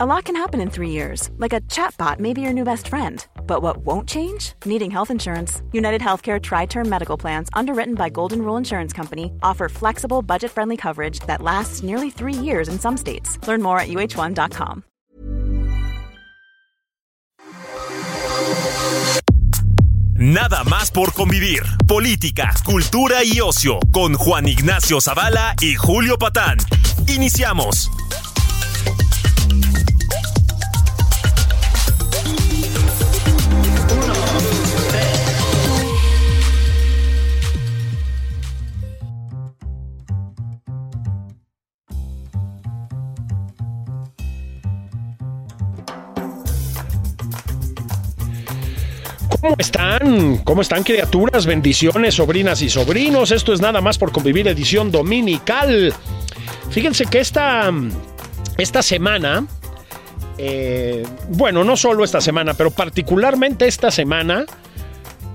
A 0.00 0.06
lot 0.06 0.26
can 0.26 0.36
happen 0.36 0.60
in 0.60 0.70
three 0.70 0.90
years, 0.90 1.28
like 1.38 1.52
a 1.52 1.60
chatbot 1.62 2.20
may 2.20 2.32
be 2.32 2.40
your 2.40 2.52
new 2.52 2.62
best 2.62 2.86
friend. 2.86 3.26
But 3.48 3.62
what 3.62 3.78
won't 3.78 4.08
change? 4.08 4.52
Needing 4.64 4.92
health 4.92 5.10
insurance. 5.10 5.60
United 5.72 6.00
Healthcare 6.00 6.40
Tri 6.40 6.66
Term 6.66 6.88
Medical 6.88 7.16
Plans, 7.16 7.48
underwritten 7.52 7.96
by 7.96 8.08
Golden 8.08 8.42
Rule 8.42 8.56
Insurance 8.56 8.92
Company, 8.92 9.32
offer 9.42 9.68
flexible, 9.68 10.22
budget 10.22 10.52
friendly 10.52 10.76
coverage 10.76 11.18
that 11.26 11.42
lasts 11.42 11.82
nearly 11.82 12.10
three 12.10 12.32
years 12.32 12.68
in 12.68 12.78
some 12.78 12.96
states. 12.96 13.44
Learn 13.48 13.60
more 13.60 13.80
at 13.80 13.88
uh1.com. 13.88 14.84
Nada 20.14 20.62
más 20.62 20.92
por 20.92 21.12
convivir. 21.12 21.64
Política, 21.88 22.54
cultura 22.64 23.24
y 23.24 23.40
ocio 23.40 23.80
con 23.90 24.14
Juan 24.14 24.46
Ignacio 24.46 25.00
Zavala 25.00 25.56
y 25.60 25.74
Julio 25.74 26.18
Patán. 26.18 26.58
Iniciamos. 27.08 27.90
¿Cómo 49.40 49.54
están? 49.56 50.38
¿Cómo 50.38 50.62
están 50.62 50.82
criaturas? 50.82 51.46
Bendiciones, 51.46 52.16
sobrinas 52.16 52.60
y 52.60 52.68
sobrinos. 52.68 53.30
Esto 53.30 53.52
es 53.52 53.60
nada 53.60 53.80
más 53.80 53.96
por 53.96 54.10
convivir 54.10 54.48
edición 54.48 54.90
dominical. 54.90 55.94
Fíjense 56.70 57.06
que 57.06 57.20
esta, 57.20 57.70
esta 58.56 58.82
semana, 58.82 59.46
eh, 60.38 61.06
bueno, 61.28 61.62
no 61.62 61.76
solo 61.76 62.02
esta 62.02 62.20
semana, 62.20 62.54
pero 62.54 62.72
particularmente 62.72 63.68
esta 63.68 63.92
semana, 63.92 64.44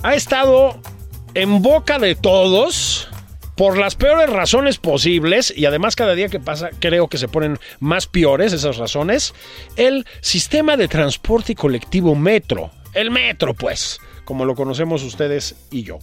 ha 0.01 0.15
estado 0.15 0.81
en 1.33 1.61
boca 1.61 1.97
de 1.97 2.15
todos 2.15 3.07
por 3.55 3.77
las 3.77 3.95
peores 3.95 4.29
razones 4.29 4.79
posibles, 4.79 5.53
y 5.55 5.65
además 5.65 5.95
cada 5.95 6.13
día 6.13 6.27
que 6.27 6.41
pasa 6.41 6.71
creo 6.79 7.07
que 7.07 7.17
se 7.17 7.29
ponen 7.29 7.57
más 7.79 8.07
peores 8.07 8.51
esas 8.51 8.77
razones, 8.77 9.33
el 9.77 10.05
sistema 10.19 10.75
de 10.75 10.89
transporte 10.89 11.55
colectivo 11.55 12.15
metro. 12.15 12.69
El 12.93 13.11
metro, 13.11 13.53
pues, 13.53 13.99
como 14.25 14.45
lo 14.45 14.55
conocemos 14.55 15.03
ustedes 15.03 15.55
y 15.71 15.83
yo. 15.83 15.99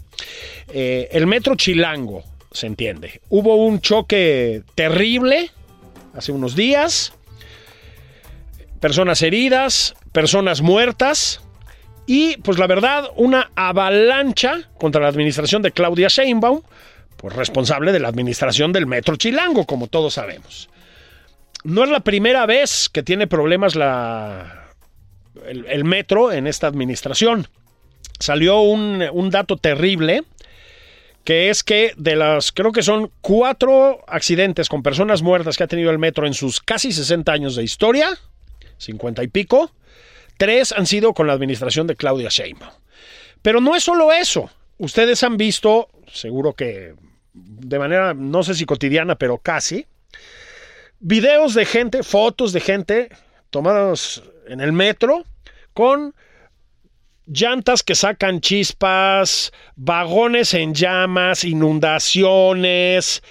Eh, 0.68 1.08
el 1.12 1.26
metro 1.26 1.54
chilango, 1.54 2.24
se 2.52 2.66
entiende. 2.66 3.20
Hubo 3.28 3.56
un 3.56 3.80
choque 3.80 4.62
terrible 4.74 5.50
hace 6.14 6.32
unos 6.32 6.56
días. 6.56 7.12
Personas 8.80 9.22
heridas, 9.22 9.94
personas 10.12 10.62
muertas. 10.62 11.42
Y 12.06 12.38
pues 12.38 12.58
la 12.58 12.66
verdad, 12.66 13.04
una 13.16 13.50
avalancha 13.54 14.68
contra 14.78 15.02
la 15.02 15.08
administración 15.08 15.62
de 15.62 15.70
Claudia 15.70 16.08
Sheinbaum, 16.08 16.62
pues 17.16 17.36
responsable 17.36 17.92
de 17.92 18.00
la 18.00 18.08
administración 18.08 18.72
del 18.72 18.86
metro 18.86 19.14
chilango, 19.16 19.64
como 19.64 19.86
todos 19.86 20.14
sabemos. 20.14 20.70
No 21.62 21.84
es 21.84 21.90
la 21.90 22.00
primera 22.00 22.46
vez 22.46 22.88
que 22.88 23.02
tiene 23.02 23.26
problemas 23.26 23.76
la, 23.76 24.59
el, 25.46 25.84
metro 25.84 26.32
en 26.32 26.46
esta 26.46 26.66
administración. 26.66 27.48
Salió 28.18 28.60
un, 28.60 29.02
un, 29.12 29.30
dato 29.30 29.56
terrible, 29.56 30.24
que 31.24 31.50
es 31.50 31.62
que 31.62 31.92
de 31.96 32.16
las, 32.16 32.52
creo 32.52 32.72
que 32.72 32.82
son 32.82 33.10
cuatro 33.20 34.04
accidentes 34.06 34.68
con 34.68 34.82
personas 34.82 35.22
muertas 35.22 35.56
que 35.56 35.64
ha 35.64 35.68
tenido 35.68 35.90
el 35.90 35.98
metro 35.98 36.26
en 36.26 36.34
sus 36.34 36.60
casi 36.60 36.92
60 36.92 37.32
años 37.32 37.56
de 37.56 37.62
historia, 37.62 38.18
50 38.78 39.22
y 39.22 39.28
pico, 39.28 39.70
tres 40.36 40.72
han 40.72 40.86
sido 40.86 41.12
con 41.12 41.26
la 41.26 41.32
administración 41.32 41.86
de 41.86 41.96
Claudia 41.96 42.28
Sheinbaum. 42.30 42.72
Pero 43.42 43.60
no 43.60 43.74
es 43.74 43.84
solo 43.84 44.12
eso. 44.12 44.50
Ustedes 44.78 45.22
han 45.22 45.36
visto, 45.36 45.88
seguro 46.10 46.54
que 46.54 46.94
de 47.32 47.78
manera, 47.78 48.14
no 48.14 48.42
sé 48.42 48.54
si 48.54 48.64
cotidiana, 48.64 49.16
pero 49.16 49.38
casi, 49.38 49.86
videos 50.98 51.54
de 51.54 51.64
gente, 51.64 52.02
fotos 52.02 52.52
de 52.52 52.60
gente 52.60 53.08
tomados 53.50 54.22
en 54.50 54.60
el 54.60 54.72
metro 54.72 55.24
con 55.72 56.14
llantas 57.26 57.82
que 57.82 57.94
sacan 57.94 58.40
chispas, 58.40 59.52
vagones 59.76 60.54
en 60.54 60.74
llamas, 60.74 61.44
inundaciones, 61.44 63.22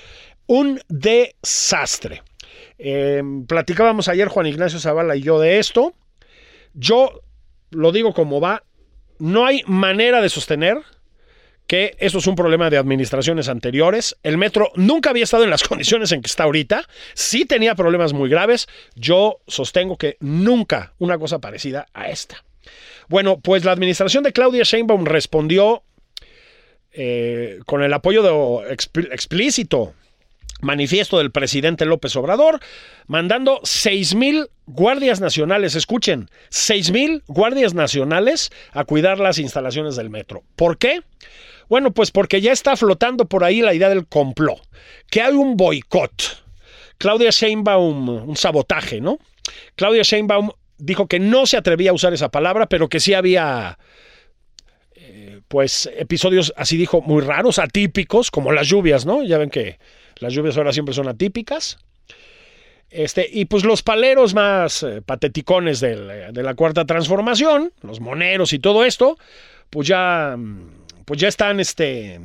un 0.48 0.82
desastre. 0.88 2.24
Eh, 2.78 3.22
platicábamos 3.48 4.08
ayer 4.08 4.30
Juan 4.30 4.48
Ignacio 4.48 4.80
Zavala 4.80 5.18
y 5.18 5.22
yo 5.22 5.40
de 5.40 5.60
esto. 5.60 5.94
Yo 6.74 7.22
lo 7.72 7.92
digo 7.92 8.14
como 8.14 8.40
va, 8.40 8.64
no 9.20 9.46
hay 9.46 9.64
manera 9.68 10.22
de 10.22 10.30
sostener 10.30 10.78
que 11.70 11.96
eso 12.00 12.18
es 12.18 12.26
un 12.26 12.34
problema 12.34 12.72
de 12.72 12.78
administraciones 12.78 13.48
anteriores. 13.48 14.18
El 14.24 14.40
metro 14.40 14.72
nunca 14.74 15.12
había 15.12 15.24
estado 15.24 15.44
en 15.44 15.52
las 15.52 15.62
condiciones 15.68 16.12
en 16.12 16.24
que 16.24 16.28
está 16.28 16.46
ahorita. 16.46 16.84
Sí 17.14 17.46
tenía 17.46 17.76
problemas 17.76 18.12
muy 18.12 18.28
graves. 18.28 18.68
Yo 18.96 19.40
sostengo 19.46 19.96
que 19.96 20.18
nunca 20.20 20.94
una 20.98 21.20
cosa 21.20 21.38
parecida 21.38 21.86
a 21.94 22.10
esta. 22.10 22.44
Bueno, 23.08 23.40
pues 23.40 23.66
la 23.66 23.72
administración 23.72 24.24
de 24.24 24.34
Claudia 24.34 24.64
Sheinbaum 24.64 25.06
respondió 25.06 25.84
eh, 26.92 27.60
con 27.68 27.84
el 27.84 27.94
apoyo 27.94 28.24
de, 28.24 28.74
explícito 29.12 29.94
manifiesto 30.62 31.18
del 31.18 31.32
presidente 31.32 31.86
López 31.86 32.16
Obrador, 32.16 32.60
mandando 33.08 33.60
6 33.64 34.16
mil 34.16 34.50
guardias 34.66 35.20
nacionales, 35.22 35.76
escuchen, 35.76 36.30
6 36.50 36.92
mil 36.92 37.24
guardias 37.28 37.74
nacionales 37.74 38.52
a 38.72 38.84
cuidar 38.84 39.20
las 39.20 39.40
instalaciones 39.40 39.96
del 39.96 40.10
metro. 40.10 40.44
¿Por 40.56 40.78
qué? 40.78 41.02
Bueno, 41.70 41.92
pues 41.92 42.12
porque 42.12 42.42
ya 42.42 42.52
está 42.52 42.76
flotando 42.76 43.26
por 43.26 43.44
ahí 43.44 43.62
la 43.62 43.74
idea 43.74 43.90
del 43.90 44.08
complot, 44.08 44.62
que 45.10 45.22
hay 45.22 45.34
un 45.34 45.56
boicot. 45.56 46.44
Claudia 46.98 47.30
Sheinbaum, 47.30 48.10
un 48.30 48.36
sabotaje, 48.36 49.00
¿no? 49.00 49.20
Claudia 49.76 50.02
Sheinbaum 50.04 50.52
dijo 50.78 51.08
que 51.08 51.20
no 51.20 51.46
se 51.46 51.58
atrevía 51.58 51.92
a 51.92 51.94
usar 51.94 52.14
esa 52.14 52.30
palabra, 52.30 52.68
pero 52.68 52.90
que 52.90 53.00
sí 53.00 53.14
había, 53.14 53.78
pues, 55.50 55.90
episodios, 55.98 56.54
así 56.56 56.78
dijo, 56.78 57.02
muy 57.02 57.22
raros, 57.22 57.60
atípicos, 57.60 58.32
como 58.32 58.54
las 58.54 58.68
lluvias, 58.68 59.06
¿no? 59.06 59.24
Ya 59.24 59.38
ven 59.38 59.50
que 59.50 59.78
las 60.20 60.32
lluvias 60.32 60.56
ahora 60.56 60.72
siempre 60.72 60.94
son 60.94 61.10
atípicas. 61.10 61.78
Este, 62.90 63.28
y 63.32 63.46
pues 63.46 63.66
los 63.66 63.84
paleros 63.84 64.34
más 64.34 64.82
eh, 64.82 65.02
pateticones 65.02 65.80
del, 65.80 66.34
de 66.34 66.44
la 66.44 66.56
cuarta 66.56 66.86
transformación, 66.86 67.72
los 67.82 68.00
moneros 68.00 68.54
y 68.54 68.60
todo 68.60 68.84
esto, 68.84 69.18
pues 69.70 69.88
ya 69.88 70.36
pues 71.06 71.20
ya 71.20 71.28
están 71.28 71.60
este, 71.60 72.20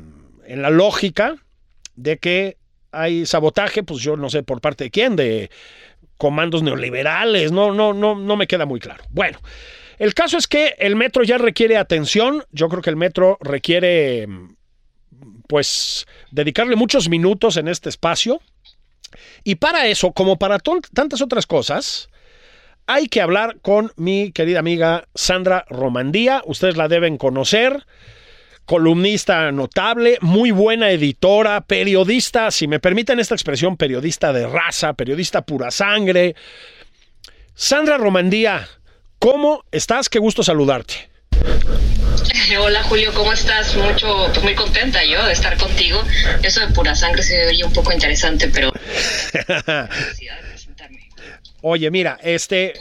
en 0.46 0.62
la 0.62 0.68
lógica 0.68 1.36
de 1.96 2.18
que 2.18 2.58
hay 2.92 3.24
sabotaje, 3.24 3.82
pues 3.82 4.02
yo 4.02 4.16
no 4.16 4.28
sé 4.28 4.42
por 4.42 4.60
parte 4.60 4.84
de 4.84 4.90
quién, 4.90 5.16
de 5.16 5.50
comandos 6.18 6.62
neoliberales, 6.62 7.50
no, 7.50 7.72
no, 7.72 7.94
no, 7.94 8.14
no 8.14 8.36
me 8.36 8.46
queda 8.46 8.66
muy 8.66 8.80
claro. 8.80 9.02
Bueno, 9.08 9.38
el 9.98 10.14
caso 10.14 10.36
es 10.36 10.46
que 10.46 10.74
el 10.78 10.96
metro 10.96 11.22
ya 11.22 11.38
requiere 11.38 11.76
atención, 11.76 12.44
yo 12.52 12.68
creo 12.68 12.82
que 12.82 12.90
el 12.90 12.96
metro 12.96 13.38
requiere, 13.40 14.26
pues, 15.48 16.06
dedicarle 16.30 16.76
muchos 16.76 17.08
minutos 17.08 17.56
en 17.56 17.68
este 17.68 17.88
espacio. 17.88 18.40
Y 19.44 19.56
para 19.56 19.86
eso, 19.86 20.12
como 20.12 20.38
para 20.38 20.58
tantas 20.58 21.22
otras 21.22 21.46
cosas, 21.46 22.08
hay 22.86 23.06
que 23.06 23.20
hablar 23.20 23.58
con 23.62 23.92
mi 23.96 24.32
querida 24.32 24.58
amiga 24.58 25.06
Sandra 25.14 25.64
Romandía. 25.68 26.42
Ustedes 26.46 26.76
la 26.76 26.88
deben 26.88 27.16
conocer 27.16 27.84
columnista 28.64 29.52
notable, 29.52 30.18
muy 30.20 30.50
buena 30.50 30.90
editora, 30.90 31.60
periodista, 31.60 32.50
si 32.50 32.66
me 32.66 32.80
permiten 32.80 33.20
esta 33.20 33.34
expresión, 33.34 33.76
periodista 33.76 34.32
de 34.32 34.46
raza, 34.46 34.94
periodista 34.94 35.42
pura 35.42 35.70
sangre. 35.70 36.34
Sandra 37.54 37.98
Romandía, 37.98 38.66
¿cómo 39.24 39.64
estás? 39.72 40.10
Qué 40.10 40.18
gusto 40.18 40.42
saludarte. 40.42 41.08
Hola 42.60 42.82
Julio, 42.82 43.10
¿cómo 43.14 43.32
estás? 43.32 43.74
Mucho, 43.74 44.26
pues 44.26 44.42
muy 44.42 44.54
contenta 44.54 45.02
yo 45.02 45.24
de 45.24 45.32
estar 45.32 45.56
contigo. 45.56 46.02
Eso 46.42 46.60
de 46.60 46.66
pura 46.74 46.94
sangre 46.94 47.22
se 47.22 47.46
oye 47.46 47.64
un 47.64 47.72
poco 47.72 47.90
interesante, 47.90 48.48
pero... 48.48 48.70
Oye, 51.62 51.90
mira, 51.90 52.18
este 52.22 52.74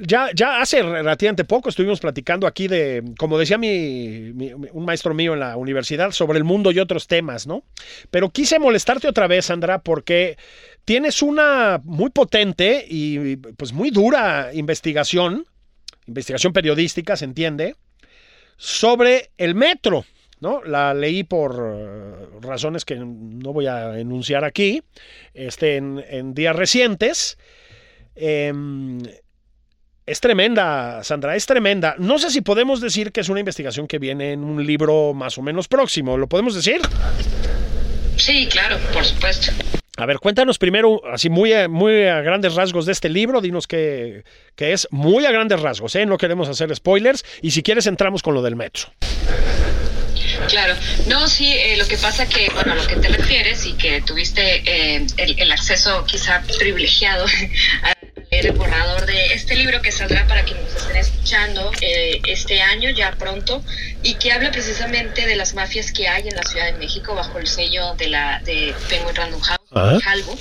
ya, 0.00 0.28
ya 0.34 0.60
hace 0.60 0.82
relativamente 0.82 1.44
poco 1.44 1.68
estuvimos 1.68 1.98
platicando 1.98 2.46
aquí 2.46 2.68
de, 2.68 3.02
como 3.18 3.38
decía 3.38 3.58
mi, 3.58 4.32
un 4.72 4.84
maestro 4.84 5.14
mío 5.14 5.34
en 5.34 5.40
la 5.40 5.56
universidad, 5.56 6.12
sobre 6.12 6.38
el 6.38 6.44
mundo 6.44 6.70
y 6.70 6.78
otros 6.78 7.06
temas, 7.06 7.46
¿no? 7.46 7.64
Pero 8.10 8.30
quise 8.30 8.58
molestarte 8.58 9.08
otra 9.08 9.26
vez, 9.26 9.46
Sandra, 9.46 9.80
porque 9.80 10.36
tienes 10.84 11.22
una 11.22 11.80
muy 11.84 12.10
potente 12.10 12.84
y 12.88 13.36
pues 13.36 13.72
muy 13.72 13.90
dura 13.90 14.50
investigación, 14.52 15.46
investigación 16.06 16.52
periodística, 16.52 17.16
se 17.16 17.24
entiende, 17.24 17.76
sobre 18.56 19.30
el 19.38 19.54
metro. 19.54 20.04
¿No? 20.40 20.62
La 20.62 20.92
leí 20.92 21.24
por 21.24 21.54
eh, 21.54 22.26
razones 22.42 22.84
que 22.84 22.96
no 22.96 23.54
voy 23.54 23.66
a 23.66 23.98
enunciar 23.98 24.44
aquí, 24.44 24.82
este, 25.32 25.76
en, 25.76 26.04
en 26.06 26.34
días 26.34 26.54
recientes, 26.54 27.38
Em, 28.14 29.00
es 30.06 30.20
tremenda, 30.20 31.02
Sandra, 31.02 31.34
es 31.34 31.46
tremenda. 31.46 31.96
No 31.98 32.18
sé 32.18 32.30
si 32.30 32.42
podemos 32.42 32.80
decir 32.80 33.10
que 33.10 33.20
es 33.20 33.28
una 33.28 33.40
investigación 33.40 33.86
que 33.86 33.98
viene 33.98 34.32
en 34.32 34.44
un 34.44 34.64
libro 34.64 35.14
más 35.14 35.38
o 35.38 35.42
menos 35.42 35.68
próximo. 35.68 36.16
¿Lo 36.18 36.28
podemos 36.28 36.54
decir? 36.54 36.80
Sí, 38.16 38.46
claro, 38.50 38.78
por 38.92 39.04
supuesto. 39.04 39.52
A 39.96 40.06
ver, 40.06 40.18
cuéntanos 40.18 40.58
primero, 40.58 41.02
así 41.12 41.30
muy, 41.30 41.52
muy 41.68 42.06
a 42.06 42.20
grandes 42.20 42.54
rasgos 42.54 42.84
de 42.84 42.92
este 42.92 43.08
libro, 43.08 43.40
dinos 43.40 43.68
que, 43.68 44.24
que 44.56 44.72
es 44.72 44.88
muy 44.90 45.24
a 45.24 45.30
grandes 45.30 45.60
rasgos, 45.60 45.94
¿eh? 45.94 46.04
no 46.04 46.18
queremos 46.18 46.48
hacer 46.48 46.74
spoilers, 46.74 47.24
y 47.42 47.52
si 47.52 47.62
quieres 47.62 47.86
entramos 47.86 48.20
con 48.20 48.34
lo 48.34 48.42
del 48.42 48.56
metro. 48.56 48.92
Claro, 50.48 50.74
no, 51.06 51.28
sí, 51.28 51.52
eh, 51.52 51.76
lo 51.76 51.86
que 51.86 51.96
pasa 51.96 52.28
que, 52.28 52.50
bueno, 52.50 52.72
a 52.72 52.74
lo 52.74 52.86
que 52.86 52.96
te 52.96 53.08
refieres 53.08 53.66
y 53.66 53.74
que 53.74 54.00
tuviste 54.02 54.62
eh, 54.66 55.06
el, 55.16 55.38
el 55.38 55.52
acceso 55.52 56.04
quizá 56.06 56.42
privilegiado 56.58 57.24
a 57.82 57.94
leer 58.30 58.46
el 58.46 58.52
borrador 58.52 59.06
de 59.06 59.26
este 59.26 59.54
libro 59.54 59.80
que 59.80 59.92
saldrá 59.92 60.26
para 60.26 60.42
quienes 60.44 60.64
nos 60.64 60.76
estén 60.76 60.96
escuchando 60.96 61.70
eh, 61.80 62.20
este 62.26 62.60
año, 62.60 62.90
ya 62.90 63.12
pronto, 63.12 63.62
y 64.02 64.14
que 64.14 64.32
habla 64.32 64.50
precisamente 64.50 65.24
de 65.26 65.36
las 65.36 65.54
mafias 65.54 65.92
que 65.92 66.08
hay 66.08 66.28
en 66.28 66.34
la 66.34 66.42
Ciudad 66.42 66.66
de 66.66 66.78
México 66.78 67.14
bajo 67.14 67.38
el 67.38 67.46
sello 67.46 67.94
de 67.94 68.08
la 68.08 68.40
de 68.40 68.74
Penguin 68.88 69.14
Random 69.14 69.40
House. 69.40 69.63
Halbo, 70.06 70.38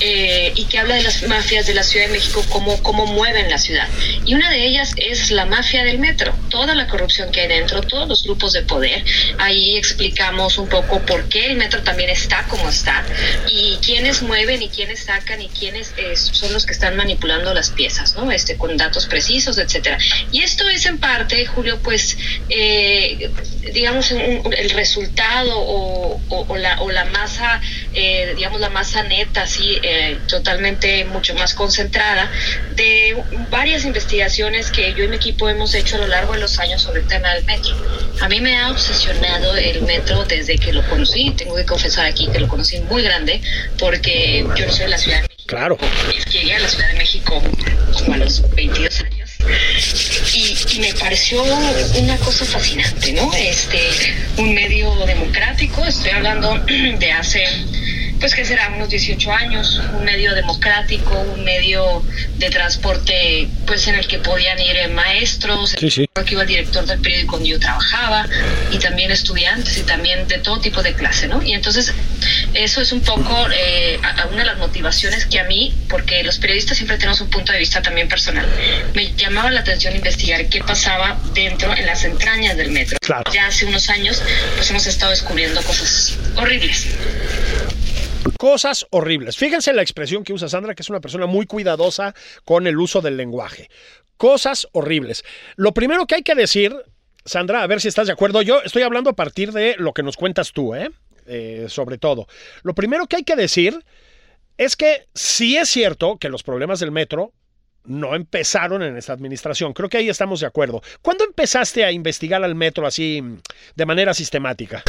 eh, 0.00 0.52
y 0.56 0.64
que 0.64 0.78
habla 0.78 0.96
de 0.96 1.02
las 1.02 1.22
mafias 1.28 1.66
de 1.68 1.74
la 1.74 1.84
Ciudad 1.84 2.06
de 2.06 2.12
México, 2.12 2.44
cómo, 2.48 2.82
cómo 2.82 3.06
mueven 3.06 3.48
la 3.48 3.58
ciudad. 3.58 3.86
Y 4.24 4.34
una 4.34 4.50
de 4.50 4.66
ellas 4.66 4.92
es 4.96 5.30
la 5.30 5.46
mafia 5.46 5.84
del 5.84 5.98
metro, 6.00 6.34
toda 6.50 6.74
la 6.74 6.88
corrupción 6.88 7.30
que 7.30 7.42
hay 7.42 7.48
dentro, 7.48 7.82
todos 7.82 8.08
los 8.08 8.24
grupos 8.24 8.52
de 8.54 8.62
poder. 8.62 9.04
Ahí 9.38 9.76
explicamos 9.76 10.58
un 10.58 10.68
poco 10.68 10.98
por 11.02 11.28
qué 11.28 11.46
el 11.46 11.56
metro 11.56 11.82
también 11.84 12.10
está 12.10 12.44
como 12.48 12.68
está, 12.68 13.04
y 13.48 13.76
quiénes 13.84 14.22
mueven 14.22 14.62
y 14.62 14.68
quiénes 14.68 15.04
sacan 15.04 15.40
y 15.40 15.48
quiénes 15.48 15.94
eh, 15.96 16.16
son 16.16 16.52
los 16.52 16.66
que 16.66 16.72
están 16.72 16.96
manipulando 16.96 17.54
las 17.54 17.70
piezas, 17.70 18.16
¿no? 18.16 18.32
Este, 18.32 18.56
con 18.56 18.76
datos 18.76 19.06
precisos, 19.06 19.58
etcétera. 19.58 19.98
Y 20.32 20.42
esto 20.42 20.68
es 20.68 20.86
en 20.86 20.98
parte, 20.98 21.46
Julio, 21.46 21.78
pues, 21.82 22.16
eh, 22.48 23.30
digamos, 23.72 24.10
un- 24.10 24.40
un- 24.44 24.54
el 24.54 24.70
resultado 24.70 25.56
o, 25.56 26.20
o- 26.28 26.46
o 26.48 26.56
la, 26.56 26.80
o 26.80 26.90
la 26.90 27.04
masa, 27.06 27.60
eh, 27.94 28.32
digamos, 28.36 28.60
la 28.62 28.70
masa 28.70 29.02
neta, 29.02 29.42
así, 29.42 29.78
eh, 29.82 30.18
totalmente 30.28 31.04
mucho 31.04 31.34
más 31.34 31.52
concentrada, 31.52 32.30
de 32.74 33.22
varias 33.50 33.84
investigaciones 33.84 34.70
que 34.70 34.94
yo 34.94 35.04
y 35.04 35.08
mi 35.08 35.16
equipo 35.16 35.48
hemos 35.48 35.74
hecho 35.74 35.96
a 35.96 35.98
lo 35.98 36.06
largo 36.06 36.32
de 36.32 36.40
los 36.40 36.58
años 36.58 36.80
sobre 36.80 37.00
el 37.00 37.06
tema 37.06 37.34
del 37.34 37.44
metro. 37.44 37.76
A 38.20 38.28
mí 38.28 38.40
me 38.40 38.56
ha 38.56 38.70
obsesionado 38.70 39.56
el 39.56 39.82
metro 39.82 40.24
desde 40.24 40.56
que 40.56 40.72
lo 40.72 40.82
conocí, 40.88 41.30
tengo 41.36 41.56
que 41.56 41.66
confesar 41.66 42.06
aquí 42.06 42.28
que 42.32 42.38
lo 42.38 42.48
conocí 42.48 42.80
muy 42.80 43.02
grande, 43.02 43.42
porque 43.78 44.46
yo 44.56 44.66
no 44.66 44.72
soy 44.72 44.84
de 44.84 44.88
la 44.88 44.98
Ciudad 44.98 45.16
de 45.16 45.22
México. 45.28 45.44
Claro. 45.46 45.78
Llegué 46.30 46.54
a 46.54 46.60
la 46.60 46.68
Ciudad 46.68 46.88
de 46.88 46.94
México 46.94 47.42
como 47.98 48.14
a 48.14 48.16
los 48.16 48.48
22 48.54 49.00
años 49.02 49.22
y, 50.34 50.56
y 50.76 50.80
me 50.80 50.94
pareció 50.94 51.42
una 51.42 52.16
cosa 52.18 52.44
fascinante, 52.44 53.12
¿no? 53.12 53.32
Este, 53.34 53.78
un 54.38 54.54
medio 54.54 54.94
democrático, 55.06 55.84
estoy 55.84 56.10
hablando 56.10 56.58
de 56.98 57.12
hace, 57.12 57.44
pues 58.22 58.36
que 58.36 58.44
será 58.44 58.68
unos 58.68 58.88
18 58.88 59.32
años, 59.32 59.82
un 59.94 60.04
medio 60.04 60.32
democrático, 60.32 61.18
un 61.34 61.42
medio 61.42 62.04
de 62.38 62.50
transporte, 62.50 63.48
pues 63.66 63.88
en 63.88 63.96
el 63.96 64.06
que 64.06 64.18
podían 64.18 64.60
ir 64.60 64.76
eh, 64.76 64.86
maestros, 64.86 65.74
Sí, 65.76 65.90
sí. 65.90 66.08
Aquí 66.14 66.34
iba 66.34 66.42
el 66.42 66.48
director 66.48 66.86
del 66.86 67.00
periódico 67.00 67.34
donde 67.34 67.50
yo 67.50 67.58
trabajaba 67.58 68.28
y 68.70 68.78
también 68.78 69.10
estudiantes 69.10 69.76
y 69.76 69.82
también 69.82 70.28
de 70.28 70.38
todo 70.38 70.60
tipo 70.60 70.84
de 70.84 70.94
clase, 70.94 71.26
¿no? 71.26 71.42
Y 71.42 71.52
entonces 71.52 71.92
eso 72.54 72.80
es 72.80 72.92
un 72.92 73.00
poco 73.00 73.48
eh, 73.52 73.98
una 74.30 74.42
de 74.42 74.44
las 74.44 74.58
motivaciones 74.58 75.26
que 75.26 75.40
a 75.40 75.44
mí, 75.44 75.74
porque 75.88 76.22
los 76.22 76.38
periodistas 76.38 76.76
siempre 76.76 76.98
tenemos 76.98 77.20
un 77.22 77.28
punto 77.28 77.50
de 77.50 77.58
vista 77.58 77.82
también 77.82 78.08
personal, 78.08 78.46
me 78.94 79.12
llamaba 79.16 79.50
la 79.50 79.60
atención 79.60 79.96
investigar 79.96 80.48
qué 80.48 80.60
pasaba 80.60 81.18
dentro, 81.34 81.76
en 81.76 81.86
las 81.86 82.04
entrañas 82.04 82.56
del 82.56 82.70
metro. 82.70 82.98
Claro. 83.00 83.24
Ya 83.32 83.46
hace 83.46 83.64
unos 83.64 83.90
años 83.90 84.22
pues 84.54 84.70
hemos 84.70 84.86
estado 84.86 85.10
descubriendo 85.10 85.60
cosas 85.62 86.14
horribles. 86.36 86.86
Cosas 88.38 88.86
horribles. 88.90 89.36
Fíjense 89.36 89.72
la 89.72 89.82
expresión 89.82 90.24
que 90.24 90.32
usa 90.32 90.48
Sandra, 90.48 90.74
que 90.74 90.82
es 90.82 90.90
una 90.90 91.00
persona 91.00 91.26
muy 91.26 91.46
cuidadosa 91.46 92.14
con 92.44 92.66
el 92.66 92.78
uso 92.78 93.00
del 93.00 93.16
lenguaje. 93.16 93.68
Cosas 94.16 94.68
horribles. 94.72 95.24
Lo 95.56 95.72
primero 95.72 96.06
que 96.06 96.16
hay 96.16 96.22
que 96.22 96.34
decir, 96.34 96.74
Sandra, 97.24 97.62
a 97.62 97.66
ver 97.66 97.80
si 97.80 97.88
estás 97.88 98.06
de 98.06 98.12
acuerdo. 98.12 98.42
Yo 98.42 98.62
estoy 98.62 98.82
hablando 98.82 99.10
a 99.10 99.16
partir 99.16 99.52
de 99.52 99.76
lo 99.78 99.92
que 99.92 100.02
nos 100.02 100.16
cuentas 100.16 100.52
tú, 100.52 100.74
¿eh? 100.74 100.90
Eh, 101.26 101.66
sobre 101.68 101.98
todo. 101.98 102.26
Lo 102.62 102.74
primero 102.74 103.06
que 103.06 103.16
hay 103.16 103.22
que 103.22 103.36
decir 103.36 103.84
es 104.58 104.76
que 104.76 105.06
sí 105.14 105.56
es 105.56 105.68
cierto 105.68 106.18
que 106.18 106.28
los 106.28 106.42
problemas 106.42 106.80
del 106.80 106.90
metro 106.90 107.32
no 107.84 108.14
empezaron 108.14 108.82
en 108.82 108.96
esta 108.96 109.12
administración. 109.12 109.72
Creo 109.72 109.88
que 109.88 109.98
ahí 109.98 110.08
estamos 110.08 110.40
de 110.40 110.46
acuerdo. 110.46 110.82
¿Cuándo 111.00 111.24
empezaste 111.24 111.84
a 111.84 111.92
investigar 111.92 112.42
al 112.44 112.54
metro 112.54 112.86
así 112.86 113.22
de 113.74 113.86
manera 113.86 114.14
sistemática? 114.14 114.82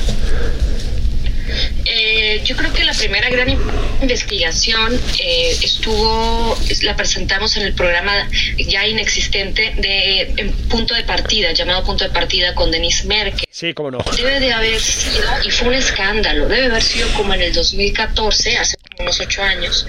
Eh, 2.25 2.41
yo 2.45 2.55
creo 2.55 2.71
que 2.71 2.85
la 2.85 2.93
primera 2.93 3.29
gran 3.29 3.49
investigación 4.01 4.97
eh, 5.19 5.57
estuvo, 5.61 6.57
la 6.83 6.95
presentamos 6.95 7.57
en 7.57 7.63
el 7.63 7.73
programa 7.73 8.13
ya 8.57 8.87
inexistente 8.87 9.73
de 9.75 10.21
en 10.37 10.53
Punto 10.69 10.93
de 10.95 11.03
Partida, 11.03 11.51
llamado 11.51 11.83
Punto 11.83 12.05
de 12.05 12.11
Partida 12.11 12.55
con 12.55 12.71
Denise 12.71 13.05
Merkel. 13.07 13.43
Sí, 13.49 13.73
cómo 13.73 13.91
no. 13.91 13.97
Debe 14.15 14.39
de 14.39 14.53
haber 14.53 14.79
sido, 14.79 15.25
y 15.43 15.51
fue 15.51 15.67
un 15.67 15.73
escándalo, 15.73 16.47
debe 16.47 16.67
haber 16.67 16.81
sido 16.81 17.09
como 17.09 17.33
en 17.33 17.41
el 17.41 17.51
2014, 17.51 18.57
hace 18.57 18.77
unos 18.99 19.19
ocho 19.19 19.43
años, 19.43 19.85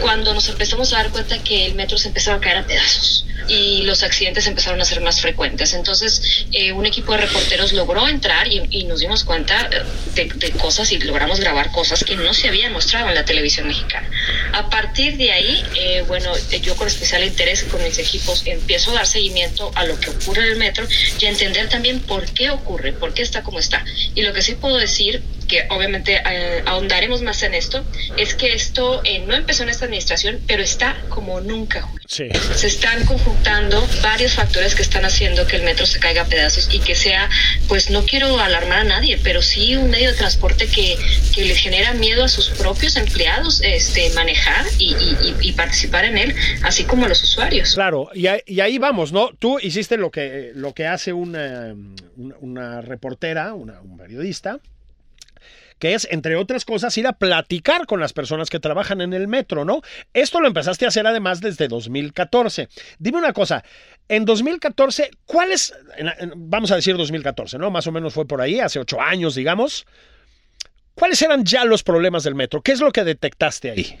cuando 0.00 0.34
nos 0.34 0.48
empezamos 0.48 0.92
a 0.92 0.96
dar 0.96 1.10
cuenta 1.10 1.42
que 1.42 1.66
el 1.66 1.74
metro 1.74 1.98
se 1.98 2.08
empezaba 2.08 2.38
a 2.38 2.40
caer 2.40 2.58
a 2.58 2.66
pedazos 2.66 3.26
y 3.48 3.82
los 3.82 4.02
accidentes 4.02 4.46
empezaron 4.46 4.80
a 4.80 4.84
ser 4.84 5.00
más 5.00 5.20
frecuentes. 5.20 5.72
Entonces, 5.74 6.46
eh, 6.52 6.72
un 6.72 6.86
equipo 6.86 7.12
de 7.12 7.18
reporteros 7.18 7.72
logró 7.72 8.06
entrar 8.06 8.46
y, 8.46 8.62
y 8.70 8.84
nos 8.84 9.00
dimos 9.00 9.24
cuenta 9.24 9.68
eh, 9.72 9.82
de, 10.14 10.24
de 10.34 10.50
cosas 10.52 10.92
y 10.92 10.98
logramos 10.98 11.40
grabar 11.40 11.72
cosas 11.72 12.04
que 12.04 12.16
no 12.16 12.32
se 12.32 12.48
habían 12.48 12.72
mostrado 12.72 13.08
en 13.08 13.14
la 13.14 13.24
televisión 13.24 13.66
mexicana. 13.66 14.08
A 14.52 14.68
partir 14.70 15.16
de 15.16 15.32
ahí, 15.32 15.64
eh, 15.74 16.04
bueno, 16.06 16.32
yo 16.62 16.76
con 16.76 16.86
especial 16.86 17.24
interés 17.24 17.64
con 17.64 17.82
mis 17.82 17.98
equipos 17.98 18.42
empiezo 18.46 18.92
a 18.92 18.94
dar 18.94 19.06
seguimiento 19.06 19.72
a 19.74 19.84
lo 19.84 19.98
que 19.98 20.10
ocurre 20.10 20.42
en 20.42 20.52
el 20.52 20.56
metro 20.56 20.86
y 21.18 21.26
a 21.26 21.30
entender 21.30 21.68
también 21.68 22.00
por 22.00 22.26
qué 22.32 22.50
ocurre, 22.50 22.92
por 22.92 23.14
qué 23.14 23.22
está 23.22 23.42
como 23.42 23.58
está. 23.58 23.84
Y 24.14 24.22
lo 24.22 24.32
que 24.32 24.42
sí 24.42 24.54
puedo 24.54 24.76
decir 24.76 25.22
que 25.50 25.64
obviamente 25.70 26.20
eh, 26.24 26.62
ahondaremos 26.64 27.22
más 27.22 27.42
en 27.42 27.54
esto, 27.54 27.84
es 28.16 28.34
que 28.36 28.52
esto 28.54 29.00
eh, 29.04 29.24
no 29.26 29.34
empezó 29.34 29.64
en 29.64 29.68
esta 29.70 29.86
administración, 29.86 30.38
pero 30.46 30.62
está 30.62 30.96
como 31.08 31.40
nunca. 31.40 31.88
Sí. 32.06 32.28
Se 32.54 32.66
están 32.68 33.04
conjuntando 33.04 33.86
varios 34.02 34.34
factores 34.34 34.74
que 34.74 34.82
están 34.82 35.04
haciendo 35.04 35.46
que 35.46 35.56
el 35.56 35.62
metro 35.64 35.86
se 35.86 35.98
caiga 35.98 36.22
a 36.22 36.24
pedazos 36.26 36.68
y 36.72 36.78
que 36.78 36.94
sea, 36.94 37.28
pues 37.68 37.90
no 37.90 38.04
quiero 38.04 38.38
alarmar 38.40 38.78
a 38.80 38.84
nadie, 38.84 39.18
pero 39.22 39.42
sí 39.42 39.76
un 39.76 39.90
medio 39.90 40.10
de 40.12 40.16
transporte 40.16 40.66
que, 40.68 40.96
que 41.34 41.44
le 41.44 41.54
genera 41.54 41.92
miedo 41.94 42.24
a 42.24 42.28
sus 42.28 42.48
propios 42.50 42.96
empleados 42.96 43.60
este, 43.64 44.10
manejar 44.10 44.64
y, 44.78 44.94
y- 45.40 45.52
participar 45.52 46.04
en 46.04 46.16
él, 46.16 46.34
así 46.62 46.84
como 46.84 47.04
a 47.06 47.08
los 47.08 47.22
usuarios. 47.22 47.74
Claro, 47.74 48.08
y, 48.14 48.28
ahí- 48.28 48.42
y 48.46 48.60
ahí 48.60 48.78
vamos, 48.78 49.12
¿no? 49.12 49.30
Tú 49.38 49.58
hiciste 49.58 49.96
lo 49.96 50.10
que, 50.10 50.52
lo 50.54 50.72
que 50.74 50.86
hace 50.86 51.12
una, 51.12 51.74
una, 52.16 52.34
una 52.40 52.80
reportera, 52.80 53.52
una, 53.54 53.80
un 53.80 53.96
periodista, 53.98 54.58
que 55.80 55.94
es, 55.94 56.06
entre 56.12 56.36
otras 56.36 56.64
cosas, 56.64 56.96
ir 56.98 57.08
a 57.08 57.14
platicar 57.14 57.86
con 57.86 57.98
las 57.98 58.12
personas 58.12 58.50
que 58.50 58.60
trabajan 58.60 59.00
en 59.00 59.12
el 59.12 59.26
metro, 59.26 59.64
¿no? 59.64 59.80
Esto 60.12 60.40
lo 60.40 60.46
empezaste 60.46 60.84
a 60.84 60.88
hacer 60.88 61.06
además 61.06 61.40
desde 61.40 61.66
2014. 61.66 62.68
Dime 62.98 63.18
una 63.18 63.32
cosa, 63.32 63.64
en 64.06 64.24
2014, 64.24 65.10
¿cuál 65.24 65.50
es, 65.50 65.74
vamos 66.36 66.70
a 66.70 66.76
decir 66.76 66.96
2014, 66.96 67.58
¿no? 67.58 67.70
Más 67.70 67.86
o 67.86 67.92
menos 67.92 68.14
fue 68.14 68.26
por 68.26 68.40
ahí, 68.40 68.60
hace 68.60 68.78
ocho 68.78 69.00
años, 69.00 69.34
digamos. 69.34 69.86
¿Cuáles 70.94 71.22
eran 71.22 71.44
ya 71.44 71.64
los 71.64 71.82
problemas 71.82 72.24
del 72.24 72.34
metro? 72.34 72.60
¿Qué 72.60 72.72
es 72.72 72.80
lo 72.80 72.92
que 72.92 73.02
detectaste 73.02 73.70
ahí? 73.70 73.98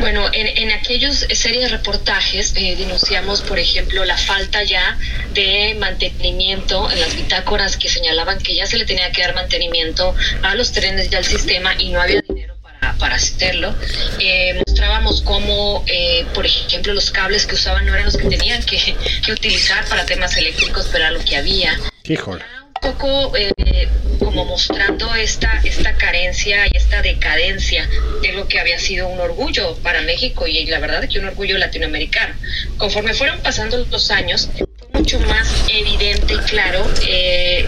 Bueno, 0.00 0.28
en, 0.32 0.46
en 0.46 0.72
aquellos 0.72 1.26
series 1.30 1.62
de 1.62 1.68
reportajes 1.68 2.52
eh, 2.56 2.76
denunciamos, 2.76 3.42
por 3.42 3.58
ejemplo, 3.58 4.04
la 4.04 4.16
falta 4.16 4.62
ya 4.62 4.98
de 5.32 5.76
mantenimiento 5.78 6.90
en 6.90 7.00
las 7.00 7.14
bitácoras 7.16 7.76
que 7.76 7.88
señalaban 7.88 8.38
que 8.38 8.54
ya 8.54 8.66
se 8.66 8.76
le 8.76 8.84
tenía 8.84 9.10
que 9.12 9.22
dar 9.22 9.34
mantenimiento 9.34 10.14
a 10.42 10.54
los 10.54 10.72
trenes 10.72 11.10
y 11.10 11.14
al 11.14 11.24
sistema 11.24 11.74
y 11.78 11.90
no 11.90 12.00
había 12.00 12.22
dinero 12.22 12.56
para, 12.98 13.16
hacerlo. 13.16 13.74
Eh, 14.18 14.60
mostrábamos 14.66 15.22
cómo, 15.22 15.84
eh, 15.86 16.26
por 16.34 16.44
ejemplo, 16.46 16.92
los 16.92 17.10
cables 17.10 17.46
que 17.46 17.54
usaban 17.54 17.86
no 17.86 17.94
eran 17.94 18.06
los 18.06 18.16
que 18.16 18.28
tenían 18.28 18.62
que, 18.62 18.96
que 19.24 19.32
utilizar 19.32 19.84
para 19.86 20.04
temas 20.04 20.36
eléctricos, 20.36 20.88
pero 20.92 21.04
era 21.04 21.10
lo 21.12 21.24
que 21.24 21.36
había 21.36 21.78
Híjole. 22.08 22.44
Un 22.82 22.92
poco 22.92 23.36
eh, 23.36 23.88
como 24.18 24.44
mostrando 24.44 25.14
esta, 25.14 25.60
esta 25.64 25.94
carencia 25.94 26.66
y 26.66 26.76
esta 26.76 27.02
decadencia 27.02 27.88
de 28.22 28.32
lo 28.32 28.48
que 28.48 28.60
había 28.60 28.78
sido 28.78 29.08
un 29.08 29.20
orgullo 29.20 29.76
para 29.82 30.00
México 30.02 30.46
y 30.46 30.66
la 30.66 30.78
verdad 30.78 31.08
que 31.08 31.18
un 31.18 31.26
orgullo 31.26 31.58
latinoamericano. 31.58 32.34
Conforme 32.78 33.14
fueron 33.14 33.40
pasando 33.40 33.78
los 33.90 34.10
años, 34.10 34.50
fue 34.56 34.66
mucho 34.92 35.20
más 35.20 35.48
evidente 35.68 36.34
y 36.34 36.38
claro 36.38 36.84
eh, 37.06 37.66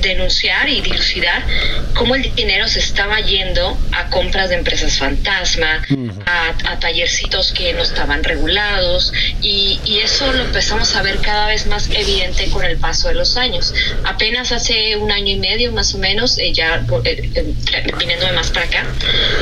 denunciar 0.00 0.68
y 0.68 0.80
dilucidar 0.80 1.42
cómo 1.94 2.14
el 2.14 2.34
dinero 2.34 2.68
se 2.68 2.78
estaba 2.80 3.20
yendo 3.20 3.78
a 3.92 4.08
compras 4.10 4.48
de 4.48 4.56
empresas 4.56 4.98
fantasma, 4.98 5.82
a, 6.26 6.78
tallercitos 6.78 7.52
que 7.52 7.72
no 7.72 7.82
estaban 7.82 8.22
regulados 8.24 9.12
y, 9.40 9.80
eso 10.04 10.30
lo 10.32 10.42
empezamos 10.42 10.94
a 10.96 11.02
ver 11.02 11.18
cada 11.18 11.46
vez 11.46 11.66
más 11.66 11.88
evidente 11.88 12.50
con 12.50 12.62
el 12.64 12.76
paso 12.76 13.08
de 13.08 13.14
los 13.14 13.38
años. 13.38 13.72
Apenas 14.04 14.52
hace 14.52 14.96
un 14.96 15.10
año 15.10 15.32
y 15.32 15.36
medio 15.36 15.72
más 15.72 15.94
o 15.94 15.98
menos, 15.98 16.36
eh, 16.36 16.52
ya 16.52 16.84
eh, 17.04 17.30
eh, 17.34 17.54
viniendo 17.98 18.26
de 18.26 18.32
más 18.32 18.50
para 18.50 18.66
acá, 18.66 18.86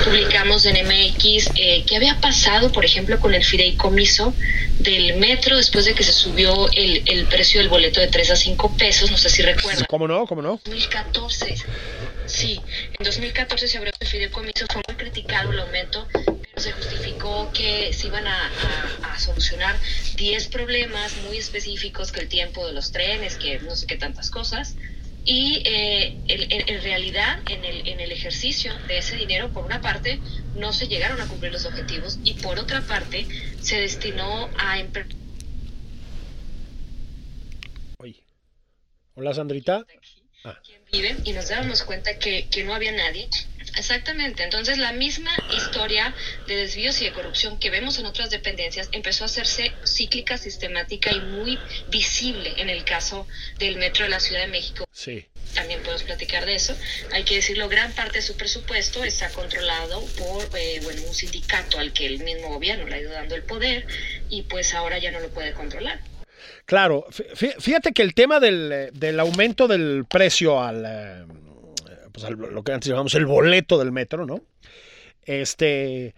publicamos 0.04 0.66
en 0.66 0.76
MX 0.86 1.50
qué 1.54 1.96
había 1.96 2.20
pasado, 2.20 2.70
por 2.70 2.84
ejemplo, 2.84 3.18
con 3.18 3.34
el 3.34 3.44
fideicomiso 3.44 4.34
del 4.78 5.14
metro 5.16 5.56
después 5.56 5.84
de 5.84 5.94
que 5.94 6.02
se 6.02 6.12
subió 6.12 6.68
el, 6.72 7.02
el 7.06 7.24
precio 7.26 7.60
del 7.60 7.68
boleto 7.68 8.00
de 8.00 8.08
3 8.08 8.30
a 8.30 8.36
5 8.36 8.76
pesos, 8.76 9.10
no 9.10 9.16
sé 9.16 9.30
si 9.30 9.42
recuerdan. 9.42 9.84
¿Cómo 9.88 10.06
no? 10.08 10.26
¿Cómo 10.26 10.41
no? 10.42 10.60
2014. 10.64 11.56
Sí, 12.26 12.60
en 12.98 13.04
2014 13.04 13.68
se 13.68 13.78
abrió 13.78 13.92
el 13.98 14.06
fideicomiso, 14.06 14.66
fue 14.70 14.82
muy 14.86 14.96
criticado 14.96 15.52
el 15.52 15.60
aumento, 15.60 16.06
pero 16.12 16.60
se 16.60 16.72
justificó 16.72 17.50
que 17.52 17.92
se 17.92 18.08
iban 18.08 18.26
a, 18.26 18.50
solucionar 19.18 19.76
10 20.16 20.48
problemas 20.48 21.16
muy 21.28 21.38
específicos, 21.38 22.10
que 22.10 22.20
el 22.20 22.28
tiempo 22.28 22.66
de 22.66 22.72
los 22.72 22.90
trenes, 22.90 23.36
que 23.36 23.60
no 23.60 23.76
sé 23.76 23.86
qué 23.86 23.96
tantas 23.96 24.30
cosas. 24.30 24.74
Y 25.24 25.62
eh, 25.64 26.18
en, 26.26 26.82
realidad, 26.82 27.38
en 27.48 27.64
el, 27.64 27.86
en 27.86 28.00
el 28.00 28.10
ejercicio 28.10 28.74
de 28.88 28.98
ese 28.98 29.14
dinero, 29.14 29.52
por 29.52 29.64
una 29.64 29.80
parte, 29.80 30.18
no 30.56 30.72
se 30.72 30.88
llegaron 30.88 31.20
a 31.20 31.28
cumplir 31.28 31.52
los 31.52 31.64
objetivos 31.64 32.18
y 32.24 32.34
por 32.34 32.58
otra 32.58 32.80
parte, 32.82 33.28
se 33.60 33.80
destinó 33.80 34.50
a... 34.58 34.80
Hola, 39.14 39.34
Sandrita. 39.34 39.84
Ah. 40.44 40.58
viven 40.90 41.20
y 41.24 41.32
nos 41.32 41.48
dábamos 41.48 41.84
cuenta 41.84 42.18
que, 42.18 42.48
que 42.48 42.64
no 42.64 42.74
había 42.74 42.92
nadie. 42.92 43.28
Exactamente, 43.76 44.42
entonces 44.42 44.76
la 44.76 44.92
misma 44.92 45.30
historia 45.56 46.14
de 46.46 46.56
desvíos 46.56 47.00
y 47.00 47.06
de 47.06 47.12
corrupción 47.12 47.58
que 47.58 47.70
vemos 47.70 47.98
en 47.98 48.06
otras 48.06 48.30
dependencias 48.30 48.88
empezó 48.92 49.24
a 49.24 49.26
hacerse 49.26 49.72
cíclica, 49.86 50.36
sistemática 50.36 51.10
y 51.10 51.20
muy 51.20 51.58
visible 51.88 52.52
en 52.58 52.68
el 52.68 52.84
caso 52.84 53.26
del 53.58 53.76
Metro 53.76 54.04
de 54.04 54.10
la 54.10 54.20
Ciudad 54.20 54.42
de 54.42 54.48
México. 54.48 54.84
Sí. 54.92 55.26
También 55.54 55.80
podemos 55.80 56.02
platicar 56.02 56.44
de 56.44 56.54
eso. 56.54 56.76
Hay 57.12 57.24
que 57.24 57.36
decirlo, 57.36 57.68
gran 57.68 57.92
parte 57.92 58.18
de 58.18 58.22
su 58.22 58.36
presupuesto 58.36 59.04
está 59.04 59.30
controlado 59.30 60.04
por 60.18 60.48
eh, 60.58 60.80
bueno, 60.82 61.02
un 61.06 61.14
sindicato 61.14 61.78
al 61.78 61.92
que 61.92 62.06
el 62.06 62.20
mismo 62.20 62.48
gobierno 62.48 62.86
le 62.86 62.96
ha 62.96 63.00
ido 63.00 63.12
dando 63.12 63.34
el 63.34 63.42
poder 63.42 63.86
y 64.28 64.42
pues 64.42 64.74
ahora 64.74 64.98
ya 64.98 65.10
no 65.10 65.20
lo 65.20 65.30
puede 65.30 65.52
controlar. 65.52 66.00
Claro, 66.64 67.06
fíjate 67.10 67.92
que 67.92 68.02
el 68.02 68.14
tema 68.14 68.40
del, 68.40 69.20
aumento 69.20 69.68
del 69.68 70.04
precio 70.08 70.62
al, 70.62 70.84
eh, 70.86 71.24
pues 72.12 72.30
lo 72.30 72.62
que 72.62 72.72
antes 72.72 72.88
llamamos 72.88 73.14
el 73.14 73.26
boleto 73.26 73.78
del 73.78 73.92
metro, 73.92 74.24
¿no? 74.24 74.40
Este 75.24 76.14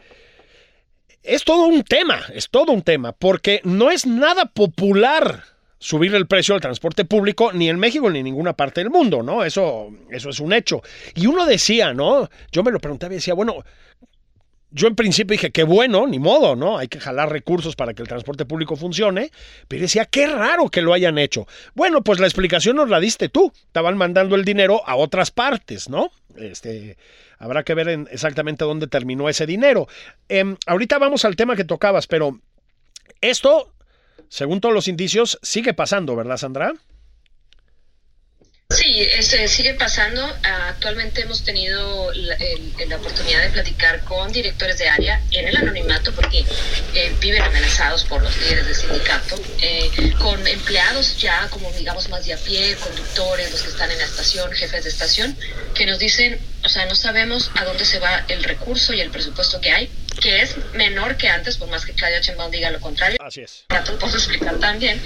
es 1.22 1.44
todo 1.44 1.66
un 1.66 1.82
tema, 1.82 2.20
es 2.32 2.50
todo 2.50 2.72
un 2.72 2.82
tema, 2.82 3.12
porque 3.12 3.60
no 3.64 3.90
es 3.90 4.06
nada 4.06 4.44
popular 4.46 5.42
subir 5.78 6.14
el 6.14 6.26
precio 6.26 6.54
del 6.54 6.62
transporte 6.62 7.04
público 7.04 7.52
ni 7.52 7.68
en 7.68 7.78
México 7.78 8.10
ni 8.10 8.18
en 8.18 8.24
ninguna 8.26 8.52
parte 8.54 8.82
del 8.82 8.90
mundo, 8.90 9.22
¿no? 9.22 9.44
Eso, 9.44 9.88
eso 10.10 10.30
es 10.30 10.40
un 10.40 10.52
hecho. 10.52 10.82
Y 11.14 11.26
uno 11.26 11.46
decía, 11.46 11.92
¿no? 11.94 12.28
Yo 12.52 12.62
me 12.62 12.70
lo 12.70 12.78
preguntaba 12.78 13.12
y 13.12 13.16
decía, 13.16 13.34
bueno, 13.34 13.64
yo 14.74 14.88
en 14.88 14.96
principio 14.96 15.34
dije, 15.34 15.52
qué 15.52 15.62
bueno, 15.62 16.08
ni 16.08 16.18
modo, 16.18 16.56
¿no? 16.56 16.78
Hay 16.78 16.88
que 16.88 16.98
jalar 16.98 17.30
recursos 17.30 17.76
para 17.76 17.94
que 17.94 18.02
el 18.02 18.08
transporte 18.08 18.44
público 18.44 18.74
funcione. 18.74 19.30
Pero 19.68 19.82
decía, 19.82 20.04
qué 20.04 20.26
raro 20.26 20.68
que 20.68 20.82
lo 20.82 20.92
hayan 20.92 21.16
hecho. 21.16 21.46
Bueno, 21.74 22.02
pues 22.02 22.18
la 22.18 22.26
explicación 22.26 22.74
nos 22.74 22.90
la 22.90 22.98
diste 22.98 23.28
tú. 23.28 23.52
Estaban 23.54 23.96
mandando 23.96 24.34
el 24.34 24.44
dinero 24.44 24.82
a 24.84 24.96
otras 24.96 25.30
partes, 25.30 25.88
¿no? 25.88 26.10
Este, 26.34 26.96
habrá 27.38 27.62
que 27.62 27.74
ver 27.74 27.88
exactamente 28.10 28.64
dónde 28.64 28.88
terminó 28.88 29.28
ese 29.28 29.46
dinero. 29.46 29.86
Em, 30.28 30.56
ahorita 30.66 30.98
vamos 30.98 31.24
al 31.24 31.36
tema 31.36 31.54
que 31.54 31.64
tocabas, 31.64 32.08
pero 32.08 32.40
esto, 33.20 33.72
según 34.28 34.60
todos 34.60 34.74
los 34.74 34.88
indicios, 34.88 35.38
sigue 35.40 35.72
pasando, 35.72 36.16
¿verdad, 36.16 36.36
Sandra? 36.36 36.72
Sí, 38.70 39.02
eh, 39.02 39.48
sigue 39.48 39.74
pasando. 39.74 40.24
Actualmente 40.42 41.20
hemos 41.22 41.44
tenido 41.44 42.12
la, 42.12 42.96
oportunidad 42.96 43.42
de 43.42 43.50
platicar 43.50 44.02
con 44.04 44.32
directores 44.32 44.78
de 44.78 44.88
área 44.88 45.22
en 45.30 45.48
el 45.48 45.56
anonimato 45.56 46.12
porque 46.12 46.44
eh, 46.94 47.14
viven 47.20 47.42
amenazados 47.42 48.04
por 48.04 48.22
los 48.22 48.36
líderes 48.38 48.66
del 48.66 48.74
sindicato, 48.74 49.36
eh, 49.60 49.90
con 50.18 50.46
empleados 50.46 51.16
ya 51.18 51.48
como 51.50 51.70
digamos 51.72 52.08
más 52.08 52.24
de 52.26 52.34
a 52.34 52.36
pie, 52.38 52.76
conductores, 52.76 53.52
los 53.52 53.62
que 53.62 53.68
están 53.68 53.90
en 53.90 53.98
la 53.98 54.04
estación, 54.04 54.50
jefes 54.52 54.84
de 54.84 54.90
estación, 54.90 55.36
que 55.74 55.86
nos 55.86 55.98
dicen, 55.98 56.40
o 56.64 56.68
sea, 56.68 56.86
no 56.86 56.94
sabemos 56.94 57.50
a 57.54 57.64
dónde 57.64 57.84
se 57.84 57.98
va 57.98 58.24
el 58.28 58.42
recurso 58.42 58.92
y 58.92 59.00
el 59.00 59.10
presupuesto 59.10 59.60
que 59.60 59.72
hay, 59.72 59.90
que 60.20 60.42
es 60.42 60.56
menor 60.74 61.16
que 61.16 61.28
antes, 61.28 61.56
por 61.56 61.68
más 61.68 61.84
que 61.84 61.92
Claudia 61.92 62.20
Chembón 62.20 62.50
diga 62.50 62.70
lo 62.70 62.80
contrario. 62.80 63.18
Así 63.20 63.42
es. 63.42 63.64
Ya 63.70 63.82
te 63.84 63.92
lo 63.92 63.98
puedo 63.98 64.16
explicar 64.16 64.56
también, 64.58 65.00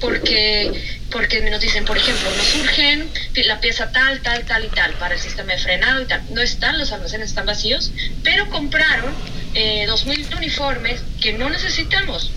porque 0.00 0.72
porque 1.10 1.40
nos 1.48 1.60
dicen, 1.60 1.84
por 1.84 1.96
ejemplo, 1.96 2.28
nos 2.36 2.46
surgen 2.46 3.08
la 3.46 3.60
pieza 3.60 3.92
tal, 3.92 4.20
tal, 4.20 4.44
tal 4.44 4.64
y 4.64 4.68
tal 4.68 4.92
para 4.94 5.14
el 5.14 5.20
sistema 5.20 5.52
de 5.52 5.58
frenado 5.58 6.02
y 6.02 6.06
tal. 6.06 6.22
No 6.30 6.40
están, 6.40 6.76
los 6.76 6.90
almacenes 6.90 7.28
están 7.28 7.46
vacíos, 7.46 7.92
pero 8.24 8.48
compraron 8.50 9.14
eh, 9.54 9.86
2.000 9.88 10.36
uniformes 10.36 11.02
que 11.20 11.32
no 11.32 11.48
necesitamos 11.50 12.32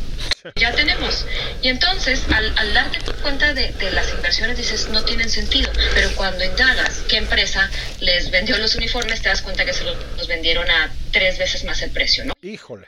ya 0.56 0.72
tenemos. 0.72 1.25
Y 1.62 1.70
entonces, 1.70 2.24
al, 2.34 2.54
al 2.58 2.74
darte 2.74 3.00
cuenta 3.22 3.54
de, 3.54 3.74
las 3.92 4.13
inversiones, 4.13 4.58
dices, 4.58 4.89
no 4.89 5.04
tienen 5.04 5.30
sentido. 5.30 5.70
Pero 5.94 6.12
cuando 6.16 6.44
indagas 6.44 7.01
qué 7.10 7.18
empresa 7.18 7.70
les 8.00 8.32
vendió 8.32 8.58
los 8.58 8.75
uniformes, 8.75 9.22
te 9.22 9.30
das 9.30 9.42
cuenta 9.42 9.66
que 9.66 9.74
se 9.74 9.84
los, 9.84 10.27
vendieron 10.27 10.70
a 10.70 10.92
tres 11.12 11.38
veces 11.38 11.63
más 11.63 11.82
el 11.82 11.92
precio, 11.92 12.25
¿no? 12.25 12.34
Híjole. 12.42 12.88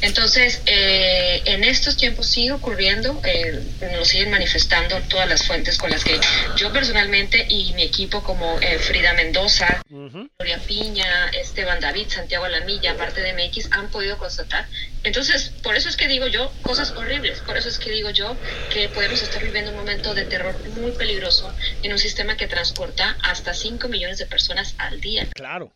Entonces, 0.00 0.60
eh, 0.66 1.42
en 1.44 1.64
estos 1.64 1.96
tiempos 1.96 2.26
sigue 2.26 2.52
ocurriendo, 2.52 3.20
eh, 3.24 3.62
nos 3.92 4.08
siguen 4.08 4.30
manifestando 4.30 5.00
todas 5.02 5.28
las 5.28 5.44
fuentes 5.44 5.78
con 5.78 5.90
las 5.90 6.04
que 6.04 6.18
yo 6.56 6.72
personalmente 6.72 7.46
y 7.48 7.72
mi 7.74 7.82
equipo 7.82 8.22
como 8.22 8.60
eh, 8.60 8.78
Frida 8.78 9.12
Mendoza, 9.14 9.82
Gloria 9.88 10.58
Piña, 10.66 11.28
Esteban 11.28 11.80
David, 11.80 12.08
Santiago 12.08 12.44
Alamilla, 12.44 12.92
aparte 12.92 13.22
de 13.22 13.32
MX, 13.32 13.68
han 13.70 13.88
podido 13.90 14.18
constatar. 14.18 14.66
Entonces, 15.04 15.52
por 15.62 15.76
eso 15.76 15.88
es 15.88 15.96
que 15.96 16.08
digo 16.08 16.26
yo, 16.26 16.50
cosas 16.62 16.83
horribles. 16.92 17.40
Por 17.40 17.56
eso 17.56 17.68
es 17.68 17.78
que 17.78 17.90
digo 17.90 18.10
yo 18.10 18.36
que 18.72 18.88
podemos 18.88 19.22
estar 19.22 19.42
viviendo 19.42 19.70
un 19.70 19.76
momento 19.76 20.14
de 20.14 20.24
terror 20.24 20.54
muy 20.80 20.92
peligroso 20.92 21.52
en 21.82 21.92
un 21.92 21.98
sistema 21.98 22.36
que 22.36 22.46
transporta 22.46 23.16
hasta 23.22 23.54
5 23.54 23.88
millones 23.88 24.18
de 24.18 24.26
personas 24.26 24.74
al 24.78 25.00
día. 25.00 25.26
Claro, 25.34 25.72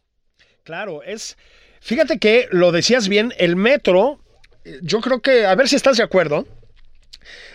claro, 0.65 1.03
es... 1.03 1.37
Fíjate 1.81 2.19
que 2.19 2.49
lo 2.51 2.73
decías 2.73 3.09
bien, 3.09 3.33
el 3.39 3.55
metro, 3.55 4.21
yo 4.83 5.01
creo 5.01 5.21
que, 5.21 5.47
a 5.47 5.55
ver 5.55 5.69
si 5.69 5.77
estás 5.77 5.97
de 5.97 6.03
acuerdo, 6.03 6.45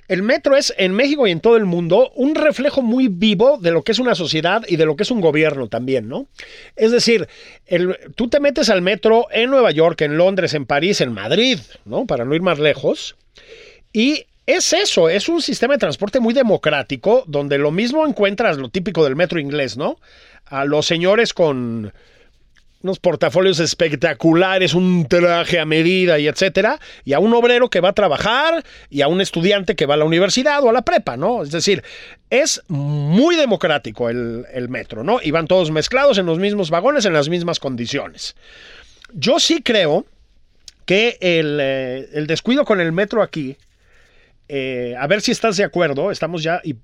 el 0.07 0.21
metro 0.21 0.57
es 0.57 0.73
en 0.77 0.93
México 0.93 1.27
y 1.27 1.31
en 1.31 1.39
todo 1.39 1.55
el 1.55 1.65
mundo 1.65 2.11
un 2.15 2.35
reflejo 2.35 2.81
muy 2.81 3.07
vivo 3.07 3.57
de 3.57 3.71
lo 3.71 3.83
que 3.83 3.93
es 3.93 3.99
una 3.99 4.15
sociedad 4.15 4.63
y 4.67 4.75
de 4.75 4.85
lo 4.85 4.95
que 4.95 5.03
es 5.03 5.11
un 5.11 5.21
gobierno 5.21 5.69
también, 5.69 6.09
¿no? 6.09 6.27
Es 6.75 6.91
decir, 6.91 7.27
el, 7.65 7.97
tú 8.15 8.27
te 8.27 8.39
metes 8.39 8.69
al 8.69 8.81
metro 8.81 9.27
en 9.31 9.49
Nueva 9.49 9.71
York, 9.71 10.01
en 10.01 10.17
Londres, 10.17 10.53
en 10.53 10.65
París, 10.65 10.99
en 10.99 11.13
Madrid, 11.13 11.59
¿no? 11.85 12.05
Para 12.05 12.25
no 12.25 12.35
ir 12.35 12.41
más 12.41 12.59
lejos. 12.59 13.15
Y 13.91 14.25
es 14.45 14.73
eso, 14.73 15.09
es 15.09 15.29
un 15.29 15.41
sistema 15.41 15.75
de 15.75 15.79
transporte 15.79 16.19
muy 16.19 16.33
democrático, 16.33 17.23
donde 17.27 17.57
lo 17.57 17.71
mismo 17.71 18.05
encuentras 18.05 18.57
lo 18.57 18.69
típico 18.69 19.03
del 19.03 19.15
metro 19.15 19.39
inglés, 19.39 19.77
¿no? 19.77 19.97
A 20.45 20.65
los 20.65 20.85
señores 20.85 21.33
con 21.33 21.93
unos 22.83 22.99
portafolios 22.99 23.59
espectaculares, 23.59 24.73
un 24.73 25.07
traje 25.07 25.57
a 25.57 25.65
medida 25.65 26.19
y 26.19 26.27
etcétera, 26.27 26.79
y 27.05 27.13
a 27.13 27.19
un 27.19 27.33
obrero 27.33 27.69
que 27.69 27.79
va 27.79 27.89
a 27.89 27.93
trabajar 27.93 28.63
y 28.89 29.01
a 29.01 29.07
un 29.07 29.21
estudiante 29.21 29.75
que 29.75 29.85
va 29.85 29.93
a 29.93 29.97
la 29.97 30.03
universidad 30.03 30.61
o 30.61 30.69
a 30.69 30.73
la 30.73 30.81
prepa, 30.81 31.15
¿no? 31.15 31.43
Es 31.43 31.51
decir, 31.51 31.81
es 32.29 32.61
muy 32.67 33.37
democrático 33.37 34.09
el, 34.09 34.67
metro, 34.67 35.05
¿no? 35.05 35.19
Y 35.23 35.31
van 35.31 35.47
todos 35.47 35.71
mezclados 35.71 36.17
en 36.17 36.25
los 36.25 36.39
mismos 36.39 36.69
vagones, 36.69 37.05
en 37.05 37.13
las 37.13 37.29
mismas 37.29 37.59
condiciones. 37.59 38.35
Yo 39.13 39.39
sí 39.39 39.61
creo 39.61 40.05
que 40.85 41.17
el, 41.21 41.59
eh, 41.61 42.09
el 42.13 42.27
descuido 42.27 42.65
con 42.65 42.79
el 42.79 42.91
metro 42.91 43.21
aquí 43.21 43.57
eh, 44.49 44.95
a 44.99 45.07
ver 45.07 45.21
si 45.21 45.31
estás 45.31 45.55
de 45.55 45.63
acuerdo, 45.63 46.11
estamos 46.11 46.43
ya 46.43 46.61
eh, 46.63 46.75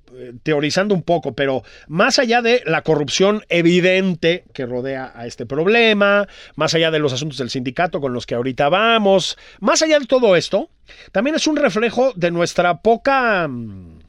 teorizando 0.44 0.96
un 0.96 1.04
poco, 1.04 1.34
pero 1.34 1.64
más 1.88 2.18
allá 2.18 2.42
de 2.42 2.64
la 2.66 2.84
corrupción 2.84 3.44
evidente 3.50 4.46
que 4.54 4.66
rodea 4.66 5.12
a 5.14 5.28
este 5.28 5.46
problema, 5.46 6.28
más 6.56 6.74
allá 6.74 6.90
de 6.90 7.00
los 7.00 7.12
asuntos 7.12 7.38
del 7.38 7.50
sindicato 7.50 8.00
con 8.00 8.14
los 8.14 8.26
que 8.26 8.36
ahorita 8.36 8.70
vamos, 8.70 9.38
más 9.60 9.82
allá 9.82 10.00
de 10.00 10.06
todo 10.06 10.36
esto, 10.36 10.70
también 11.12 11.36
es 11.36 11.48
un 11.48 11.58
reflejo 11.58 12.14
de 12.16 12.32
nuestra 12.32 12.82
poca, 12.82 13.48
mm, 13.48 14.00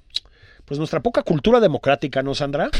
pues 0.65 0.79
nuestra 0.79 1.01
poca 1.01 1.23
cultura 1.23 1.59
democrática, 1.59 2.23
¿no, 2.23 2.35
Sandra? 2.35 2.71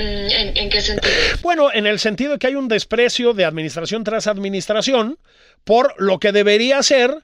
Mm, 0.00 0.30
¿En, 0.30 0.56
¿En, 0.56 0.70
qué 0.70 0.80
sentido? 0.80 1.12
Bueno, 1.42 1.70
en 1.72 1.86
el 1.86 1.98
sentido 1.98 2.32
de 2.32 2.38
que 2.38 2.46
hay 2.46 2.54
un 2.54 2.68
desprecio 2.68 3.34
de 3.34 3.44
administración 3.44 4.02
tras 4.02 4.26
administración 4.26 5.18
por 5.64 5.94
lo 5.98 6.18
que 6.18 6.32
debería 6.32 6.82
ser 6.82 7.14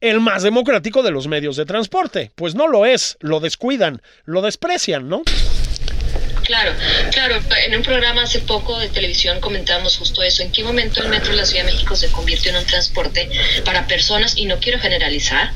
el 0.00 0.20
más 0.20 0.42
democrático 0.42 1.02
de 1.02 1.10
los 1.10 1.28
medios 1.28 1.56
de 1.56 1.64
transporte. 1.64 2.30
Pues 2.34 2.54
no 2.54 2.68
lo 2.68 2.86
es, 2.86 3.16
lo 3.20 3.40
descuidan, 3.40 4.02
lo 4.24 4.42
desprecian, 4.42 5.08
¿no? 5.08 5.22
Claro, 6.44 6.72
claro. 7.10 7.40
En 7.66 7.74
un 7.74 7.82
programa 7.82 8.22
hace 8.22 8.40
poco 8.40 8.78
de 8.78 8.88
televisión 8.88 9.40
comentábamos 9.40 9.96
justo 9.96 10.22
eso. 10.22 10.42
¿En 10.42 10.52
qué 10.52 10.62
momento 10.62 11.02
el 11.02 11.08
metro 11.08 11.30
de 11.30 11.36
la 11.36 11.46
Ciudad 11.46 11.64
de 11.64 11.72
México 11.72 11.96
se 11.96 12.10
convirtió 12.12 12.50
en 12.50 12.58
un 12.58 12.66
transporte 12.66 13.30
para 13.64 13.86
personas? 13.86 14.36
Y 14.36 14.44
no 14.44 14.58
quiero 14.58 14.78
generalizar, 14.78 15.52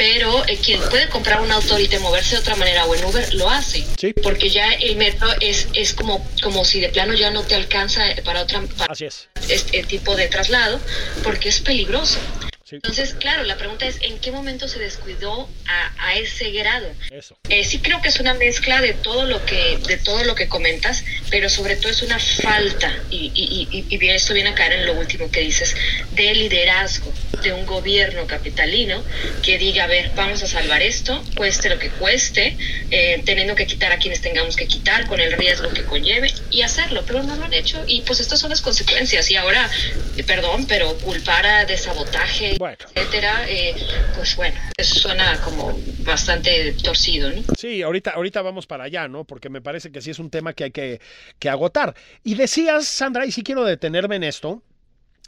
pero 0.00 0.42
eh, 0.46 0.56
quien 0.56 0.80
puede 0.88 1.10
comprar 1.10 1.42
un 1.42 1.52
auto 1.52 1.78
y 1.78 1.86
moverse 1.98 2.36
de 2.36 2.40
otra 2.40 2.56
manera 2.56 2.86
o 2.86 2.94
en 2.94 3.04
Uber 3.04 3.34
lo 3.34 3.50
hace. 3.50 3.84
Sí. 3.98 4.14
Porque 4.22 4.48
ya 4.48 4.72
el 4.72 4.96
metro 4.96 5.28
es, 5.40 5.68
es 5.74 5.92
como, 5.92 6.26
como 6.42 6.64
si 6.64 6.80
de 6.80 6.88
plano 6.88 7.12
ya 7.12 7.30
no 7.30 7.42
te 7.42 7.54
alcanza 7.54 8.04
para 8.24 8.40
otra 8.40 8.62
para 8.78 8.94
Así 8.94 9.04
es. 9.04 9.28
este 9.50 9.82
tipo 9.82 10.16
de 10.16 10.28
traslado, 10.28 10.80
porque 11.22 11.50
es 11.50 11.60
peligroso. 11.60 12.18
Sí. 12.70 12.76
Entonces, 12.76 13.14
claro, 13.14 13.42
la 13.42 13.56
pregunta 13.56 13.84
es, 13.84 13.96
¿en 14.00 14.20
qué 14.20 14.30
momento 14.30 14.68
se 14.68 14.78
descuidó 14.78 15.48
a, 15.66 16.06
a 16.06 16.14
ese 16.14 16.52
grado? 16.52 16.86
Eso. 17.10 17.36
Eh, 17.48 17.64
sí 17.64 17.80
creo 17.80 18.00
que 18.00 18.10
es 18.10 18.20
una 18.20 18.34
mezcla 18.34 18.80
de 18.80 18.92
todo 18.92 19.26
lo 19.26 19.44
que 19.44 19.78
de 19.88 19.96
todo 19.96 20.22
lo 20.22 20.36
que 20.36 20.46
comentas, 20.46 21.04
pero 21.30 21.48
sobre 21.48 21.74
todo 21.74 21.90
es 21.90 22.02
una 22.02 22.20
falta 22.20 22.96
y, 23.10 23.32
y, 23.34 23.86
y, 23.90 24.08
esto 24.10 24.34
viene 24.34 24.50
a 24.50 24.54
caer 24.54 24.74
en 24.74 24.86
lo 24.86 24.94
último 24.94 25.30
que 25.32 25.40
dices 25.40 25.74
de 26.12 26.32
liderazgo 26.32 27.12
de 27.42 27.52
un 27.52 27.66
gobierno 27.66 28.26
capitalino 28.26 29.02
que 29.42 29.58
diga, 29.58 29.84
a 29.84 29.86
ver, 29.86 30.12
vamos 30.14 30.42
a 30.42 30.46
salvar 30.46 30.82
esto, 30.82 31.24
cueste 31.36 31.70
lo 31.70 31.78
que 31.78 31.88
cueste, 31.90 32.56
eh, 32.90 33.22
teniendo 33.24 33.54
que 33.54 33.66
quitar 33.66 33.90
a 33.92 33.98
quienes 33.98 34.20
tengamos 34.20 34.56
que 34.56 34.66
quitar, 34.66 35.06
con 35.06 35.20
el 35.20 35.32
riesgo 35.32 35.70
que 35.70 35.82
conlleve 35.84 36.32
y 36.50 36.62
hacerlo, 36.62 37.02
pero 37.06 37.22
no 37.22 37.34
lo 37.36 37.44
han 37.44 37.54
hecho 37.54 37.82
y 37.86 38.02
pues 38.02 38.20
estas 38.20 38.38
son 38.38 38.50
las 38.50 38.60
consecuencias 38.60 39.30
y 39.30 39.36
ahora, 39.36 39.68
eh, 40.16 40.22
perdón, 40.22 40.66
pero 40.66 40.96
culpar 40.98 41.46
a 41.46 41.64
de 41.64 41.76
sabotaje, 41.76 42.56
Bueno. 42.60 42.76
etcétera, 42.94 43.48
eh, 43.48 43.74
pues 44.14 44.36
bueno, 44.36 44.54
eso 44.76 44.94
suena 44.96 45.40
como 45.40 45.80
bastante 46.00 46.74
torcido, 46.74 47.30
¿no? 47.30 47.42
Sí, 47.56 47.80
ahorita, 47.80 48.10
ahorita 48.10 48.42
vamos 48.42 48.66
para 48.66 48.84
allá, 48.84 49.08
¿no? 49.08 49.24
Porque 49.24 49.48
me 49.48 49.62
parece 49.62 49.90
que 49.90 50.02
sí 50.02 50.10
es 50.10 50.18
un 50.18 50.28
tema 50.28 50.52
que 50.52 50.64
hay 50.64 50.70
que, 50.70 51.00
que 51.38 51.48
agotar. 51.48 51.94
Y 52.22 52.34
decías, 52.34 52.84
Sandra, 52.86 53.24
y 53.24 53.32
sí 53.32 53.42
quiero 53.42 53.64
detenerme 53.64 54.16
en 54.16 54.24
esto, 54.24 54.62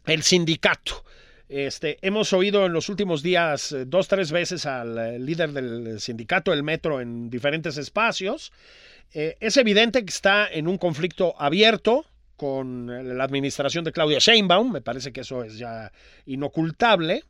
el 0.05 0.23
sindicato. 0.23 1.07
Este, 1.49 1.97
hemos 2.03 2.35
oído 2.35 2.67
en 2.67 2.75
los 2.75 2.91
últimos 2.91 3.23
días 3.23 3.73
eh, 3.73 3.85
dos, 3.87 4.09
tres 4.09 4.31
veces 4.31 4.67
al 4.67 4.99
eh, 4.99 5.19
líder 5.19 5.53
del 5.53 6.01
sindicato, 6.01 6.53
el 6.53 6.63
metro, 6.63 7.01
en 7.01 7.31
diferentes 7.31 7.79
espacios. 7.79 8.53
Eh, 9.15 9.39
es 9.41 9.57
evidente 9.57 10.05
que 10.05 10.11
está 10.11 10.47
en 10.53 10.69
un 10.69 10.77
conflicto 10.77 11.35
abierto 11.39 12.05
con 12.43 13.17
la 13.17 13.23
administración 13.23 13.85
de 13.85 13.93
Claudia 13.93 14.19
Sheinbaum, 14.19 14.73
me 14.73 14.81
parece 14.81 15.13
que 15.13 15.21
eso 15.21 15.45
es 15.45 15.59
ya 15.59 15.93
inocultable, 16.27 17.23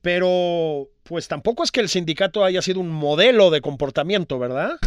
pero 0.00 0.88
pues 1.02 1.28
tampoco 1.28 1.62
es 1.62 1.70
que 1.70 1.80
el 1.80 1.90
sindicato 1.90 2.42
haya 2.42 2.62
sido 2.62 2.80
un 2.80 2.88
modelo 2.88 3.50
de 3.50 3.60
comportamiento, 3.60 4.38
¿verdad? 4.38 4.78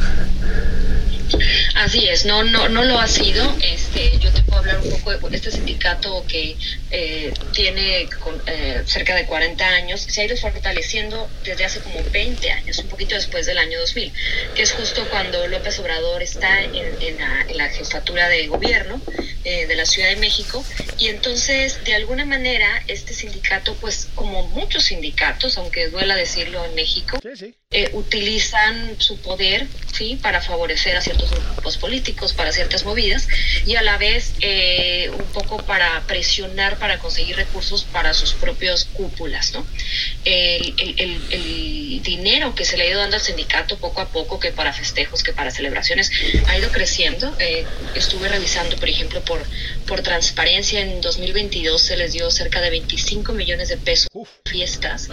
Así 1.75 2.07
es, 2.07 2.25
no, 2.25 2.43
no, 2.43 2.69
no 2.69 2.83
lo 2.83 2.99
ha 2.99 3.07
sido. 3.07 3.53
Este, 3.61 4.17
yo 4.19 4.31
te 4.31 4.41
puedo 4.43 4.59
hablar 4.59 4.79
un 4.79 4.89
poco 4.91 5.29
de 5.29 5.35
este 5.35 5.51
sindicato 5.51 6.25
que 6.25 6.55
eh, 6.89 7.33
tiene 7.51 8.07
con, 8.23 8.41
eh, 8.47 8.81
cerca 8.85 9.13
de 9.13 9.25
40 9.25 9.67
años, 9.67 9.99
se 9.99 10.21
ha 10.21 10.25
ido 10.25 10.37
fortaleciendo 10.37 11.29
desde 11.43 11.65
hace 11.65 11.81
como 11.81 12.01
20 12.11 12.49
años, 12.49 12.79
un 12.79 12.87
poquito 12.87 13.15
después 13.15 13.45
del 13.45 13.57
año 13.57 13.77
2000, 13.79 14.13
que 14.55 14.61
es 14.61 14.71
justo 14.71 15.05
cuando 15.09 15.47
López 15.47 15.77
Obrador 15.79 16.23
está 16.23 16.63
en, 16.63 16.75
en, 16.75 17.17
la, 17.17 17.41
en 17.49 17.57
la, 17.57 17.69
jefatura 17.69 18.29
de 18.29 18.47
gobierno 18.47 19.01
eh, 19.43 19.67
de 19.67 19.75
la 19.75 19.85
Ciudad 19.85 20.07
de 20.07 20.15
México 20.15 20.63
y 20.97 21.09
entonces 21.09 21.83
de 21.83 21.93
alguna 21.93 22.23
manera 22.23 22.83
este 22.87 23.13
sindicato, 23.13 23.75
pues 23.75 24.07
como 24.15 24.47
muchos 24.47 24.85
sindicatos, 24.85 25.57
aunque 25.57 25.89
duela 25.89 26.15
decirlo 26.15 26.63
en 26.63 26.73
México, 26.73 27.19
sí, 27.21 27.35
sí. 27.35 27.55
Eh, 27.77 27.89
utilizan 27.91 28.95
su 28.99 29.17
poder 29.17 29.67
¿sí? 29.91 30.17
para 30.21 30.39
favorecer 30.39 30.95
a 30.95 31.01
ciertos 31.01 31.29
grupos 31.29 31.75
políticos, 31.75 32.31
para 32.31 32.53
ciertas 32.53 32.85
movidas, 32.85 33.27
y 33.65 33.75
a 33.75 33.81
la 33.81 33.97
vez 33.97 34.33
eh, 34.39 35.11
un 35.13 35.25
poco 35.33 35.57
para 35.57 36.01
presionar, 36.07 36.79
para 36.79 36.99
conseguir 36.99 37.35
recursos 37.35 37.83
para 37.83 38.13
sus 38.13 38.31
propios 38.31 38.85
cúpulas. 38.93 39.51
¿no? 39.51 39.67
Dinero 41.99 42.55
que 42.55 42.65
se 42.65 42.77
le 42.77 42.83
ha 42.83 42.89
ido 42.89 42.99
dando 42.99 43.15
al 43.15 43.21
sindicato 43.21 43.77
poco 43.77 44.01
a 44.01 44.09
poco, 44.09 44.39
que 44.39 44.51
para 44.51 44.73
festejos, 44.73 45.23
que 45.23 45.33
para 45.33 45.51
celebraciones, 45.51 46.11
ha 46.47 46.57
ido 46.57 46.69
creciendo. 46.71 47.35
Eh, 47.39 47.65
estuve 47.95 48.27
revisando, 48.27 48.75
por 48.77 48.89
ejemplo, 48.89 49.21
por, 49.21 49.41
por 49.87 50.01
transparencia, 50.01 50.81
en 50.81 51.01
2022 51.01 51.81
se 51.81 51.97
les 51.97 52.13
dio 52.13 52.29
cerca 52.31 52.61
de 52.61 52.69
25 52.69 53.33
millones 53.33 53.69
de 53.69 53.77
pesos 53.77 54.09
fiestas, 54.45 55.09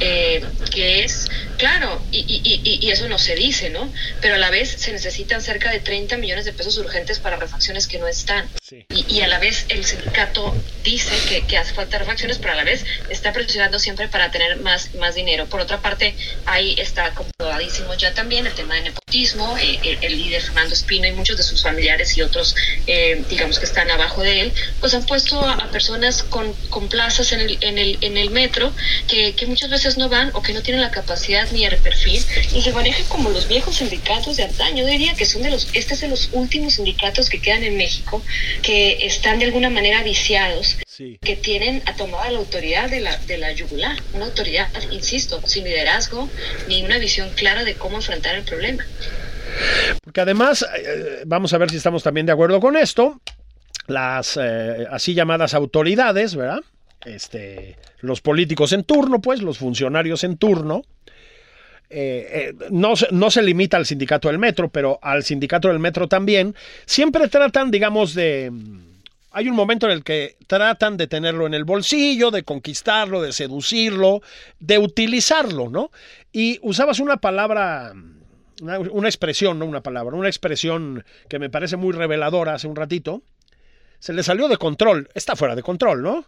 eh, 0.00 0.44
que 0.70 1.04
es, 1.04 1.26
claro, 1.58 2.00
y, 2.10 2.18
y, 2.18 2.40
y, 2.44 2.86
y, 2.86 2.90
eso 2.90 3.08
no 3.08 3.18
se 3.18 3.34
dice, 3.34 3.70
¿no? 3.70 3.92
Pero 4.20 4.34
a 4.34 4.38
la 4.38 4.50
vez 4.50 4.70
se 4.70 4.92
necesitan 4.92 5.42
cerca 5.42 5.70
de 5.70 5.80
30 5.80 6.16
millones 6.18 6.44
de 6.44 6.52
pesos 6.52 6.76
urgentes 6.78 7.18
para 7.18 7.36
refacciones 7.36 7.86
que 7.86 7.98
no 7.98 8.06
están. 8.06 8.48
Y, 8.88 9.04
y, 9.08 9.20
a 9.20 9.28
la 9.28 9.38
vez 9.38 9.66
el 9.68 9.84
sindicato 9.84 10.52
dice 10.82 11.14
que, 11.28 11.46
que, 11.46 11.56
hace 11.56 11.74
falta 11.74 11.98
refacciones, 11.98 12.38
pero 12.38 12.54
a 12.54 12.56
la 12.56 12.64
vez 12.64 12.84
está 13.08 13.32
presionando 13.32 13.78
siempre 13.78 14.08
para 14.08 14.30
tener 14.32 14.58
más, 14.60 14.94
más 14.96 15.14
dinero. 15.14 15.46
Por 15.46 15.60
otra 15.60 15.80
parte, 15.80 16.14
ahí 16.46 16.74
está 16.78 17.12
comprobadísimo 17.14 17.94
ya 17.94 18.12
también 18.14 18.46
el 18.46 18.52
tema 18.52 18.74
de 18.74 18.82
nepotismo, 18.82 19.56
eh, 19.58 19.78
el, 19.84 19.98
el, 20.02 20.18
líder 20.18 20.42
Fernando 20.42 20.74
Espino 20.74 21.06
y 21.06 21.12
muchos 21.12 21.36
de 21.36 21.44
sus 21.44 21.62
familiares 21.62 22.16
y 22.16 22.22
otros, 22.22 22.56
eh, 22.86 23.22
digamos 23.28 23.60
que 23.60 23.64
están 23.64 23.90
abajo 23.90 24.22
de 24.22 24.40
él, 24.40 24.52
pues 24.80 24.94
han 24.94 25.06
puesto 25.06 25.40
a, 25.40 25.52
a 25.54 25.70
personas 25.70 26.22
con, 26.24 26.52
con, 26.70 26.88
plazas 26.88 27.32
en 27.32 27.40
el, 27.40 27.58
en 27.60 27.78
el, 27.78 27.98
en 28.00 28.16
el 28.16 28.30
metro 28.30 28.72
que, 29.08 29.34
que 29.34 29.46
muchas 29.46 29.70
veces 29.70 29.96
no 29.96 30.08
van 30.08 30.30
o 30.34 30.42
que 30.42 30.52
no 30.52 30.62
tienen 30.62 30.82
la 30.82 30.90
capacidad 30.90 31.50
ni 31.52 31.64
el 31.64 31.76
perfil 31.78 32.24
y 32.52 32.62
se 32.62 32.72
manejan 32.72 33.04
como 33.06 33.30
los 33.30 33.48
viejos 33.48 33.76
sindicatos 33.76 34.36
de 34.36 34.44
antaño. 34.44 34.82
Yo 34.82 34.86
diría 34.86 35.14
que 35.14 35.26
son 35.26 35.42
de 35.42 35.50
los, 35.50 35.68
este 35.72 35.94
es 35.94 36.00
de 36.00 36.08
los 36.08 36.28
últimos 36.32 36.74
sindicatos 36.74 37.28
que 37.28 37.40
quedan 37.40 37.62
en 37.64 37.76
México 37.76 38.22
que 38.64 39.06
están 39.06 39.38
de 39.38 39.44
alguna 39.44 39.68
manera 39.68 40.02
viciados, 40.02 40.78
sí. 40.86 41.18
que 41.20 41.36
tienen 41.36 41.82
a 41.86 41.94
tomar 41.94 42.32
la 42.32 42.38
autoridad 42.38 42.88
de 42.88 43.00
la, 43.00 43.16
de 43.18 43.36
la 43.36 43.52
yugular, 43.52 43.96
una 44.14 44.24
autoridad, 44.24 44.68
insisto, 44.90 45.40
sin 45.46 45.64
liderazgo 45.64 46.28
ni 46.66 46.82
una 46.82 46.98
visión 46.98 47.28
clara 47.36 47.62
de 47.62 47.74
cómo 47.74 47.96
enfrentar 47.96 48.34
el 48.34 48.44
problema. 48.44 48.84
Porque 50.02 50.20
además, 50.22 50.66
eh, 50.78 51.22
vamos 51.26 51.52
a 51.52 51.58
ver 51.58 51.70
si 51.70 51.76
estamos 51.76 52.02
también 52.02 52.26
de 52.26 52.32
acuerdo 52.32 52.58
con 52.58 52.76
esto, 52.76 53.20
las 53.86 54.38
eh, 54.40 54.86
así 54.90 55.12
llamadas 55.12 55.52
autoridades, 55.52 56.34
¿verdad? 56.34 56.60
Este, 57.04 57.76
los 58.00 58.22
políticos 58.22 58.72
en 58.72 58.84
turno, 58.84 59.20
pues, 59.20 59.42
los 59.42 59.58
funcionarios 59.58 60.24
en 60.24 60.38
turno, 60.38 60.84
eh, 61.90 62.52
eh, 62.60 62.66
no, 62.70 62.94
no, 63.10 63.30
se 63.30 63.42
limita 63.42 63.76
al 63.76 63.86
sindicato 63.86 64.28
del 64.28 64.38
metro, 64.38 64.68
pero 64.68 64.98
al 65.02 65.22
sindicato 65.22 65.68
del 65.68 65.78
metro 65.78 66.08
también, 66.08 66.54
siempre 66.86 67.28
tratan, 67.28 67.70
digamos, 67.70 68.14
de... 68.14 68.50
Hay 69.30 69.48
un 69.48 69.56
momento 69.56 69.86
en 69.86 69.92
el 69.92 70.04
que 70.04 70.36
tratan 70.46 70.96
de 70.96 71.08
tenerlo 71.08 71.46
en 71.46 71.54
el 71.54 71.64
bolsillo, 71.64 72.30
de 72.30 72.44
conquistarlo, 72.44 73.20
de 73.20 73.32
seducirlo, 73.32 74.22
de 74.60 74.78
utilizarlo, 74.78 75.68
¿no? 75.68 75.90
Y 76.32 76.60
usabas 76.62 77.00
una 77.00 77.16
palabra, 77.16 77.92
una, 78.62 78.78
una 78.78 79.08
expresión, 79.08 79.58
no 79.58 79.66
una 79.66 79.82
palabra, 79.82 80.16
una 80.16 80.28
expresión 80.28 81.04
que 81.28 81.40
me 81.40 81.50
parece 81.50 81.76
muy 81.76 81.92
reveladora 81.92 82.54
hace 82.54 82.68
un 82.68 82.76
ratito. 82.76 83.22
Se 83.98 84.12
le 84.12 84.22
salió 84.22 84.46
de 84.46 84.56
control, 84.56 85.08
está 85.14 85.34
fuera 85.34 85.56
de 85.56 85.62
control, 85.62 86.02
¿no? 86.02 86.26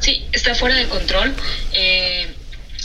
Sí, 0.00 0.24
está 0.32 0.56
fuera 0.56 0.74
de 0.74 0.88
control. 0.88 1.32
Eh 1.72 2.26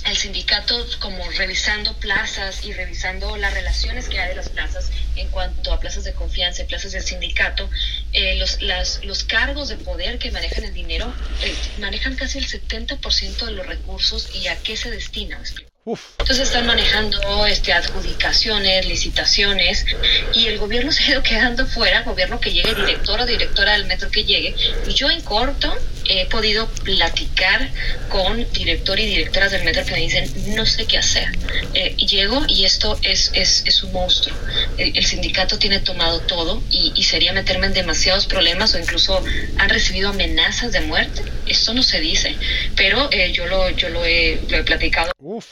el 0.05 0.17
sindicato 0.17 0.85
como 0.99 1.29
revisando 1.31 1.93
plazas 1.97 2.65
y 2.65 2.73
revisando 2.73 3.37
las 3.37 3.53
relaciones 3.53 4.09
que 4.09 4.19
hay 4.19 4.29
de 4.29 4.35
las 4.35 4.49
plazas 4.49 4.89
en 5.15 5.29
cuanto 5.29 5.73
a 5.73 5.79
plazas 5.79 6.03
de 6.03 6.13
confianza 6.13 6.63
y 6.63 6.65
plazas 6.65 6.91
del 6.93 7.03
sindicato, 7.03 7.69
eh, 8.13 8.35
los, 8.37 8.61
las, 8.61 9.03
los 9.05 9.23
cargos 9.23 9.69
de 9.69 9.77
poder 9.77 10.17
que 10.19 10.31
manejan 10.31 10.63
el 10.63 10.73
dinero 10.73 11.13
eh, 11.43 11.55
manejan 11.79 12.15
casi 12.15 12.39
el 12.39 12.47
70% 12.47 13.45
de 13.45 13.51
los 13.51 13.65
recursos 13.65 14.35
y 14.35 14.47
a 14.47 14.55
qué 14.57 14.75
se 14.75 14.89
destina. 14.89 15.41
Uf. 15.83 15.99
Entonces 16.19 16.47
están 16.47 16.67
manejando 16.67 17.47
este, 17.47 17.73
adjudicaciones, 17.73 18.85
licitaciones 18.85 19.85
y 20.31 20.45
el 20.45 20.59
gobierno 20.59 20.91
se 20.91 21.03
ha 21.03 21.09
ido 21.11 21.23
quedando 21.23 21.65
fuera, 21.65 22.03
gobierno 22.03 22.39
que 22.39 22.53
llegue, 22.53 22.75
director 22.75 23.19
o 23.19 23.25
directora 23.25 23.73
del 23.73 23.85
metro 23.85 24.11
que 24.11 24.23
llegue. 24.23 24.55
Y 24.87 24.93
yo 24.93 25.09
en 25.09 25.21
corto 25.21 25.73
he 26.07 26.25
podido 26.27 26.67
platicar 26.83 27.69
con 28.09 28.45
director 28.53 28.99
y 28.99 29.05
directoras 29.07 29.51
del 29.51 29.63
metro 29.63 29.83
que 29.85 29.91
me 29.91 29.99
dicen, 29.99 30.31
no 30.55 30.65
sé 30.65 30.85
qué 30.85 30.99
hacer. 30.99 31.29
Eh, 31.73 31.95
llego 31.95 32.43
y 32.47 32.65
esto 32.65 32.99
es, 33.01 33.31
es, 33.33 33.63
es 33.65 33.81
un 33.81 33.91
monstruo. 33.93 34.35
El, 34.77 34.95
el, 34.95 35.05
sindicato 35.05 35.57
tiene 35.57 35.79
tomado 35.79 36.19
todo 36.21 36.61
y, 36.69 36.91
y, 36.95 37.03
sería 37.03 37.33
meterme 37.33 37.67
en 37.67 37.73
demasiados 37.73 38.27
problemas 38.27 38.73
o 38.75 38.79
incluso 38.79 39.23
han 39.57 39.69
recibido 39.69 40.09
amenazas 40.09 40.71
de 40.73 40.81
muerte. 40.81 41.23
Esto 41.47 41.73
no 41.73 41.81
se 41.81 41.99
dice, 41.99 42.35
pero 42.75 43.09
eh, 43.11 43.31
yo, 43.31 43.47
lo, 43.47 43.69
yo 43.71 43.89
lo, 43.89 44.05
he, 44.05 44.41
lo 44.49 44.57
he 44.57 44.63
platicado. 44.63 45.11
Uf 45.19 45.45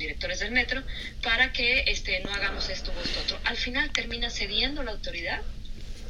directores 0.00 0.40
del 0.40 0.50
metro 0.50 0.82
para 1.22 1.52
que 1.52 1.84
este, 1.86 2.18
no 2.20 2.32
hagamos 2.32 2.68
esto 2.68 2.92
o 2.96 3.00
esto 3.00 3.20
otro. 3.20 3.38
Al 3.44 3.56
final 3.56 3.92
termina 3.92 4.30
cediendo 4.30 4.82
la 4.82 4.90
autoridad 4.90 5.42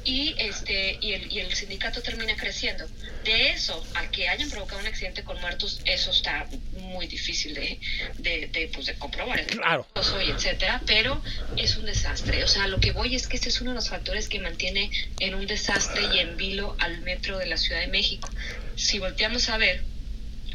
y 0.02 0.34
este 0.38 0.98
y 1.00 1.12
el, 1.12 1.30
y 1.30 1.40
el 1.40 1.54
sindicato 1.54 2.00
termina 2.00 2.34
creciendo. 2.36 2.88
De 3.24 3.50
eso 3.50 3.86
a 3.94 4.10
que 4.10 4.28
hayan 4.28 4.48
provocado 4.48 4.80
un 4.80 4.86
accidente 4.86 5.22
con 5.24 5.38
muertos, 5.40 5.80
eso 5.84 6.10
está 6.10 6.48
muy 6.72 7.06
difícil 7.06 7.52
de, 7.52 7.78
de, 8.16 8.46
de, 8.46 8.68
pues, 8.68 8.86
de 8.86 8.94
comprobar. 8.94 9.44
Claro. 9.46 9.86
Soy, 10.00 10.30
etcétera, 10.30 10.80
pero 10.86 11.22
es 11.56 11.76
un 11.76 11.84
desastre. 11.84 12.42
O 12.44 12.48
sea, 12.48 12.66
lo 12.66 12.80
que 12.80 12.92
voy 12.92 13.14
es 13.14 13.26
que 13.26 13.36
este 13.36 13.50
es 13.50 13.60
uno 13.60 13.72
de 13.72 13.76
los 13.76 13.90
factores 13.90 14.28
que 14.28 14.38
mantiene 14.38 14.90
en 15.18 15.34
un 15.34 15.46
desastre 15.46 16.02
y 16.14 16.20
en 16.20 16.36
vilo 16.38 16.76
al 16.78 17.02
metro 17.02 17.38
de 17.38 17.46
la 17.46 17.58
Ciudad 17.58 17.80
de 17.80 17.88
México. 17.88 18.30
Si 18.76 18.98
volteamos 18.98 19.50
a 19.50 19.58
ver, 19.58 19.84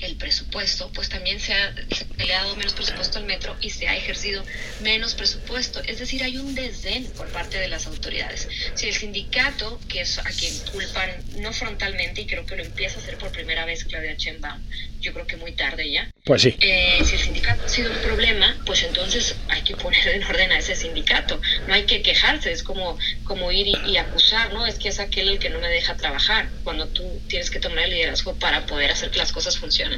el 0.05 0.15
presupuesto, 0.15 0.91
pues 0.93 1.09
también 1.09 1.39
se 1.39 1.53
ha, 1.53 1.73
se 1.91 2.05
le 2.25 2.33
ha 2.33 2.43
dado 2.43 2.55
menos 2.55 2.73
presupuesto 2.73 3.19
al 3.19 3.25
metro 3.25 3.55
y 3.61 3.69
se 3.69 3.87
ha 3.87 3.95
ejercido 3.95 4.43
menos 4.81 5.15
presupuesto. 5.15 5.81
Es 5.83 5.99
decir, 5.99 6.23
hay 6.23 6.37
un 6.37 6.55
desdén 6.55 7.05
por 7.17 7.27
parte 7.29 7.57
de 7.57 7.67
las 7.67 7.87
autoridades. 7.87 8.47
Si 8.75 8.87
el 8.87 8.93
sindicato, 8.93 9.79
que 9.89 10.01
es 10.01 10.17
a 10.19 10.23
quien 10.23 10.57
culpan 10.71 11.09
no 11.39 11.51
frontalmente, 11.53 12.21
y 12.21 12.27
creo 12.27 12.45
que 12.45 12.55
lo 12.55 12.63
empieza 12.63 12.99
a 12.99 13.03
hacer 13.03 13.17
por 13.17 13.31
primera 13.31 13.65
vez 13.65 13.83
Claudia 13.85 14.15
Sheinbaum, 14.15 14.61
yo 15.01 15.13
creo 15.13 15.27
que 15.27 15.37
muy 15.37 15.51
tarde 15.51 15.91
ya. 15.91 16.09
Pues 16.23 16.41
sí. 16.41 16.55
Eh, 16.59 16.99
si 17.05 17.15
el 17.15 17.21
sindicato 17.21 17.63
ha 17.63 17.69
sido 17.69 17.91
un 17.91 17.97
problema, 17.99 18.57
pues 18.65 18.83
entonces 18.83 19.35
hay 19.49 19.61
que 19.61 19.75
poner 19.75 20.07
en 20.07 20.23
orden 20.23 20.51
a 20.51 20.57
ese 20.57 20.75
sindicato. 20.75 21.39
No 21.67 21.73
hay 21.73 21.85
que 21.85 22.01
quejarse, 22.01 22.51
es 22.51 22.63
como, 22.63 22.97
como 23.23 23.51
ir 23.51 23.67
y, 23.67 23.75
y 23.85 23.97
acusar, 23.97 24.51
¿no? 24.53 24.65
Es 24.65 24.79
que 24.79 24.89
es 24.89 24.99
aquel 24.99 25.29
el 25.29 25.39
que 25.39 25.49
no 25.49 25.59
me 25.59 25.69
deja 25.69 25.95
trabajar, 25.95 26.49
cuando 26.63 26.87
tú 26.87 27.21
tienes 27.27 27.49
que 27.49 27.59
tomar 27.59 27.79
el 27.79 27.91
liderazgo 27.91 28.35
para 28.35 28.65
poder 28.65 28.91
hacer 28.91 29.11
que 29.11 29.19
las 29.19 29.31
cosas 29.31 29.57
funcionen. 29.57 29.94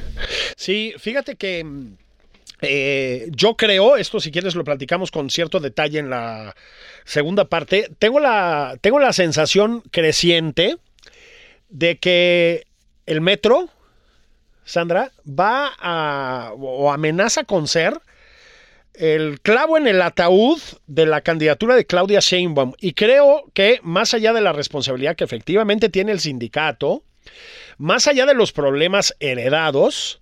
Sí, 0.55 0.93
fíjate 0.97 1.35
que 1.35 1.65
eh, 2.61 3.29
yo 3.31 3.55
creo, 3.55 3.97
esto 3.97 4.19
si 4.19 4.31
quieres 4.31 4.55
lo 4.55 4.63
platicamos 4.63 5.11
con 5.11 5.29
cierto 5.29 5.59
detalle 5.59 5.99
en 5.99 6.09
la 6.09 6.55
segunda 7.05 7.45
parte, 7.45 7.89
tengo 7.99 8.19
la, 8.19 8.77
tengo 8.81 8.99
la 8.99 9.13
sensación 9.13 9.81
creciente 9.91 10.77
de 11.69 11.97
que 11.97 12.65
el 13.05 13.21
metro, 13.21 13.69
Sandra, 14.65 15.11
va 15.27 15.71
a 15.79 16.51
o 16.57 16.91
amenaza 16.91 17.43
con 17.43 17.67
ser 17.67 17.99
el 18.97 19.39
clavo 19.41 19.77
en 19.77 19.87
el 19.87 20.01
ataúd 20.01 20.59
de 20.87 21.05
la 21.05 21.21
candidatura 21.21 21.75
de 21.75 21.85
Claudia 21.85 22.19
Sheinbaum. 22.19 22.73
Y 22.79 22.93
creo 22.93 23.45
que 23.53 23.79
más 23.83 24.13
allá 24.13 24.33
de 24.33 24.41
la 24.41 24.53
responsabilidad 24.53 25.15
que 25.15 25.23
efectivamente 25.23 25.89
tiene 25.89 26.11
el 26.11 26.19
sindicato, 26.19 27.03
más 27.77 28.07
allá 28.07 28.25
de 28.25 28.33
los 28.33 28.51
problemas 28.51 29.15
heredados, 29.19 30.21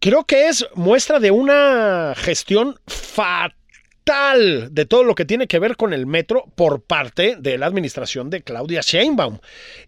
creo 0.00 0.24
que 0.24 0.48
es 0.48 0.66
muestra 0.74 1.20
de 1.20 1.30
una 1.30 2.14
gestión 2.16 2.78
fatal 2.86 3.54
de 4.04 4.84
todo 4.84 5.02
lo 5.02 5.14
que 5.14 5.24
tiene 5.24 5.46
que 5.46 5.58
ver 5.58 5.76
con 5.76 5.94
el 5.94 6.06
metro 6.06 6.44
por 6.54 6.82
parte 6.82 7.36
de 7.38 7.56
la 7.56 7.66
administración 7.66 8.28
de 8.28 8.42
Claudia 8.42 8.82
Sheinbaum. 8.82 9.38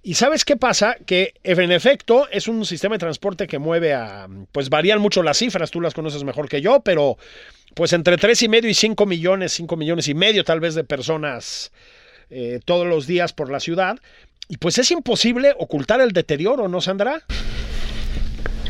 ¿Y 0.02 0.14
sabes 0.14 0.44
qué 0.44 0.56
pasa? 0.56 0.96
Que 1.04 1.34
en 1.44 1.70
efecto 1.72 2.26
es 2.30 2.48
un 2.48 2.64
sistema 2.64 2.94
de 2.94 3.00
transporte 3.00 3.46
que 3.46 3.58
mueve 3.58 3.92
a, 3.92 4.26
pues 4.52 4.70
varían 4.70 5.00
mucho 5.00 5.22
las 5.22 5.38
cifras, 5.38 5.70
tú 5.70 5.80
las 5.80 5.92
conoces 5.92 6.24
mejor 6.24 6.48
que 6.48 6.62
yo, 6.62 6.80
pero 6.80 7.18
pues 7.74 7.92
entre 7.92 8.16
tres 8.16 8.42
y 8.42 8.48
medio 8.48 8.70
y 8.70 8.74
5 8.74 9.04
millones, 9.04 9.52
5 9.52 9.76
millones 9.76 10.08
y 10.08 10.14
medio 10.14 10.44
tal 10.44 10.60
vez 10.60 10.74
de 10.74 10.84
personas 10.84 11.72
eh, 12.30 12.58
todos 12.64 12.86
los 12.86 13.06
días 13.06 13.34
por 13.34 13.50
la 13.50 13.60
ciudad. 13.60 13.98
Y 14.48 14.58
pues 14.58 14.78
es 14.78 14.90
imposible 14.90 15.54
ocultar 15.58 16.00
el 16.00 16.12
deterioro, 16.12 16.68
¿no, 16.68 16.80
Sandra? 16.80 17.22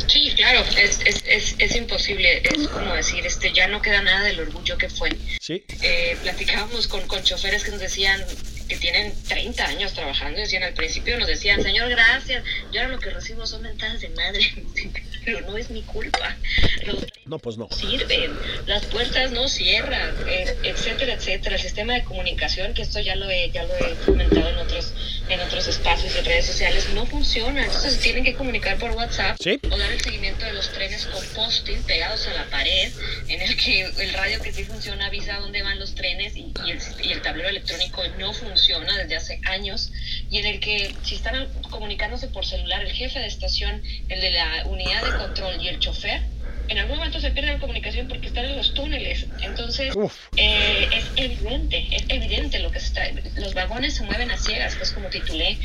Sí, 0.06 0.32
claro, 0.36 0.64
es, 0.78 1.00
es, 1.04 1.24
es, 1.26 1.56
es, 1.58 1.76
imposible, 1.76 2.42
es 2.44 2.68
como 2.68 2.94
decir, 2.94 3.26
este, 3.26 3.52
ya 3.52 3.66
no 3.66 3.82
queda 3.82 4.02
nada 4.02 4.22
del 4.22 4.40
orgullo 4.40 4.78
que 4.78 4.88
fue. 4.88 5.10
Sí. 5.40 5.64
Eh, 5.82 6.16
platicábamos 6.22 6.86
con, 6.86 7.06
con 7.06 7.22
choferes 7.22 7.64
que 7.64 7.72
nos 7.72 7.80
decían 7.80 8.22
que 8.68 8.76
tienen 8.76 9.12
30 9.28 9.64
años 9.64 9.92
trabajando, 9.92 10.38
decían 10.38 10.62
al 10.62 10.74
principio, 10.74 11.18
nos 11.18 11.28
decían, 11.28 11.62
señor, 11.62 11.88
gracias, 11.88 12.44
yo 12.72 12.80
ahora 12.80 12.94
lo 12.94 12.98
que 12.98 13.10
recibo 13.10 13.46
son 13.46 13.62
mentadas 13.62 14.00
de 14.00 14.08
madre, 14.10 14.40
pero 15.24 15.40
no 15.42 15.56
es 15.56 15.70
mi 15.70 15.82
culpa. 15.82 16.36
Los 16.84 17.06
no, 17.26 17.40
pues 17.40 17.58
no. 17.58 17.68
Sirven, 17.72 18.38
las 18.66 18.84
puertas 18.86 19.32
no 19.32 19.48
cierran, 19.48 20.14
eh, 20.28 20.56
etcétera, 20.62 21.14
etcétera. 21.14 21.56
El 21.56 21.62
sistema 21.62 21.94
de 21.94 22.04
comunicación, 22.04 22.72
que 22.72 22.82
esto 22.82 23.00
ya 23.00 23.16
lo 23.16 23.28
he, 23.28 23.50
ya 23.50 23.64
lo 23.64 23.74
he 23.74 23.94
comentado 24.04 24.48
en 24.48 24.58
otros, 24.58 24.92
en 25.28 25.40
otros 25.40 25.66
espacios 25.66 26.14
de 26.14 26.22
redes 26.22 26.46
sociales, 26.46 26.88
no 26.94 27.04
funciona. 27.06 27.64
Entonces 27.64 27.98
tienen 27.98 28.22
que 28.22 28.34
comunicar 28.34 28.78
por 28.78 28.92
WhatsApp 28.92 29.36
¿Sí? 29.40 29.58
o 29.68 29.76
dar 29.76 29.90
el 29.90 30.00
seguimiento 30.00 30.44
de 30.44 30.52
los 30.52 30.70
trenes 30.70 31.06
con 31.06 31.24
posting 31.34 31.82
pegados 31.82 32.28
a 32.28 32.34
la 32.34 32.44
pared, 32.44 32.92
en 33.26 33.42
el 33.42 33.56
que 33.56 33.82
el 33.82 34.12
radio 34.12 34.40
que 34.40 34.52
sí 34.52 34.62
funciona 34.62 35.06
avisa 35.06 35.40
dónde 35.40 35.62
van 35.64 35.80
los 35.80 35.96
trenes 35.96 36.36
y, 36.36 36.52
y, 36.64 36.70
el, 36.70 36.78
y 37.02 37.12
el 37.12 37.22
tablero 37.22 37.48
electrónico 37.48 38.04
no 38.18 38.32
funciona 38.32 38.55
desde 38.56 39.16
hace 39.16 39.40
años, 39.44 39.92
y 40.30 40.38
en 40.38 40.46
el 40.46 40.60
que 40.60 40.94
si 41.02 41.14
están 41.14 41.48
comunicándose 41.70 42.28
por 42.28 42.46
celular 42.46 42.82
el 42.82 42.92
jefe 42.92 43.18
de 43.18 43.26
estación, 43.26 43.82
el 44.08 44.20
de 44.20 44.30
la 44.30 44.66
unidad 44.66 45.04
de 45.04 45.16
control 45.18 45.60
y 45.60 45.68
el 45.68 45.78
chofer, 45.78 46.22
en 46.68 46.78
algún 46.78 46.96
momento 46.96 47.20
se 47.20 47.30
pierde 47.30 47.52
la 47.52 47.60
comunicación 47.60 48.08
porque 48.08 48.26
están 48.26 48.44
en 48.44 48.56
los 48.56 48.74
túneles. 48.74 49.26
Entonces, 49.40 49.94
eh, 50.36 50.88
es 50.92 51.04
evidente, 51.16 51.86
es 51.92 52.04
evidente 52.08 52.58
lo 52.58 52.72
que 52.72 52.80
se 52.80 52.86
está. 52.86 53.02
Los 53.36 53.54
vagones 53.54 53.94
se 53.94 54.02
mueven 54.02 54.30
a 54.32 54.38
ciegas, 54.38 54.74
que 54.74 54.82
es 54.82 54.90
como 54.90 55.08
titulé 55.08 55.56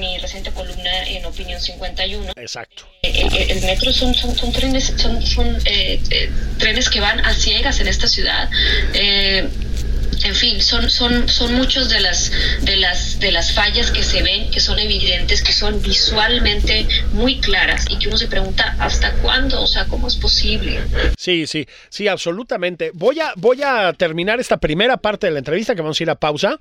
mi 0.00 0.18
reciente 0.18 0.50
columna 0.50 1.04
en 1.06 1.24
Opinión 1.24 1.60
51. 1.60 2.32
Exacto. 2.36 2.88
Eh, 3.02 3.28
el, 3.30 3.50
el, 3.50 3.64
metro 3.64 3.92
son, 3.92 4.14
son, 4.14 4.34
son 4.34 4.52
trenes, 4.52 4.92
son, 4.96 5.22
son 5.22 5.58
eh, 5.64 6.00
trenes 6.58 6.90
que 6.90 7.00
van 7.00 7.24
a 7.24 7.34
ciegas 7.34 7.78
en 7.80 7.86
esta 7.86 8.08
ciudad 8.08 8.50
en 10.24 10.34
fin, 10.34 10.60
son, 10.60 10.90
son, 10.90 11.28
son 11.28 11.54
muchos 11.54 11.88
de 11.88 12.00
las, 12.00 12.30
de, 12.62 12.76
las, 12.76 13.20
de 13.20 13.32
las 13.32 13.52
fallas 13.52 13.90
que 13.90 14.02
se 14.02 14.22
ven, 14.22 14.50
que 14.50 14.60
son 14.60 14.78
evidentes, 14.78 15.42
que 15.42 15.52
son 15.52 15.80
visualmente 15.82 16.86
muy 17.12 17.38
claras 17.40 17.84
y 17.88 17.98
que 17.98 18.08
uno 18.08 18.16
se 18.16 18.28
pregunta, 18.28 18.76
¿hasta 18.78 19.12
cuándo? 19.14 19.62
O 19.62 19.66
sea, 19.66 19.86
¿cómo 19.86 20.08
es 20.08 20.16
posible? 20.16 20.80
Sí, 21.16 21.46
sí, 21.46 21.66
sí, 21.88 22.08
absolutamente. 22.08 22.90
Voy 22.94 23.20
a, 23.20 23.32
voy 23.36 23.62
a 23.62 23.92
terminar 23.92 24.40
esta 24.40 24.56
primera 24.56 24.96
parte 24.96 25.26
de 25.26 25.32
la 25.32 25.38
entrevista, 25.38 25.74
que 25.74 25.82
vamos 25.82 25.98
a 26.00 26.02
ir 26.02 26.10
a 26.10 26.14
pausa, 26.14 26.58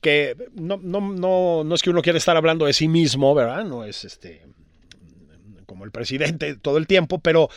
que 0.00 0.36
no, 0.54 0.78
no, 0.82 1.00
no, 1.00 1.64
no 1.64 1.74
es 1.74 1.82
que 1.82 1.90
uno 1.90 2.02
quiera 2.02 2.18
estar 2.18 2.36
hablando 2.36 2.66
de 2.66 2.72
sí 2.72 2.88
mismo, 2.88 3.34
¿verdad? 3.34 3.64
No 3.64 3.84
es 3.84 4.04
este 4.04 4.42
como 5.66 5.84
el 5.84 5.90
presidente 5.90 6.56
todo 6.56 6.78
el 6.78 6.86
tiempo, 6.86 7.18
pero 7.18 7.50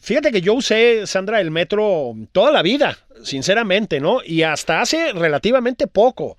fíjate 0.00 0.32
que 0.32 0.40
yo 0.40 0.54
usé, 0.54 1.06
Sandra, 1.06 1.40
el 1.40 1.50
metro 1.50 2.14
toda 2.32 2.52
la 2.52 2.62
vida, 2.62 2.96
sinceramente, 3.22 4.00
¿no? 4.00 4.20
Y 4.24 4.42
hasta 4.42 4.80
hace 4.80 5.12
relativamente 5.12 5.86
poco. 5.86 6.38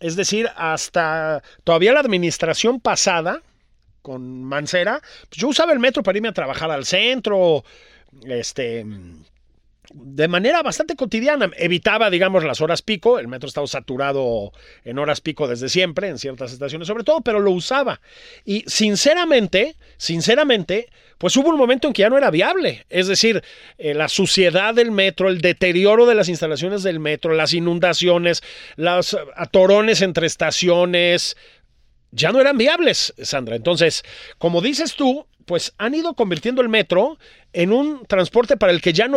Es 0.00 0.16
decir, 0.16 0.48
hasta 0.56 1.42
todavía 1.64 1.92
la 1.92 2.00
administración 2.00 2.80
pasada, 2.80 3.42
con 4.02 4.44
Mancera, 4.44 5.00
pues 5.28 5.40
yo 5.40 5.48
usaba 5.48 5.72
el 5.72 5.78
metro 5.78 6.02
para 6.02 6.18
irme 6.18 6.28
a 6.28 6.32
trabajar 6.32 6.70
al 6.70 6.84
centro, 6.84 7.64
este, 8.26 8.84
de 9.92 10.28
manera 10.28 10.62
bastante 10.62 10.96
cotidiana. 10.96 11.50
Evitaba, 11.56 12.10
digamos, 12.10 12.44
las 12.44 12.60
horas 12.60 12.82
pico. 12.82 13.18
El 13.18 13.28
metro 13.28 13.48
estaba 13.48 13.66
saturado 13.66 14.52
en 14.84 14.98
horas 14.98 15.20
pico 15.20 15.46
desde 15.46 15.68
siempre, 15.68 16.08
en 16.08 16.18
ciertas 16.18 16.52
estaciones 16.52 16.88
sobre 16.88 17.04
todo, 17.04 17.20
pero 17.20 17.40
lo 17.40 17.50
usaba. 17.50 18.00
Y 18.44 18.64
sinceramente, 18.66 19.76
sinceramente, 19.96 20.88
pues 21.18 21.36
hubo 21.36 21.48
un 21.48 21.56
momento 21.56 21.86
en 21.86 21.92
que 21.92 22.02
ya 22.02 22.10
no 22.10 22.18
era 22.18 22.30
viable. 22.30 22.86
Es 22.88 23.06
decir, 23.06 23.42
eh, 23.78 23.94
la 23.94 24.08
suciedad 24.08 24.74
del 24.74 24.90
metro, 24.90 25.28
el 25.28 25.40
deterioro 25.40 26.06
de 26.06 26.14
las 26.14 26.28
instalaciones 26.28 26.82
del 26.82 27.00
metro, 27.00 27.34
las 27.34 27.52
inundaciones, 27.52 28.42
los 28.76 29.16
atorones 29.36 30.02
entre 30.02 30.26
estaciones, 30.26 31.36
ya 32.10 32.30
no 32.30 32.40
eran 32.40 32.56
viables, 32.56 33.12
Sandra. 33.18 33.56
Entonces, 33.56 34.04
como 34.38 34.60
dices 34.60 34.94
tú, 34.94 35.26
pues 35.46 35.74
han 35.78 35.94
ido 35.94 36.14
convirtiendo 36.14 36.62
el 36.62 36.68
metro 36.68 37.18
en 37.52 37.72
un 37.72 38.04
transporte 38.06 38.56
para 38.56 38.72
el 38.72 38.80
que 38.80 38.92
ya 38.92 39.08
no 39.08 39.16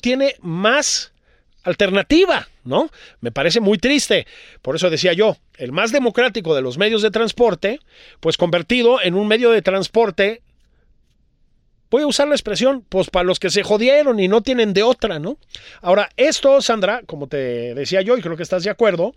Tiene 0.00 0.36
más 0.40 1.12
alternativa, 1.64 2.48
¿no? 2.64 2.90
Me 3.20 3.30
parece 3.30 3.60
muy 3.60 3.78
triste. 3.78 4.26
Por 4.62 4.76
eso 4.76 4.90
decía 4.90 5.12
yo, 5.12 5.36
el 5.56 5.72
más 5.72 5.92
democrático 5.92 6.54
de 6.54 6.62
los 6.62 6.78
medios 6.78 7.02
de 7.02 7.10
transporte, 7.10 7.80
pues 8.20 8.36
convertido 8.36 9.00
en 9.02 9.14
un 9.14 9.28
medio 9.28 9.50
de 9.50 9.62
transporte 9.62 10.42
voy 11.92 12.04
a 12.04 12.06
usar 12.06 12.26
la 12.26 12.34
expresión, 12.34 12.86
pues 12.88 13.10
para 13.10 13.24
los 13.24 13.38
que 13.38 13.50
se 13.50 13.62
jodieron 13.62 14.18
y 14.18 14.26
no 14.26 14.40
tienen 14.40 14.72
de 14.72 14.82
otra, 14.82 15.18
¿no? 15.18 15.36
Ahora, 15.82 16.08
esto, 16.16 16.62
Sandra, 16.62 17.02
como 17.04 17.26
te 17.26 17.74
decía 17.74 18.00
yo, 18.00 18.16
y 18.16 18.22
creo 18.22 18.34
que 18.34 18.42
estás 18.42 18.64
de 18.64 18.70
acuerdo, 18.70 19.14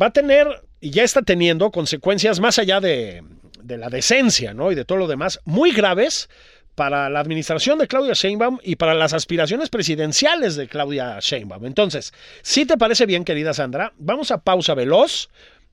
va 0.00 0.06
a 0.06 0.12
tener, 0.12 0.64
y 0.80 0.90
ya 0.90 1.04
está 1.04 1.22
teniendo, 1.22 1.70
consecuencias 1.70 2.40
más 2.40 2.58
allá 2.58 2.80
de, 2.80 3.22
de 3.62 3.78
la 3.78 3.90
decencia, 3.90 4.54
¿no? 4.54 4.72
Y 4.72 4.74
de 4.74 4.84
todo 4.84 4.98
lo 4.98 5.06
demás, 5.06 5.38
muy 5.44 5.70
graves 5.70 6.28
para 6.74 7.08
la 7.08 7.20
administración 7.20 7.78
de 7.78 7.86
Claudia 7.86 8.14
Sheinbaum 8.14 8.58
y 8.62 8.76
para 8.76 8.94
las 8.94 9.12
aspiraciones 9.12 9.68
presidenciales 9.68 10.56
de 10.56 10.68
Claudia 10.68 11.18
Sheinbaum. 11.20 11.66
Entonces, 11.66 12.12
si 12.42 12.66
te 12.66 12.76
parece 12.76 13.06
bien, 13.06 13.24
querida 13.24 13.54
Sandra, 13.54 13.92
vamos 13.98 14.30
a 14.30 14.38
pausa 14.38 14.74
veloz. 14.74 15.28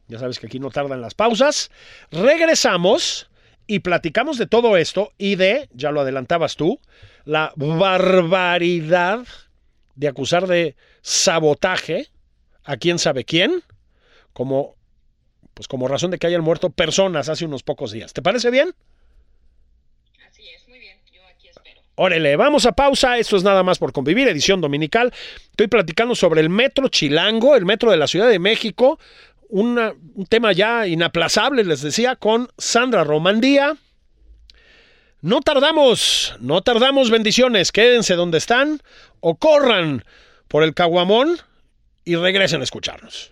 Ya 0.08 0.20
sabes 0.20 0.40
que 0.40 0.48
aquí 0.48 0.60
no 0.60 0.70
tardan 0.70 1.02
las 1.02 1.14
pausas. 1.14 1.72
Regresamos 2.12 3.30
y 3.68 3.80
platicamos 3.80 4.38
de 4.38 4.48
todo 4.48 4.78
esto 4.78 5.12
y 5.18 5.36
de, 5.36 5.70
ya 5.74 5.92
lo 5.92 6.02
adelantabas 6.02 6.56
tú, 6.56 6.80
la 7.26 7.54
barbaridad 7.56 9.26
de 9.96 10.08
acusar 10.08 10.48
de 10.48 10.76
sabotaje 11.02 12.10
a 12.64 12.78
quién 12.78 13.00
sabe 13.00 13.24
quién, 13.24 13.64
como, 14.34 14.76
pues 15.54 15.68
como 15.68 15.88
razón 15.88 16.12
de 16.12 16.18
que 16.18 16.28
hayan 16.28 16.44
muerto 16.44 16.70
personas 16.70 17.30
hace 17.30 17.46
unos 17.46 17.64
pocos 17.64 17.92
días. 17.92 18.14
¿Te 18.14 18.22
parece 18.22 18.52
bien? 18.52 18.76
Órale, 22.04 22.36
vamos 22.36 22.66
a 22.66 22.72
pausa. 22.72 23.20
Esto 23.20 23.38
es 23.38 23.44
nada 23.44 23.62
más 23.62 23.78
por 23.78 23.94
convivir, 23.94 24.28
edición 24.28 24.60
dominical. 24.60 25.14
Estoy 25.52 25.68
platicando 25.68 26.16
sobre 26.16 26.42
el 26.42 26.50
metro 26.50 26.88
chilango, 26.88 27.56
el 27.56 27.64
metro 27.64 27.92
de 27.92 27.98
la 27.98 28.08
Ciudad 28.08 28.28
de 28.28 28.40
México. 28.40 28.98
un 29.50 30.26
tema 30.28 30.52
ya 30.52 30.88
inaplazable, 30.88 31.64
les 31.64 31.84
decía, 31.84 32.16
con 32.16 32.50
Sandra 32.58 33.04
Romandía. 33.04 33.78
No 35.22 35.42
tardamos, 35.42 36.36
no 36.40 36.64
tardamos 36.64 37.12
bendiciones. 37.12 37.72
Quédense 37.72 38.16
donde 38.16 38.40
están 38.40 38.80
o 39.20 39.36
corran 39.36 40.04
por 40.48 40.64
el 40.64 40.74
caguamón 40.74 41.38
y 42.04 42.16
regresen 42.16 42.62
a 42.62 42.64
escucharnos. 42.64 43.32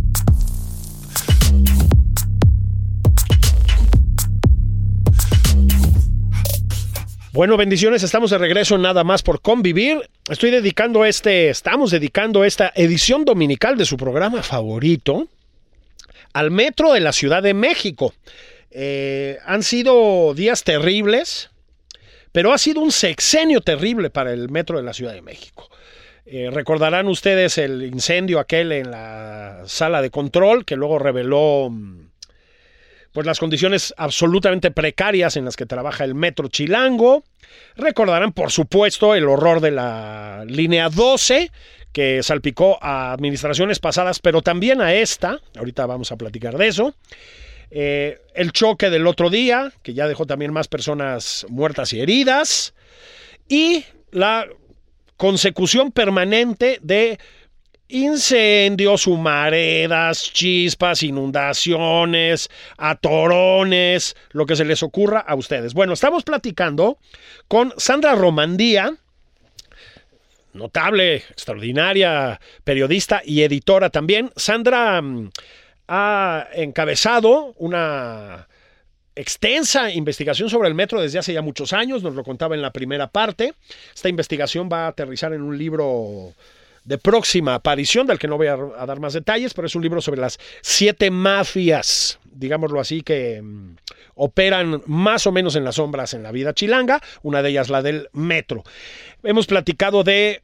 Bueno, 7.33 7.55
bendiciones, 7.55 8.03
estamos 8.03 8.29
de 8.31 8.37
regreso 8.37 8.77
nada 8.77 9.05
más 9.05 9.23
por 9.23 9.41
convivir. 9.41 10.09
Estoy 10.29 10.51
dedicando 10.51 11.05
este, 11.05 11.49
estamos 11.49 11.89
dedicando 11.89 12.43
esta 12.43 12.73
edición 12.75 13.23
dominical 13.23 13.77
de 13.77 13.85
su 13.85 13.95
programa 13.95 14.43
favorito 14.43 15.29
al 16.33 16.51
metro 16.51 16.91
de 16.91 16.99
la 16.99 17.13
Ciudad 17.13 17.41
de 17.41 17.53
México. 17.53 18.13
Eh, 18.69 19.37
han 19.45 19.63
sido 19.63 20.33
días 20.33 20.65
terribles, 20.65 21.51
pero 22.33 22.51
ha 22.51 22.57
sido 22.57 22.81
un 22.81 22.91
sexenio 22.91 23.61
terrible 23.61 24.09
para 24.09 24.33
el 24.33 24.49
metro 24.49 24.75
de 24.75 24.83
la 24.83 24.91
Ciudad 24.91 25.13
de 25.13 25.21
México. 25.21 25.69
Eh, 26.25 26.49
recordarán 26.51 27.07
ustedes 27.07 27.57
el 27.57 27.83
incendio 27.83 28.41
aquel 28.41 28.73
en 28.73 28.91
la 28.91 29.63
sala 29.67 30.01
de 30.01 30.09
control 30.09 30.65
que 30.65 30.75
luego 30.75 30.99
reveló 30.99 31.69
mm, 31.71 32.10
pues 33.11 33.25
las 33.25 33.39
condiciones 33.39 33.93
absolutamente 33.97 34.71
precarias 34.71 35.35
en 35.37 35.45
las 35.45 35.55
que 35.55 35.65
trabaja 35.65 36.03
el 36.03 36.15
metro 36.15 36.47
chilango. 36.47 37.23
Recordarán, 37.75 38.31
por 38.31 38.51
supuesto, 38.51 39.15
el 39.15 39.27
horror 39.27 39.59
de 39.59 39.71
la 39.71 40.43
línea 40.47 40.89
12 40.89 41.51
que 41.91 42.23
salpicó 42.23 42.77
a 42.81 43.11
administraciones 43.11 43.79
pasadas, 43.79 44.19
pero 44.19 44.41
también 44.41 44.81
a 44.81 44.93
esta. 44.93 45.39
Ahorita 45.57 45.85
vamos 45.85 46.11
a 46.11 46.15
platicar 46.15 46.57
de 46.57 46.67
eso. 46.67 46.95
Eh, 47.69 48.21
el 48.33 48.51
choque 48.51 48.89
del 48.89 49.07
otro 49.07 49.29
día, 49.29 49.71
que 49.81 49.93
ya 49.93 50.07
dejó 50.07 50.25
también 50.25 50.53
más 50.53 50.67
personas 50.67 51.45
muertas 51.49 51.91
y 51.93 51.99
heridas. 51.99 52.73
Y 53.47 53.85
la 54.11 54.47
consecución 55.17 55.91
permanente 55.91 56.79
de 56.81 57.19
incendios, 57.91 59.07
humaredas, 59.07 60.31
chispas, 60.33 61.03
inundaciones, 61.03 62.49
atorones, 62.77 64.15
lo 64.31 64.45
que 64.45 64.55
se 64.55 64.65
les 64.65 64.81
ocurra 64.83 65.19
a 65.19 65.35
ustedes. 65.35 65.73
Bueno, 65.73 65.93
estamos 65.93 66.23
platicando 66.23 66.97
con 67.47 67.73
Sandra 67.77 68.15
Romandía, 68.15 68.95
notable, 70.53 71.15
extraordinaria 71.15 72.39
periodista 72.63 73.21
y 73.25 73.41
editora 73.41 73.89
también. 73.89 74.31
Sandra 74.35 75.01
mm, 75.01 75.29
ha 75.87 76.47
encabezado 76.53 77.53
una 77.57 78.47
extensa 79.15 79.91
investigación 79.91 80.49
sobre 80.49 80.69
el 80.69 80.75
metro 80.75 81.01
desde 81.01 81.19
hace 81.19 81.33
ya 81.33 81.41
muchos 81.41 81.73
años, 81.73 82.01
nos 82.01 82.15
lo 82.15 82.23
contaba 82.23 82.55
en 82.55 82.61
la 82.61 82.71
primera 82.71 83.07
parte. 83.07 83.53
Esta 83.93 84.09
investigación 84.09 84.69
va 84.71 84.85
a 84.85 84.87
aterrizar 84.87 85.33
en 85.33 85.41
un 85.41 85.57
libro 85.57 86.33
de 86.83 86.97
próxima 86.97 87.55
aparición, 87.55 88.07
del 88.07 88.19
que 88.19 88.27
no 88.27 88.37
voy 88.37 88.47
a, 88.47 88.55
dar 88.55 88.99
más 88.99 89.13
detalles, 89.13 89.53
pero 89.53 89.67
es 89.67 89.75
un 89.75 89.83
libro 89.83 90.01
sobre 90.01 90.21
las 90.21 90.39
siete 90.61 91.11
mafias, 91.11 92.19
digámoslo 92.25 92.79
así, 92.79 93.01
que 93.01 93.41
mm, 93.41 93.75
operan 94.15 94.81
más 94.87 95.27
o 95.27 95.31
menos 95.31 95.55
en 95.55 95.63
las 95.63 95.75
sombras 95.75 96.13
en 96.13 96.23
la 96.23 96.31
vida 96.31 96.53
chilanga, 96.53 97.01
una 97.21 97.41
de 97.41 97.49
ellas 97.49 97.69
la 97.69 97.81
del 97.81 98.09
metro. 98.13 98.63
Hemos 99.23 99.47
platicado 99.47 100.03
de 100.03 100.41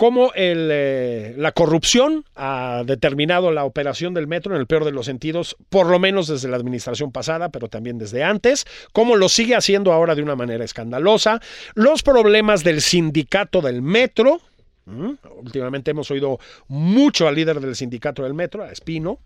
cómo 0.00 0.32
eh, 0.34 1.34
la 1.36 1.52
corrupción 1.52 2.24
ha 2.34 2.84
determinado 2.86 3.52
la 3.52 3.64
operación 3.64 4.14
del 4.14 4.26
metro 4.26 4.54
en 4.54 4.60
el 4.62 4.66
peor 4.66 4.86
de 4.86 4.92
los 4.92 5.04
sentidos, 5.04 5.58
por 5.68 5.88
lo 5.88 5.98
menos 5.98 6.26
desde 6.26 6.48
la 6.48 6.56
administración 6.56 7.12
pasada, 7.12 7.50
pero 7.50 7.68
también 7.68 7.98
desde 7.98 8.24
antes, 8.24 8.64
cómo 8.94 9.16
lo 9.16 9.28
sigue 9.28 9.56
haciendo 9.56 9.92
ahora 9.92 10.14
de 10.14 10.22
una 10.22 10.36
manera 10.36 10.64
escandalosa, 10.64 11.42
los 11.74 12.02
problemas 12.02 12.64
del 12.64 12.80
sindicato 12.80 13.60
del 13.60 13.82
metro, 13.82 14.40
Últimamente 14.86 15.92
hemos 15.92 16.10
oído 16.10 16.38
mucho 16.68 17.28
al 17.28 17.34
líder 17.34 17.60
del 17.60 17.76
sindicato 17.76 18.22
del 18.22 18.34
metro, 18.34 18.64
a 18.64 18.72
Espino. 18.72 19.20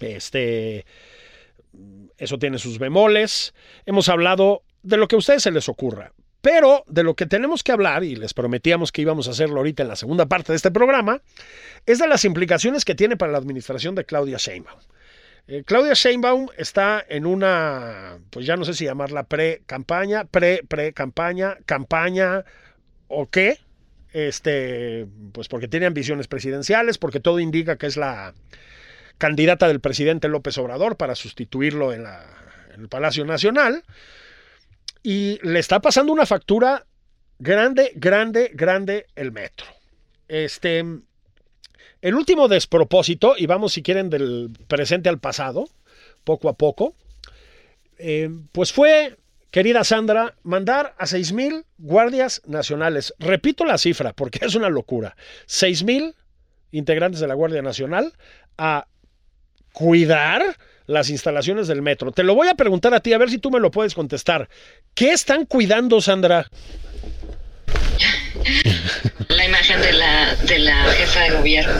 Este, 0.00 0.86
eso 2.16 2.38
tiene 2.38 2.58
sus 2.58 2.78
bemoles. 2.78 3.54
Hemos 3.86 4.08
hablado 4.08 4.62
de 4.82 4.96
lo 4.96 5.08
que 5.08 5.16
a 5.16 5.18
ustedes 5.18 5.42
se 5.42 5.50
les 5.50 5.68
ocurra. 5.68 6.12
Pero 6.40 6.84
de 6.88 7.02
lo 7.02 7.14
que 7.14 7.24
tenemos 7.24 7.62
que 7.62 7.72
hablar, 7.72 8.04
y 8.04 8.16
les 8.16 8.34
prometíamos 8.34 8.92
que 8.92 9.00
íbamos 9.00 9.28
a 9.28 9.30
hacerlo 9.30 9.56
ahorita 9.56 9.82
en 9.82 9.88
la 9.88 9.96
segunda 9.96 10.26
parte 10.26 10.52
de 10.52 10.56
este 10.56 10.70
programa, 10.70 11.22
es 11.86 11.98
de 11.98 12.06
las 12.06 12.26
implicaciones 12.26 12.84
que 12.84 12.94
tiene 12.94 13.16
para 13.16 13.32
la 13.32 13.38
administración 13.38 13.94
de 13.94 14.04
Claudia 14.04 14.36
Sheinbaum. 14.36 14.78
Eh, 15.46 15.62
Claudia 15.64 15.94
Sheinbaum 15.94 16.48
está 16.58 17.04
en 17.08 17.24
una, 17.24 18.18
pues 18.28 18.44
ya 18.44 18.56
no 18.56 18.66
sé 18.66 18.74
si 18.74 18.84
llamarla 18.84 19.24
pre-campaña, 19.24 20.24
pre-pre-campaña, 20.24 21.56
campaña 21.64 22.44
o 23.08 23.26
qué, 23.30 23.58
este, 24.14 25.08
pues 25.32 25.48
porque 25.48 25.66
tiene 25.66 25.86
ambiciones 25.86 26.28
presidenciales, 26.28 26.98
porque 26.98 27.18
todo 27.20 27.40
indica 27.40 27.76
que 27.76 27.86
es 27.86 27.96
la 27.96 28.32
candidata 29.18 29.66
del 29.66 29.80
presidente 29.80 30.28
López 30.28 30.56
Obrador 30.56 30.96
para 30.96 31.16
sustituirlo 31.16 31.92
en, 31.92 32.06
el 32.78 32.88
Palacio 32.88 33.24
Nacional. 33.24 33.82
Y 35.02 35.40
le 35.42 35.58
está 35.58 35.80
pasando 35.80 36.12
una 36.12 36.26
factura 36.26 36.86
grande, 37.40 37.92
grande, 37.96 38.52
grande 38.54 39.06
el 39.16 39.32
metro. 39.32 39.66
Este, 40.28 40.78
el 42.00 42.14
último 42.14 42.46
despropósito, 42.46 43.34
y 43.36 43.46
vamos 43.46 43.72
si 43.72 43.82
quieren 43.82 44.10
del 44.10 44.50
presente 44.68 45.08
al 45.08 45.18
pasado, 45.18 45.68
poco 46.22 46.48
a 46.48 46.52
poco, 46.54 46.94
eh, 47.98 48.30
pues 48.52 48.72
fue 48.72 49.16
querida 49.54 49.84
Sandra, 49.84 50.34
mandar 50.42 50.96
a 50.98 51.04
6.000 51.04 51.64
guardias 51.78 52.42
nacionales. 52.44 53.14
Repito 53.20 53.64
la 53.64 53.78
cifra 53.78 54.12
porque 54.12 54.44
es 54.44 54.56
una 54.56 54.68
locura. 54.68 55.14
6.000 55.46 56.16
integrantes 56.72 57.20
de 57.20 57.28
la 57.28 57.34
Guardia 57.34 57.62
Nacional 57.62 58.14
a 58.58 58.88
cuidar 59.72 60.42
las 60.86 61.08
instalaciones 61.08 61.68
del 61.68 61.82
metro. 61.82 62.10
Te 62.10 62.24
lo 62.24 62.34
voy 62.34 62.48
a 62.48 62.56
preguntar 62.56 62.94
a 62.94 63.00
ti, 63.00 63.12
a 63.12 63.18
ver 63.18 63.30
si 63.30 63.38
tú 63.38 63.52
me 63.52 63.60
lo 63.60 63.70
puedes 63.70 63.94
contestar. 63.94 64.48
¿Qué 64.92 65.12
están 65.12 65.46
cuidando, 65.46 66.00
Sandra? 66.00 66.50
La 69.28 69.44
imagen 69.44 69.63
de 69.84 69.92
la, 69.92 70.34
de 70.36 70.58
la 70.60 70.84
jefa 70.94 71.20
de 71.20 71.30
gobierno. 71.30 71.72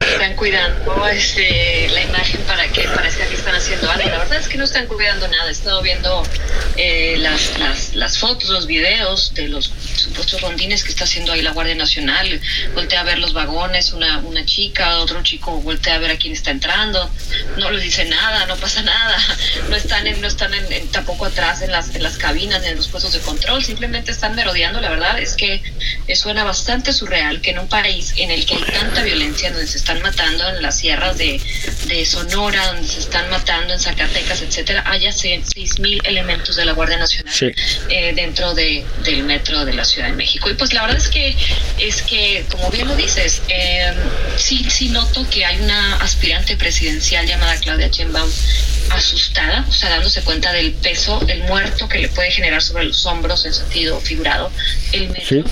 Están 0.00 0.34
cuidando 0.34 1.06
este, 1.06 1.88
la 1.90 2.02
imagen 2.02 2.40
para 2.42 2.66
que 2.68 2.82
parezca 2.82 3.26
que 3.26 3.34
están 3.34 3.54
haciendo 3.54 3.90
algo. 3.90 4.08
La 4.08 4.18
verdad 4.18 4.38
es 4.38 4.48
que 4.48 4.58
no 4.58 4.64
están 4.64 4.86
cuidando 4.86 5.28
nada. 5.28 5.48
He 5.48 5.52
estado 5.52 5.80
viendo 5.80 6.22
eh, 6.76 7.16
las, 7.18 7.58
las, 7.58 7.94
las 7.94 8.18
fotos, 8.18 8.50
los 8.50 8.66
videos 8.66 9.34
de 9.34 9.48
los 9.48 9.72
supuestos 9.94 10.40
rondines 10.40 10.82
que 10.82 10.90
está 10.90 11.04
haciendo 11.04 11.32
ahí 11.32 11.42
la 11.42 11.52
Guardia 11.52 11.76
Nacional. 11.76 12.40
Voltea 12.74 13.00
a 13.00 13.04
ver 13.04 13.18
los 13.18 13.32
vagones, 13.32 13.92
una, 13.92 14.18
una 14.18 14.44
chica, 14.44 14.98
otro 14.98 15.22
chico 15.22 15.60
voltea 15.60 15.94
a 15.94 15.98
ver 15.98 16.10
a 16.10 16.16
quién 16.16 16.32
está 16.32 16.50
entrando. 16.50 17.08
No 17.56 17.70
les 17.70 17.82
dice 17.82 18.04
nada, 18.06 18.46
no 18.46 18.56
pasa 18.56 18.82
nada. 18.82 19.16
No 19.68 19.76
están, 19.76 20.06
en, 20.08 20.20
no 20.20 20.26
están 20.26 20.52
en, 20.54 20.88
tampoco 20.88 21.26
atrás 21.26 21.62
en 21.62 21.70
las, 21.70 21.94
en 21.94 22.02
las 22.02 22.18
cabinas, 22.18 22.64
en 22.64 22.76
los 22.76 22.88
puestos 22.88 23.12
de 23.12 23.20
control. 23.20 23.62
Simplemente 23.62 24.10
están 24.10 24.34
merodeando. 24.34 24.80
La 24.80 24.90
verdad 24.90 25.20
es 25.20 25.34
que 25.34 25.62
suena 26.14 26.42
bastante 26.42 26.92
surreal 26.92 27.43
que 27.44 27.50
en 27.50 27.58
un 27.58 27.68
país 27.68 28.14
en 28.16 28.30
el 28.30 28.44
que 28.46 28.54
hay 28.54 28.62
tanta 28.62 29.02
violencia, 29.02 29.50
donde 29.50 29.66
se 29.66 29.78
están 29.78 30.00
matando 30.02 30.48
en 30.48 30.62
las 30.62 30.78
sierras 30.78 31.16
de, 31.18 31.40
de 31.86 32.04
Sonora, 32.06 32.66
donde 32.68 32.88
se 32.88 33.00
están 33.00 33.28
matando 33.30 33.74
en 33.74 33.78
Zacatecas, 33.78 34.40
etcétera, 34.42 34.82
haya 34.86 35.12
seis 35.12 35.78
mil 35.78 36.00
elementos 36.04 36.56
de 36.56 36.64
la 36.64 36.72
Guardia 36.72 36.96
Nacional 36.96 37.32
Sí. 37.32 37.50
eh, 37.90 38.12
dentro 38.14 38.54
de, 38.54 38.84
del 39.04 39.24
metro 39.24 39.64
de 39.64 39.74
la 39.74 39.84
Ciudad 39.84 40.08
de 40.08 40.14
México. 40.14 40.48
Y 40.50 40.54
pues 40.54 40.72
la 40.72 40.82
verdad 40.82 40.96
es 40.96 41.08
que, 41.08 41.36
es 41.78 42.02
que 42.02 42.44
como 42.50 42.70
bien 42.70 42.88
lo 42.88 42.96
dices, 42.96 43.42
eh, 43.48 43.92
sí, 44.38 44.66
sí 44.70 44.88
noto 44.88 45.26
que 45.28 45.44
hay 45.44 45.60
una 45.60 45.96
aspirante 45.96 46.56
presidencial 46.56 47.26
llamada 47.26 47.56
Claudia 47.60 47.88
Sheinbaum 47.88 48.30
asustada, 48.90 49.64
o 49.68 49.72
sea, 49.72 49.90
dándose 49.90 50.22
cuenta 50.22 50.52
del 50.52 50.72
peso, 50.72 51.18
del 51.20 51.42
muerto 51.44 51.88
que 51.88 51.98
le 51.98 52.08
puede 52.08 52.30
generar 52.30 52.62
sobre 52.62 52.84
los 52.84 53.04
hombros 53.06 53.44
en 53.46 53.54
sentido 53.54 54.00
figurado 54.00 54.50
el 54.92 55.08
metro. 55.08 55.26
Sí. 55.26 55.44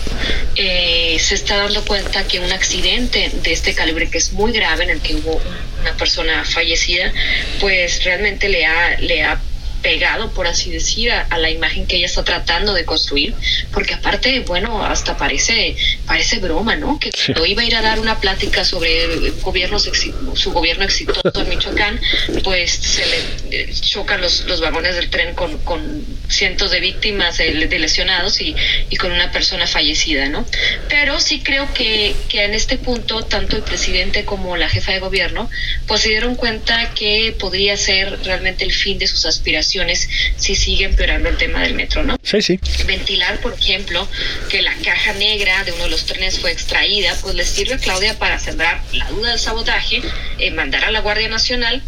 Eh, 0.57 1.16
se 1.18 1.35
está 1.35 1.57
dando 1.57 1.82
cuenta 1.83 2.27
que 2.27 2.40
un 2.40 2.53
accidente 2.53 3.31
de 3.42 3.53
este 3.53 3.75
calibre, 3.75 4.09
que 4.11 4.18
es 4.18 4.33
muy 4.33 4.53
grave, 4.53 4.85
en 4.85 4.90
el 4.90 5.01
que 5.01 5.16
hubo 5.16 5.40
una 5.81 5.97
persona 5.97 6.45
fallecida, 6.45 7.12
pues 7.61 8.05
realmente 8.05 8.49
le 8.49 8.66
ha, 8.66 8.99
le 9.01 9.23
ha 9.23 9.40
pegado, 9.83 10.31
por 10.33 10.47
así 10.47 10.71
decir, 10.71 11.11
a, 11.11 11.23
a 11.29 11.38
la 11.38 11.51
imagen 11.51 11.87
que 11.87 11.97
ella 11.97 12.07
está 12.07 12.25
tratando 12.25 12.73
de 12.73 12.85
construir, 12.85 13.35
porque 13.73 13.95
aparte, 13.95 14.40
bueno, 14.40 14.85
hasta 14.85 15.16
parece, 15.16 15.77
parece 16.07 16.38
broma, 16.38 16.77
¿no? 16.77 16.99
Que 16.99 17.11
Sí. 17.12 17.33
cuando 17.33 17.47
iba 17.47 17.62
a 17.62 17.64
ir 17.64 17.77
a 17.77 17.83
dar 17.83 17.99
una 18.01 18.21
plática 18.21 18.64
sobre 18.64 19.31
gobiernos 19.42 19.90
su 20.35 20.53
gobierno 20.53 20.85
exitoso 20.85 21.23
en 21.35 21.49
Michoacán, 21.49 22.01
pues 22.45 22.71
se 22.73 23.05
le 23.07 23.18
eh, 23.51 23.73
chocan 23.81 24.21
los, 24.21 24.45
los 24.47 24.61
vagones 24.61 24.95
del 24.97 25.11
tren 25.11 25.35
con, 25.35 25.59
con 25.59 26.05
cientos 26.29 26.71
de 26.71 26.81
víctimas 26.81 27.37
de, 27.38 27.66
de 27.66 27.79
lesionados 27.79 28.40
y, 28.40 28.55
y 28.88 28.97
con 28.97 29.12
una 29.12 29.31
persona 29.33 29.66
fallecida, 29.66 30.29
¿no? 30.29 30.47
Pero 30.88 31.18
sí 31.21 31.40
creo 31.42 31.73
que, 31.75 32.14
que 32.29 32.45
en 32.45 32.55
este 32.55 32.79
punto, 32.79 33.23
tanto 33.25 33.57
el 33.57 33.62
presidente 33.62 34.25
como 34.25 34.57
la 34.57 34.68
jefa 34.68 34.92
de 34.92 35.01
gobierno, 35.01 35.51
pues 35.87 36.03
se 36.03 36.09
dieron 36.11 36.35
cuenta 36.37 36.90
que 36.95 37.35
podría 37.38 37.77
ser 37.77 38.18
realmente 38.25 38.64
el 38.64 38.73
fin 38.73 38.99
de 38.99 39.07
sus 39.07 39.27
aspiraciones 39.27 39.71
si 40.37 40.54
sigue 40.54 40.85
empeorando 40.85 41.28
el 41.28 41.37
tema 41.37 41.62
del 41.62 41.74
metro, 41.74 42.02
¿no? 42.02 42.16
Sí, 42.22 42.42
sí. 42.42 42.58
ventilar, 42.87 43.40
por 43.40 43.54
ejemplo, 43.54 44.06
que 44.50 44.62
la 44.62 44.74
caja 44.85 45.12
negra 45.14 45.64
de 45.64 45.72
uno 45.72 45.85
de 45.85 45.90
los 45.90 46.04
trenes 46.04 46.38
fue 46.38 46.52
extraída, 46.52 47.16
pues 47.22 47.35
le 47.35 47.44
sirve 47.44 47.74
a 47.74 47.78
Claudia 47.78 48.18
para 48.18 48.38
sembrar 48.38 48.82
la 48.92 49.08
duda 49.11 49.30
del 49.30 49.38
sabotaje, 49.38 50.02
eh, 50.38 50.50
mandar 50.50 50.85
a 50.85 50.90
la 50.90 51.00
Guardia 51.00 51.28
Nacional 51.28 51.82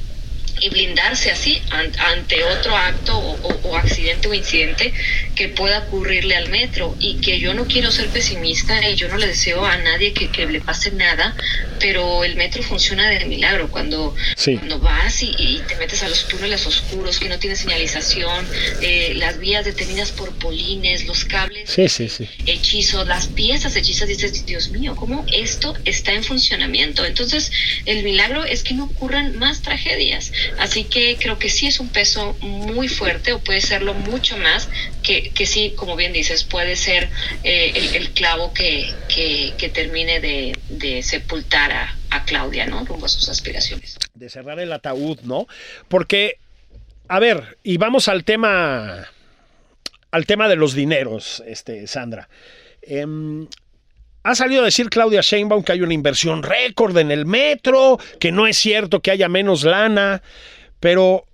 y 0.60 0.68
blindarse 0.68 1.30
así 1.30 1.60
an- 1.70 1.92
ante 1.98 2.42
otro 2.44 2.76
acto 2.76 3.16
o, 3.18 3.32
o- 3.42 3.60
o 3.68 3.76
accidente 3.76 4.28
o 4.28 4.34
incidente 4.34 4.92
que 5.34 5.48
pueda 5.48 5.80
ocurrirle 5.80 6.36
al 6.36 6.48
metro 6.48 6.96
y 7.00 7.16
que 7.20 7.40
yo 7.40 7.54
no 7.54 7.66
quiero 7.66 7.90
ser 7.90 8.08
pesimista 8.10 8.88
y 8.88 8.94
yo 8.94 9.08
no 9.08 9.16
le 9.16 9.26
deseo 9.26 9.64
a 9.64 9.76
nadie 9.78 10.12
que, 10.12 10.30
que 10.30 10.46
le 10.46 10.60
pase 10.60 10.90
nada, 10.92 11.34
pero 11.80 12.24
el 12.24 12.36
metro 12.36 12.62
funciona 12.62 13.08
de 13.08 13.24
milagro 13.26 13.70
cuando, 13.70 14.14
Sí. 14.36 14.56
cuando 14.56 14.78
vas 14.78 15.22
y, 15.22 15.34
y 15.38 15.62
te 15.66 15.76
metes 15.76 16.02
a 16.02 16.08
los 16.08 16.28
túneles 16.28 16.66
oscuros 16.66 17.18
que 17.18 17.28
no 17.28 17.38
tiene 17.38 17.56
señalización, 17.56 18.46
eh, 18.80 19.14
las 19.16 19.38
vías 19.38 19.64
detenidas 19.64 20.12
por 20.12 20.32
polines, 20.38 21.04
los 21.06 21.24
cables 21.24 21.70
Sí, 21.70 21.88
sí, 21.88 22.08
sí. 22.08 22.28
hechizos, 22.46 23.06
las 23.06 23.26
piezas 23.28 23.74
hechizas, 23.76 24.08
dices, 24.08 24.46
Dios 24.46 24.68
mío, 24.70 24.94
¿cómo 24.96 25.24
esto 25.32 25.74
está 25.84 26.12
en 26.12 26.22
funcionamiento? 26.24 27.04
Entonces, 27.04 27.50
el 27.86 28.02
milagro 28.04 28.44
es 28.44 28.62
que 28.62 28.74
no 28.74 28.84
ocurran 28.84 29.36
más 29.38 29.62
tragedias. 29.62 30.32
Así 30.58 30.84
que 30.84 31.16
creo 31.20 31.38
que 31.38 31.50
sí 31.50 31.66
es 31.66 31.80
un 31.80 31.88
peso 31.88 32.36
muy 32.40 32.88
fuerte, 32.88 33.32
o 33.32 33.38
puede 33.40 33.60
serlo 33.60 33.94
mucho 33.94 34.36
más, 34.36 34.68
que, 35.02 35.30
que 35.30 35.46
sí, 35.46 35.74
como 35.76 35.96
bien 35.96 36.12
dices, 36.12 36.44
puede 36.44 36.76
ser 36.76 37.08
eh, 37.42 37.90
el, 37.94 38.10
clavo 38.10 38.52
que, 38.54 38.92
que, 39.08 39.68
termine 39.68 40.20
de, 40.20 41.02
sepultar 41.02 41.72
a, 41.72 41.96
a 42.10 42.24
Claudia, 42.24 42.66
¿no? 42.66 42.84
Rumbo 42.84 43.06
a 43.06 43.08
sus 43.08 43.28
aspiraciones. 43.28 43.98
de 44.14 44.28
cerrar 44.28 44.60
el 44.60 44.72
ataúd, 44.72 45.20
¿no? 45.22 45.46
Porque, 45.88 46.38
a 47.08 47.18
ver, 47.18 47.58
y 47.62 47.76
vamos 47.76 48.08
al 48.08 48.24
tema, 48.24 49.08
al 50.10 50.26
tema 50.26 50.48
de 50.48 50.56
los 50.56 50.74
dineros, 50.74 51.42
este, 51.46 51.86
Sandra. 51.86 52.28
Em, 52.82 53.48
ha 54.24 54.34
salido 54.34 54.62
a 54.62 54.64
decir 54.64 54.88
Claudia 54.88 55.20
Sheinbaum 55.20 55.62
que 55.62 55.72
hay 55.72 55.82
una 55.82 55.94
inversión 55.94 56.42
récord 56.42 56.96
en 56.96 57.10
el 57.10 57.26
metro, 57.26 57.98
que 58.18 58.32
no 58.32 58.46
es 58.46 58.56
cierto 58.56 59.00
que 59.00 59.10
haya 59.10 59.28
menos 59.28 59.64
lana, 59.64 60.22
pero 60.80 61.26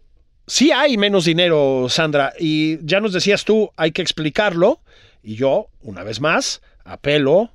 sí 0.47 0.73
hay 0.73 0.97
menos 0.97 1.25
dinero, 1.25 1.87
Sandra, 1.89 2.33
y 2.39 2.85
ya 2.85 3.01
nos 3.01 3.13
decías 3.13 3.45
tú, 3.45 3.71
hay 3.77 3.93
que 3.93 4.03
explicarlo, 4.03 4.81
y 5.23 5.37
yo, 5.37 5.69
una 5.83 6.03
vez 6.03 6.21
más, 6.21 6.63
apelo 6.85 7.53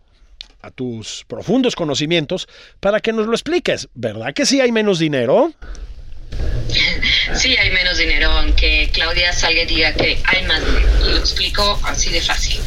a 0.62 0.72
tus 0.72 1.26
profundos 1.28 1.76
conocimientos 1.76 2.48
para 2.80 3.02
que 3.02 3.12
nos 3.12 3.28
lo 3.28 3.34
expliques. 3.34 3.90
¿Verdad 3.94 4.34
que 4.34 4.46
sí 4.46 4.62
hay 4.62 4.72
menos 4.72 5.00
dinero? 5.00 5.52
Sí, 7.36 7.56
hay 7.58 7.70
menos 7.72 7.98
dinero, 7.98 8.32
aunque 8.32 8.90
Claudia 8.94 9.34
salga 9.34 9.62
y 9.62 9.66
diga 9.66 9.94
que 9.94 10.22
hay 10.24 10.44
más 10.44 10.66
dinero. 10.66 10.90
Lo 11.10 11.18
explico 11.18 11.80
así 11.84 12.10
de 12.12 12.22
fácil. 12.22 12.60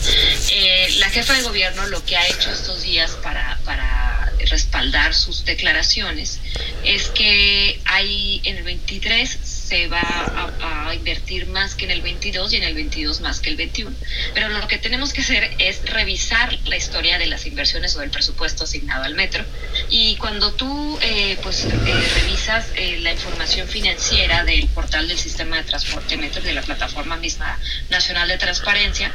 Eh, 0.51 0.95
la 0.99 1.11
jefa 1.11 1.35
de 1.35 1.43
gobierno 1.43 1.87
lo 1.89 2.05
que 2.05 2.17
ha 2.17 2.27
hecho 2.29 2.51
estos 2.51 2.83
días 2.83 3.13
para, 3.23 3.59
para 3.65 4.33
respaldar 4.51 5.15
sus 5.15 5.45
declaraciones 5.45 6.41
es 6.85 7.09
que 7.09 7.81
hay 7.85 8.41
en 8.45 8.59
el 8.59 8.63
23 8.63 9.39
se 9.69 9.87
va 9.89 10.01
a, 10.01 10.89
a 10.89 10.95
invertir 10.95 11.47
más 11.47 11.75
que 11.75 11.85
en 11.85 11.91
el 11.91 12.01
22 12.01 12.53
y 12.53 12.57
en 12.57 12.63
el 12.63 12.75
22 12.75 13.21
más 13.21 13.41
que 13.41 13.51
el 13.51 13.57
21. 13.57 13.95
Pero 14.35 14.49
lo 14.49 14.67
que 14.67 14.79
tenemos 14.79 15.13
que 15.13 15.21
hacer 15.21 15.51
es 15.59 15.85
revisar 15.85 16.59
la 16.65 16.77
historia 16.77 17.19
de 17.19 17.27
las 17.27 17.45
inversiones 17.47 17.95
o 17.97 18.01
del 18.01 18.11
presupuesto 18.11 18.65
asignado 18.65 19.05
al 19.05 19.15
metro. 19.15 19.45
Y 19.91 20.17
cuando 20.17 20.53
tú 20.53 20.99
eh, 21.03 21.37
pues 21.43 21.65
eh, 21.65 22.11
revisas 22.23 22.67
eh, 22.77 22.99
la 23.01 23.13
información 23.13 23.69
financiera 23.69 24.45
del 24.45 24.67
portal 24.69 25.07
del 25.09 25.19
sistema 25.19 25.57
de 25.57 25.65
transporte 25.65 26.17
metro 26.17 26.43
de 26.43 26.53
la 26.53 26.63
plataforma 26.63 27.17
misma 27.17 27.59
nacional 27.91 28.29
de 28.29 28.39
transparencia 28.39 29.13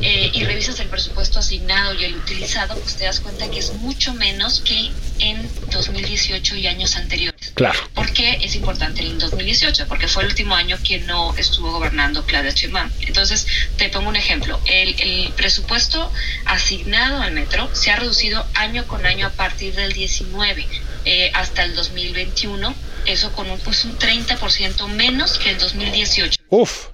eh, 0.00 0.30
y 0.32 0.44
revisas 0.44 0.78
el 0.80 0.88
presupuesto 0.88 1.40
asignado 1.40 1.92
y 1.94 2.04
el 2.04 2.14
utilizado, 2.14 2.78
pues 2.78 2.96
te 2.96 3.04
das 3.04 3.20
cuenta 3.20 3.50
que 3.50 3.58
es 3.58 3.72
mucho 3.74 4.14
menos 4.14 4.60
que 4.60 4.90
en 5.18 5.50
2018 5.72 6.56
y 6.56 6.66
años 6.68 6.96
anteriores. 6.96 7.52
Claro. 7.54 7.80
¿Por 7.94 8.12
qué 8.12 8.38
es 8.42 8.54
importante 8.54 9.00
el 9.02 9.18
2018? 9.18 9.87
Porque 9.88 10.08
fue 10.08 10.22
el 10.22 10.28
último 10.28 10.54
año 10.54 10.76
que 10.82 10.98
no 11.00 11.34
estuvo 11.36 11.72
gobernando 11.72 12.24
Claudia 12.24 12.50
Sheinbaum. 12.50 12.90
Entonces, 13.00 13.46
te 13.76 13.88
pongo 13.88 14.08
un 14.08 14.16
ejemplo. 14.16 14.60
El, 14.66 15.32
presupuesto 15.36 16.12
asignado 16.44 17.22
al 17.22 17.32
metro 17.32 17.68
se 17.74 17.90
ha 17.90 17.96
reducido 17.96 18.44
año 18.54 18.86
con 18.86 19.06
año 19.06 19.26
a 19.26 19.30
partir 19.30 19.74
del 19.74 19.92
19 19.92 20.66
eh, 21.04 21.30
hasta 21.34 21.64
el 21.64 21.74
2021. 21.74 22.74
Eso 23.06 23.32
con 23.32 23.50
un, 23.50 23.58
pues, 23.60 23.84
un 23.84 23.98
30% 23.98 24.86
menos 24.88 25.38
que 25.38 25.50
el 25.50 25.58
2018. 25.58 26.40
Uf. 26.50 26.88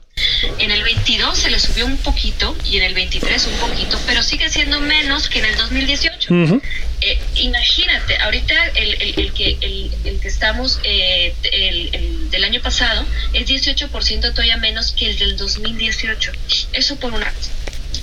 En 0.59 0.71
el 0.71 0.83
22 0.83 1.39
se 1.39 1.51
le 1.51 1.59
subió 1.59 1.87
un 1.87 1.97
poquito 1.99 2.57
y 2.65 2.77
en 2.79 2.85
el 2.85 2.95
23 2.95 3.47
un 3.47 3.57
poquito, 3.57 4.01
pero 4.07 4.23
sigue 4.23 4.49
siendo 4.49 4.81
menos 4.81 5.29
que 5.29 5.39
en 5.41 5.47
el 5.47 5.57
2018. 5.57 6.35
Ujú. 6.35 6.63
Eh, 7.01 7.21
imagínate, 7.37 8.17
ahorita 8.19 8.67
el, 8.75 8.95
el, 9.03 9.21
el 9.21 9.33
que, 9.33 9.59
el, 9.61 9.91
el 10.05 10.21
que 10.21 10.29
estamos 10.29 10.81
eh, 10.85 11.35
el, 11.53 11.95
el 11.95 12.31
del 12.31 12.45
año 12.45 12.61
pasado 12.63 13.05
es 13.33 13.47
18% 13.47 14.21
todavía 14.31 14.57
menos 14.57 14.93
que 14.93 15.11
el 15.11 15.19
del 15.19 15.37
2018. 15.37 16.33
Eso 16.73 16.97
por 16.97 17.13
una 17.13 17.33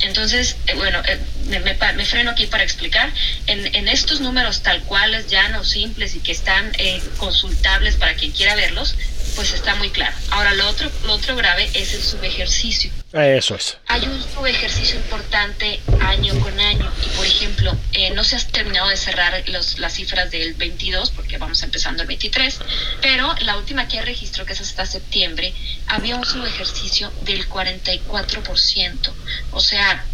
entonces, 0.03 0.55
eh, 0.67 0.73
bueno, 0.75 1.01
eh, 1.07 1.19
me, 1.47 1.59
me 1.59 1.77
me 1.93 2.05
freno 2.05 2.31
aquí 2.31 2.47
para 2.47 2.63
explicar. 2.63 3.11
En, 3.47 3.75
en 3.75 3.87
estos 3.87 4.21
números 4.21 4.63
tal 4.63 4.81
cuales, 4.83 5.27
llanos, 5.27 5.69
simples 5.69 6.15
y 6.15 6.19
que 6.19 6.31
están 6.31 6.71
eh, 6.77 7.01
consultables 7.17 7.95
para 7.95 8.15
quien 8.15 8.31
quiera 8.31 8.55
verlos, 8.55 8.95
pues 9.35 9.53
está 9.53 9.75
muy 9.75 9.89
claro. 9.89 10.15
Ahora, 10.29 10.53
lo 10.53 10.67
otro, 10.67 10.89
lo 11.05 11.13
otro 11.13 11.35
grave 11.35 11.69
es 11.73 11.93
el 11.93 12.01
subejercicio 12.01 12.91
Eso 13.13 13.55
es. 13.55 13.77
hay 13.87 14.05
un 14.05 14.21
subejercicio 14.33 14.95
importante 14.97 15.79
año 16.01 16.37
con 16.39 16.59
año 16.59 16.91
y 17.05 17.09
por 17.17 17.25
ejemplo 17.25 17.75
eh, 17.93 18.11
no 18.11 18.23
se 18.23 18.35
ha 18.35 18.47
terminado 18.47 18.89
de 18.89 18.97
cerrar 18.97 19.43
los, 19.49 19.79
las 19.79 19.93
cifras 19.93 20.31
del 20.31 20.53
22 20.55 21.11
porque 21.11 21.37
vamos 21.37 21.61
empezando 21.63 22.01
el 22.03 22.07
23 22.07 22.59
pero 23.01 23.33
la 23.41 23.57
última 23.57 23.87
que 23.87 24.01
registró 24.01 24.45
que 24.45 24.53
es 24.53 24.61
hasta 24.61 24.85
septiembre 24.85 25.53
había 25.87 26.15
un 26.15 26.25
subejercicio 26.25 27.11
del 27.23 27.47
44% 27.49 29.11
o 29.51 29.59
sea 29.59 30.05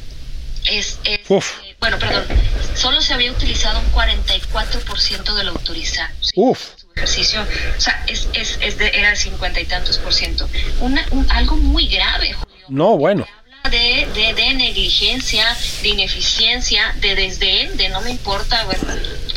es, 0.65 0.99
es, 1.05 1.19
Uf. 1.29 1.59
eh, 1.63 1.75
bueno, 1.79 1.97
perdón, 1.97 2.25
solo 2.75 3.01
se 3.01 3.13
había 3.13 3.31
utilizado 3.31 3.79
un 3.79 3.91
44% 3.93 5.33
de 5.33 5.43
lo 5.43 5.51
autorizado. 5.51 6.13
¿sí? 6.19 6.31
Uf. 6.35 6.59
Ejercicio, 6.97 7.41
o 7.77 7.79
sea, 7.81 8.03
es, 8.07 8.27
es, 8.33 8.57
es 8.61 8.77
de, 8.77 8.87
era 8.93 9.11
de 9.11 9.15
cincuenta 9.15 9.59
y 9.59 9.65
tantos 9.65 9.97
por 9.99 10.13
ciento. 10.13 10.49
Una, 10.81 11.05
un- 11.11 11.27
algo 11.31 11.55
muy 11.57 11.87
grave, 11.87 12.33
Julio. 12.33 12.65
No, 12.69 12.97
bueno. 12.97 13.27
De, 13.69 14.07
de, 14.13 14.33
de 14.33 14.53
negligencia, 14.53 15.45
de 15.81 15.89
ineficiencia, 15.89 16.95
de 17.01 17.15
desdén, 17.15 17.75
de 17.77 17.89
no 17.89 17.99
me 18.01 18.09
importa, 18.11 18.63
bueno, 18.65 18.81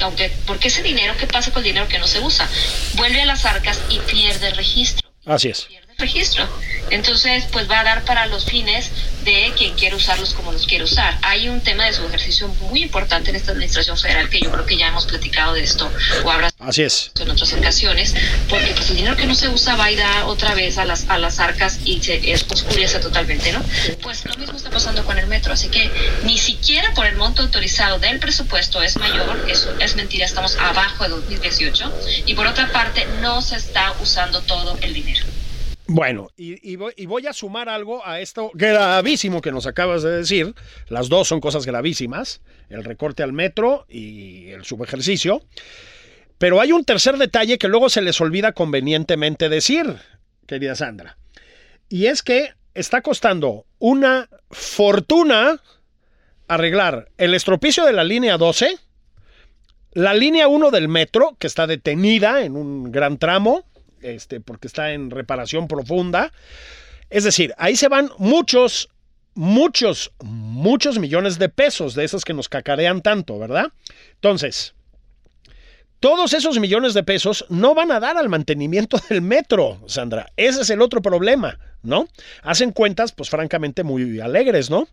aunque, 0.03 0.31
porque 0.47 0.69
ese 0.69 0.83
dinero, 0.83 1.15
¿qué 1.19 1.27
pasa 1.27 1.51
con 1.51 1.61
el 1.63 1.65
dinero 1.71 1.89
que 1.89 1.99
no 1.99 2.07
se 2.07 2.21
usa? 2.21 2.49
Vuelve 2.95 3.23
a 3.23 3.27
las 3.27 3.45
arcas 3.45 3.81
y 3.91 3.99
pierde 3.99 4.51
registro 4.55 5.09
Así 5.27 5.49
es. 5.49 5.67
Registro. 6.01 6.49
Entonces, 6.91 7.45
pues 7.53 7.71
va 7.71 7.81
a 7.81 7.85
dar 7.85 8.05
para 8.05 8.27
los 8.27 8.45
fines 8.47 8.91
de 9.25 9.53
quien 9.57 9.75
quiere 9.75 9.95
usarlos 9.95 10.35
como 10.35 10.51
los 10.51 10.67
quiere 10.67 10.83
usar. 10.83 11.17
Hay 11.23 11.49
un 11.49 11.61
tema 11.61 11.85
de 11.85 11.93
su 11.93 12.05
ejercicio 12.05 12.49
muy 12.69 12.83
importante 12.83 13.31
en 13.31 13.37
esta 13.37 13.53
administración 13.53 13.97
federal 13.97 14.29
que 14.29 14.41
yo 14.41 14.51
creo 14.51 14.67
que 14.67 14.77
ya 14.77 14.89
hemos 14.89 15.07
platicado 15.07 15.53
de 15.55 15.63
esto 15.63 15.89
o 16.25 16.31
habrá 16.31 16.51
Así 16.59 16.83
es. 16.83 17.13
en 17.21 17.31
otras 17.31 17.53
ocasiones, 17.53 18.15
porque 18.49 18.73
pues 18.75 18.91
el 18.91 18.97
dinero 18.97 19.17
que 19.17 19.27
no 19.27 19.35
se 19.37 19.49
usa 19.49 19.77
va 19.77 19.91
y 19.91 19.97
da 19.97 20.27
otra 20.27 20.55
vez 20.55 20.79
a 20.79 20.85
las, 20.85 21.05
a 21.09 21.19
las 21.19 21.39
arcas 21.39 21.79
y 21.85 22.03
se 22.03 22.33
es- 22.33 22.45
oscurece 22.51 22.99
totalmente, 22.99 23.53
¿no? 23.53 23.63
Pues 24.03 24.25
lo 24.25 24.35
mismo 24.37 24.57
está 24.57 24.71
pasando 24.71 25.05
con 25.05 25.17
el 25.19 25.29
metro, 25.29 25.53
así 25.53 25.69
que 25.69 25.91
ni 26.25 26.39
siquiera 26.39 26.93
por 26.95 27.07
el 27.07 27.15
monto 27.15 27.43
autorizado 27.43 27.99
del 28.01 28.19
presupuesto 28.19 28.83
es 28.83 28.97
mayor, 28.97 29.47
eso 29.49 29.73
es 29.79 29.95
mentira, 29.95 30.27
estamos 30.27 30.57
abajo 30.57 31.05
de 31.05 31.11
2018, 31.11 31.93
y 32.27 32.35
por 32.35 32.47
otra 32.49 32.73
parte 32.73 33.07
no 33.21 33.43
se 33.43 33.57
está 33.57 33.93
usando 34.03 34.41
todo 34.43 34.77
el 34.81 34.93
dinero. 34.93 35.25
Bueno, 35.93 36.29
y, 36.37 36.77
voy, 36.77 36.93
y 36.97 37.07
voy 37.07 37.27
a 37.27 37.33
sumar 37.33 37.69
algo 37.69 38.07
a 38.07 38.21
esto 38.21 38.53
gravísimo 38.55 39.41
que 39.41 39.51
nos 39.51 39.67
acabas 39.67 40.05
de 40.05 40.19
decir. 40.19 40.55
Las 40.87 41.09
dos 41.09 41.27
son 41.27 41.41
cosas 41.41 41.67
gravísimas, 41.67 42.43
el 42.69 42.85
recorte 42.85 43.25
al 43.25 43.33
metro 43.33 43.87
y 43.89 44.51
el 44.51 44.65
subejercicio. 44.65 45.43
Pero 46.39 46.61
hay 46.61 46.71
un 46.71 46.85
tercer 46.85 47.17
detalle 47.19 47.59
que 47.59 47.67
luego 47.67 47.89
se 47.89 48.03
les 48.03 48.21
olvida 48.21 48.53
convenientemente 48.53 49.49
decir, 49.49 49.97
querida 50.47 50.77
Sandra. 50.77 51.19
Y 51.89 52.07
es 52.07 52.23
que 52.23 52.55
está 52.73 53.03
costando 53.03 53.67
una 53.81 54.29
fortuna 54.49 55.61
arreglar 56.47 57.11
el 57.19 57.35
estropicio 57.35 57.85
de 57.85 57.95
la 57.95 58.05
línea 58.05 58.39
12, 58.39 58.79
la 59.95 60.15
línea 60.15 60.47
1 60.47 60.71
del 60.71 60.87
metro, 60.87 61.35
que 61.41 61.49
está 61.49 61.67
detenida 61.67 62.45
en 62.45 62.55
un 62.55 62.93
gran 62.93 63.19
tramo, 63.19 63.65
este, 64.03 64.41
porque 64.41 64.67
está 64.67 64.93
en 64.93 65.11
reparación 65.11 65.69
profunda. 65.69 66.33
Es 67.11 67.25
decir, 67.25 67.55
ahí 67.59 67.77
se 67.77 67.89
van 67.89 68.11
muchos, 68.19 68.89
muchos, 69.35 70.13
muchos 70.23 70.99
millones 70.99 71.39
de 71.39 71.49
pesos 71.49 71.95
de 71.95 72.05
esos 72.05 72.25
que 72.25 72.35
nos 72.35 72.49
cacarean 72.49 73.03
tanto, 73.03 73.39
¿verdad? 73.39 73.73
Entonces, 74.15 74.75
todos 75.99 76.33
esos 76.33 76.59
millones 76.59 76.95
de 76.95 77.03
pesos 77.03 77.45
no 77.49 77.75
van 77.75 77.93
a 77.93 78.01
dar 78.01 78.17
al 78.17 78.29
mantenimiento 78.29 78.99
del 79.09 79.23
metro, 79.23 79.81
Sandra. 79.87 80.33
Ese 80.37 80.63
es 80.63 80.71
el 80.71 80.81
otro 80.81 81.03
problema, 81.03 81.59
¿no? 81.83 82.09
Hacen 82.43 82.73
cuentas, 82.73 83.13
pues 83.13 83.29
francamente, 83.29 83.83
muy 83.83 84.21
alegres, 84.21 84.71
¿no? 84.71 84.89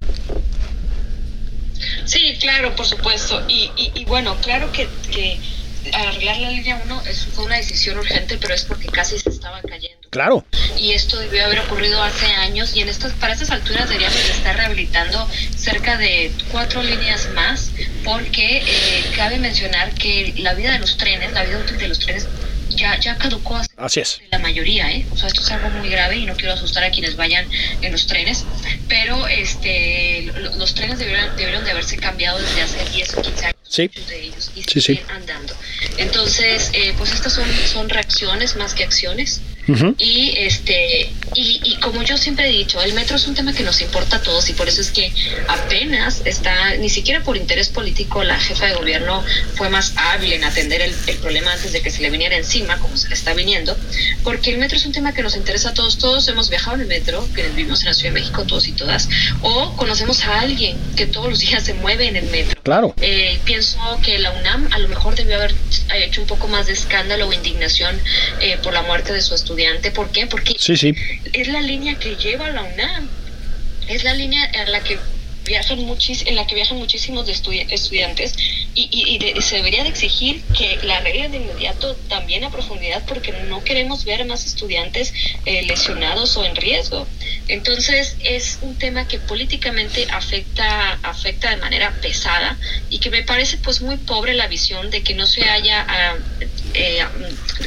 Sí, 2.06 2.38
claro, 2.40 2.76
por 2.76 2.86
supuesto. 2.86 3.44
Y, 3.48 3.70
y, 3.94 4.06
bueno, 4.06 4.36
claro 4.42 4.72
que 4.72 4.88
arreglar 5.94 6.38
la 6.38 6.50
línea 6.52 6.82
1 6.86 7.04
es, 7.10 7.26
fue 7.34 7.46
una 7.46 7.58
decisión 7.58 7.98
urgente, 7.98 8.38
pero 8.40 8.54
es 8.54 8.64
porque 8.66 8.88
casi 8.88 9.18
se 9.20 9.30
estaba 9.30 9.62
cayendo. 9.62 9.98
Claro. 10.10 10.46
Y 10.78 10.94
esto 10.94 11.20
debió 11.20 11.46
haber 11.46 11.60
ocurrido 11.60 12.02
hace 12.02 12.26
años 12.28 12.76
y 12.76 12.82
en 12.82 12.90
estas, 12.90 13.14
para 13.14 13.34
estas 13.34 13.52
alturas 13.52 13.88
deberíamos 13.90 14.24
de 14.24 14.32
estar 14.32 14.56
rehabilitando 14.56 15.28
cerca 15.56 15.98
de 15.98 16.32
cuatro 16.52 16.82
líneas 16.82 17.28
más, 17.36 17.72
porque 18.06 18.64
eh, 18.66 19.04
cabe 19.16 19.38
mencionar 19.38 19.94
que 19.94 20.34
la 20.38 20.54
vida 20.54 20.72
de 20.72 20.80
los 20.80 20.98
trenes, 20.98 21.34
la 21.34 21.44
vida 21.44 21.58
útil 21.60 21.78
de 21.78 21.88
los 21.90 22.00
trenes, 22.00 22.26
ya, 22.70 23.00
ya 23.00 23.18
caducó 23.18 23.56
hace 23.58 23.70
Así 23.78 24.00
es. 24.02 24.22
la 24.32 24.40
mayoría, 24.40 24.92
¿eh? 24.92 25.06
O 25.12 25.18
sea, 25.18 25.28
esto 25.28 25.42
es 25.42 25.52
algo 25.52 25.70
muy 25.72 25.90
grave 25.90 26.18
y 26.18 26.26
no 26.26 26.36
quiero 26.36 26.54
asustar 26.54 26.84
a 26.84 26.92
quienes 26.92 27.16
vayan 27.16 27.50
en 27.82 27.92
los 27.92 28.08
trenes, 28.08 28.46
pero 28.88 29.28
este 29.28 30.32
lo- 30.34 30.56
los 30.58 30.74
trenes 30.74 31.00
debieron, 31.00 31.36
debieron 31.38 31.64
de 31.66 31.72
haberse 31.72 31.98
cambiado 31.98 32.38
desde 32.40 32.62
hace 32.62 32.86
10 32.92 33.14
o 33.18 33.22
15 33.22 33.46
años. 33.46 33.57
Sí. 33.68 33.90
ellos, 34.12 34.52
y 34.56 34.64
Sí, 34.64 34.82
sí. 34.82 34.82
siguen 34.82 35.12
andando. 35.12 35.54
Entonces, 35.98 36.70
eh, 36.74 36.94
pues 36.98 37.12
estas 37.14 37.34
son, 37.34 37.46
son 37.72 37.90
reacciones 37.90 38.56
más 38.56 38.74
que 38.74 38.84
acciones. 38.84 39.42
Y 39.98 40.34
este 40.38 41.12
y, 41.36 41.60
y 41.64 41.76
como 41.78 42.04
yo 42.04 42.18
siempre 42.18 42.48
he 42.48 42.52
dicho, 42.52 42.82
el 42.82 42.94
metro 42.94 43.18
es 43.18 43.28
un 43.28 43.36
tema 43.36 43.54
que 43.54 43.64
nos 43.64 43.82
importa 43.82 44.18
a 44.18 44.22
todos 44.22 44.50
y 44.50 44.54
por 44.54 44.68
eso 44.68 44.82
es 44.82 44.92
que 44.92 45.12
apenas 45.48 46.22
está, 46.26 46.76
ni 46.78 46.90
siquiera 46.90 47.22
por 47.22 47.36
interés 47.36 47.70
político, 47.70 48.24
la 48.24 48.40
jefa 48.40 48.68
de 48.68 48.76
gobierno 48.76 49.24
fue 49.56 49.70
más 49.70 49.94
hábil 49.98 50.34
en 50.34 50.44
atender 50.44 50.82
el, 50.82 50.96
el 51.08 51.18
problema 51.18 51.52
antes 51.52 51.74
de 51.74 51.82
que 51.82 51.92
se 51.92 52.02
le 52.02 52.10
viniera 52.10 52.38
encima, 52.38 52.78
como 52.78 52.96
se 52.98 53.10
le 53.10 53.16
está 53.16 53.34
viniendo, 53.34 53.78
porque 54.24 54.52
el 54.52 54.58
metro 54.58 54.78
es 54.78 54.86
un 54.86 54.94
tema 54.94 55.14
que 55.14 55.22
nos 55.22 55.36
interesa 55.36 55.70
a 55.70 55.74
todos. 55.74 55.98
Todos 55.98 56.28
hemos 56.28 56.50
viajado 56.50 56.76
en 56.76 56.82
el 56.84 56.88
metro, 56.88 57.28
quienes 57.34 57.56
vivimos 57.56 57.82
en 57.82 57.88
la 57.88 57.94
Ciudad 57.94 58.14
de 58.14 58.20
México, 58.20 58.44
todos 58.46 58.68
y 58.68 58.72
todas, 58.72 59.10
o 59.42 59.76
conocemos 59.76 60.24
a 60.24 60.40
alguien 60.40 60.78
que 60.96 61.06
todos 61.06 61.30
los 61.30 61.40
días 61.40 61.64
se 61.64 61.74
mueve 61.74 62.08
en 62.08 62.16
el 62.16 62.26
metro. 62.28 62.60
Claro. 62.64 62.94
Eh, 63.02 63.40
pienso 63.44 63.78
que 64.04 64.18
la 64.20 64.32
UNAM 64.32 64.70
a 64.72 64.80
lo 64.80 64.88
mejor 64.88 65.16
debió 65.16 65.36
haber 65.36 65.54
hecho 65.96 66.22
un 66.22 66.28
poco 66.28 66.48
más 66.48 66.68
de 66.68 66.74
escándalo 66.74 67.28
o 67.28 67.34
indignación 67.34 68.00
eh, 68.40 68.58
por 68.64 68.74
la 68.74 68.82
muerte 68.82 69.14
de 69.14 69.22
su 69.22 69.36
estudiante. 69.36 69.57
¿Por 69.94 70.12
qué? 70.12 70.28
Porque 70.28 70.56
Sí, 70.58 70.78
sí. 70.78 70.94
es 71.34 71.48
la 71.48 71.62
línea 71.62 71.96
que 71.96 72.16
lleva 72.16 72.46
a 72.46 72.52
la 72.52 72.64
UNAM. 72.64 73.08
Es 73.88 74.04
la 74.04 74.14
línea 74.14 74.46
en 74.54 74.72
la 74.72 74.82
que 74.82 74.98
viajan 75.48 75.80
muchis, 75.80 76.26
en 76.28 76.36
la 76.36 76.46
que 76.46 76.56
viajan 76.56 76.78
muchísimos 76.78 77.28
estudiantes 77.30 78.34
y, 78.76 78.90
y- 78.92 79.42
se 79.42 79.56
debería 79.58 79.84
de 79.84 79.90
exigir 79.90 80.44
que 80.54 80.78
la 80.84 80.98
arreglen 80.98 81.32
de 81.32 81.38
inmediato 81.38 81.96
también 82.10 82.44
a 82.44 82.52
profundidad 82.52 83.04
porque 83.08 83.32
no 83.32 83.64
queremos 83.64 84.04
ver 84.06 84.26
más 84.26 84.46
estudiantes 84.46 85.14
eh, 85.46 85.64
lesionados 85.64 86.36
o 86.38 86.46
en 86.46 86.56
riesgo. 86.56 87.08
Entonces 87.48 88.18
es 88.20 88.60
un 88.62 88.78
tema 88.78 89.08
que 89.08 89.20
políticamente 89.20 90.06
afecta 90.12 91.00
afecta 91.04 91.50
de 91.50 91.58
manera 91.58 91.94
pesada 92.02 92.60
y 92.90 93.00
que 93.00 93.10
me 93.10 93.24
parece 93.24 93.58
pues 93.58 93.82
muy 93.82 93.98
pobre 93.98 94.34
la 94.34 94.48
visión 94.48 94.90
de 94.92 95.02
que 95.02 95.14
no 95.14 95.26
se 95.26 95.44
haya 95.50 95.86
ah, 95.88 96.18
eh, 96.74 97.00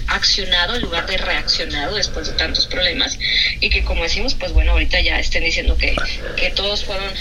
accionado 0.07 0.75
en 0.77 0.83
lugar 0.83 1.07
de 1.07 1.17
reaccionado 1.17 1.97
después 1.97 2.27
de 2.27 2.35
tantos 2.35 2.67
problemas 2.67 3.19
y 3.61 3.71
que 3.71 3.83
como 3.85 4.03
decimos 4.03 4.35
pues 4.35 4.53
bueno 4.53 4.73
ahorita 4.73 5.01
ya 5.01 5.19
estén 5.19 5.45
diciendo 5.45 5.77
que, 5.77 5.97
que 6.37 6.51
todos 6.51 6.85
fueron 6.85 7.13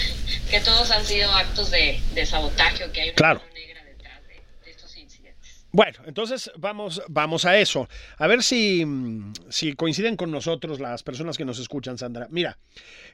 que 0.50 0.60
todos 0.60 0.90
han 0.90 1.04
sido 1.04 1.30
actos 1.32 1.70
de, 1.70 2.00
de 2.14 2.26
sabotaje 2.26 2.84
o 2.84 2.92
que 2.92 3.00
hay 3.02 3.08
una 3.10 3.16
Claro. 3.16 3.42
negra 3.54 3.84
detrás 3.84 4.20
de, 4.26 4.34
de 4.64 4.70
estos 4.70 4.96
incidentes. 4.96 5.64
Bueno, 5.72 5.98
entonces 6.06 6.50
vamos, 6.56 7.02
vamos 7.08 7.44
a 7.44 7.58
eso. 7.58 7.88
A 8.18 8.26
ver 8.26 8.42
si, 8.42 8.84
mm, 8.84 9.32
si 9.48 9.74
coinciden 9.74 10.16
con 10.16 10.30
nosotros 10.30 10.80
las 10.80 11.02
personas 11.02 11.36
que 11.38 11.44
nos 11.44 11.58
escuchan, 11.58 11.96
Sandra. 11.98 12.26
Mira, 12.30 12.58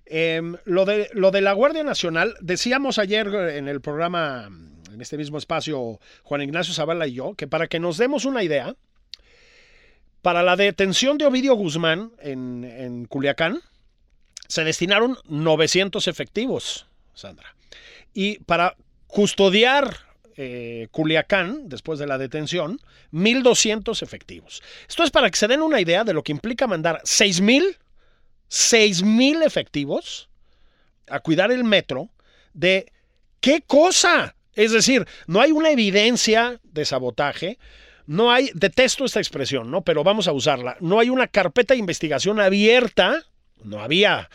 em, 0.06 0.56
lo, 0.64 0.84
de, 0.86 1.10
lo 1.12 1.30
de 1.30 1.42
la 1.42 1.52
Guardia 1.52 1.84
Nacional, 1.84 2.34
decíamos 2.40 2.98
ayer 2.98 3.26
en 3.28 3.68
el 3.68 3.80
programa, 3.80 4.48
en 4.92 5.00
este 5.00 5.16
mismo 5.18 5.36
espacio, 5.38 6.00
Juan 6.22 6.42
Ignacio 6.42 6.72
Zavala 6.74 7.06
y 7.06 7.12
yo, 7.14 7.34
que 7.34 7.46
para 7.46 7.66
que 7.68 7.78
nos 7.80 7.98
demos 7.98 8.24
una 8.24 8.42
idea, 8.42 8.74
para 10.22 10.42
la 10.42 10.56
detención 10.56 11.18
de 11.18 11.26
Ovidio 11.26 11.54
Guzmán 11.54 12.10
en, 12.20 12.64
en 12.64 13.04
Culiacán, 13.04 13.60
se 14.48 14.64
destinaron 14.64 15.18
900 15.28 16.08
efectivos, 16.08 16.86
Sandra. 17.16 17.56
Y 18.14 18.38
para 18.40 18.76
custodiar 19.08 19.96
eh, 20.36 20.88
Culiacán, 20.90 21.68
después 21.68 21.98
de 21.98 22.06
la 22.06 22.18
detención, 22.18 22.78
1.200 23.12 24.02
efectivos. 24.02 24.62
Esto 24.86 25.02
es 25.02 25.10
para 25.10 25.30
que 25.30 25.38
se 25.38 25.48
den 25.48 25.62
una 25.62 25.80
idea 25.80 26.04
de 26.04 26.12
lo 26.12 26.22
que 26.22 26.32
implica 26.32 26.66
mandar 26.66 27.00
6.000, 27.04 27.78
6.000 28.50 29.44
efectivos 29.44 30.28
a 31.08 31.20
cuidar 31.20 31.50
el 31.50 31.64
metro 31.64 32.10
de 32.52 32.92
qué 33.40 33.62
cosa. 33.66 34.36
Es 34.52 34.72
decir, 34.72 35.06
no 35.26 35.40
hay 35.40 35.52
una 35.52 35.70
evidencia 35.70 36.60
de 36.64 36.84
sabotaje, 36.84 37.58
no 38.06 38.30
hay, 38.30 38.50
detesto 38.54 39.06
esta 39.06 39.20
expresión, 39.20 39.70
¿no? 39.70 39.82
Pero 39.82 40.04
vamos 40.04 40.28
a 40.28 40.32
usarla. 40.32 40.76
No 40.80 41.00
hay 41.00 41.08
una 41.08 41.28
carpeta 41.28 41.74
de 41.74 41.80
investigación 41.80 42.40
abierta, 42.40 43.24
no 43.64 43.80
había 43.80 44.28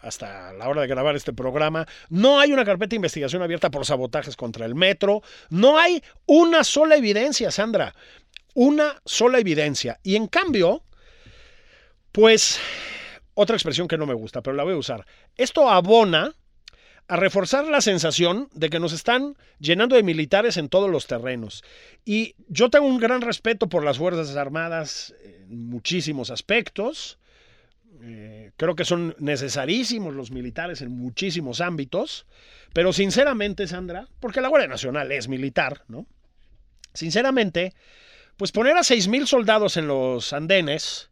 hasta 0.00 0.52
la 0.52 0.68
hora 0.68 0.82
de 0.82 0.88
grabar 0.88 1.16
este 1.16 1.32
programa, 1.32 1.86
no 2.08 2.40
hay 2.40 2.52
una 2.52 2.64
carpeta 2.64 2.90
de 2.90 2.96
investigación 2.96 3.42
abierta 3.42 3.70
por 3.70 3.84
sabotajes 3.84 4.36
contra 4.36 4.66
el 4.66 4.74
metro, 4.74 5.22
no 5.50 5.78
hay 5.78 6.02
una 6.26 6.64
sola 6.64 6.96
evidencia, 6.96 7.50
Sandra, 7.50 7.94
una 8.54 9.00
sola 9.04 9.38
evidencia. 9.38 9.98
Y 10.02 10.16
en 10.16 10.26
cambio, 10.26 10.82
pues, 12.12 12.60
otra 13.34 13.56
expresión 13.56 13.88
que 13.88 13.98
no 13.98 14.06
me 14.06 14.14
gusta, 14.14 14.42
pero 14.42 14.56
la 14.56 14.64
voy 14.64 14.74
a 14.74 14.78
usar. 14.78 15.06
Esto 15.36 15.68
abona 15.68 16.34
a 17.08 17.16
reforzar 17.16 17.66
la 17.66 17.80
sensación 17.80 18.48
de 18.52 18.68
que 18.68 18.80
nos 18.80 18.92
están 18.92 19.36
llenando 19.58 19.96
de 19.96 20.02
militares 20.02 20.58
en 20.58 20.68
todos 20.68 20.90
los 20.90 21.06
terrenos. 21.06 21.64
Y 22.04 22.34
yo 22.48 22.68
tengo 22.68 22.86
un 22.86 22.98
gran 22.98 23.22
respeto 23.22 23.68
por 23.68 23.82
las 23.82 23.96
Fuerzas 23.96 24.36
Armadas 24.36 25.14
en 25.24 25.68
muchísimos 25.68 26.30
aspectos. 26.30 27.18
Eh, 28.02 28.52
creo 28.56 28.74
que 28.76 28.84
son 28.84 29.14
necesarísimos 29.18 30.14
los 30.14 30.30
militares 30.30 30.82
en 30.82 30.90
muchísimos 30.90 31.60
ámbitos, 31.60 32.26
pero 32.72 32.92
sinceramente, 32.92 33.66
Sandra, 33.66 34.08
porque 34.20 34.40
la 34.40 34.48
Guardia 34.48 34.68
Nacional 34.68 35.10
es 35.12 35.28
militar, 35.28 35.82
¿no? 35.88 36.06
Sinceramente, 36.94 37.74
pues 38.36 38.52
poner 38.52 38.76
a 38.76 38.80
6.000 38.80 39.26
soldados 39.26 39.76
en 39.76 39.88
los 39.88 40.32
andenes, 40.32 41.10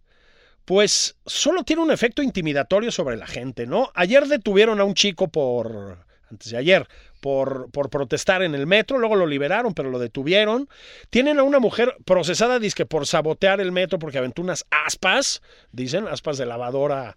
pues 0.65 1.17
solo 1.27 1.65
tiene 1.65 1.83
un 1.83 1.91
efecto 1.91 2.23
intimidatorio 2.23 2.91
sobre 2.91 3.17
la 3.17 3.27
gente, 3.27 3.67
¿no? 3.67 3.91
Ayer 3.95 4.27
detuvieron 4.27 4.81
a 4.81 4.85
un 4.85 4.95
chico 4.95 5.29
por, 5.29 6.05
antes 6.31 6.51
de 6.51 6.59
ayer, 6.59 6.89
por, 7.27 7.91
protestar 7.91 8.45
en 8.45 8.55
el 8.55 8.69
metro, 8.69 8.99
luego 8.99 9.17
lo 9.17 9.27
liberaron, 9.27 9.75
pero 9.75 9.91
lo 9.91 9.99
detuvieron. 9.99 10.69
Tienen 11.11 11.41
a 11.41 11.43
una 11.43 11.59
mujer 11.59 11.97
procesada, 12.05 12.61
dice 12.61 12.87
por 12.87 13.05
sabotear 13.05 13.61
el 13.61 13.73
metro 13.73 13.99
porque 13.99 14.19
aventó 14.19 14.43
unas 14.43 14.65
aspas, 14.71 15.43
dicen, 15.73 16.07
aspas 16.07 16.39
de 16.39 16.47
lavadora 16.47 17.17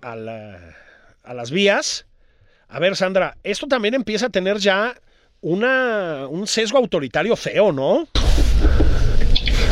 a, 0.00 0.16
la, 0.16 0.78
a 1.22 1.34
las 1.34 1.50
vías. 1.50 2.06
A 2.68 2.78
ver, 2.78 2.96
Sandra, 2.96 3.36
esto 3.42 3.66
también 3.66 3.92
empieza 3.92 4.26
a 4.26 4.30
tener 4.30 4.56
ya 4.56 4.94
un 5.42 6.46
sesgo 6.46 6.78
autoritario 6.78 7.36
feo, 7.36 7.72
¿no? 7.72 8.08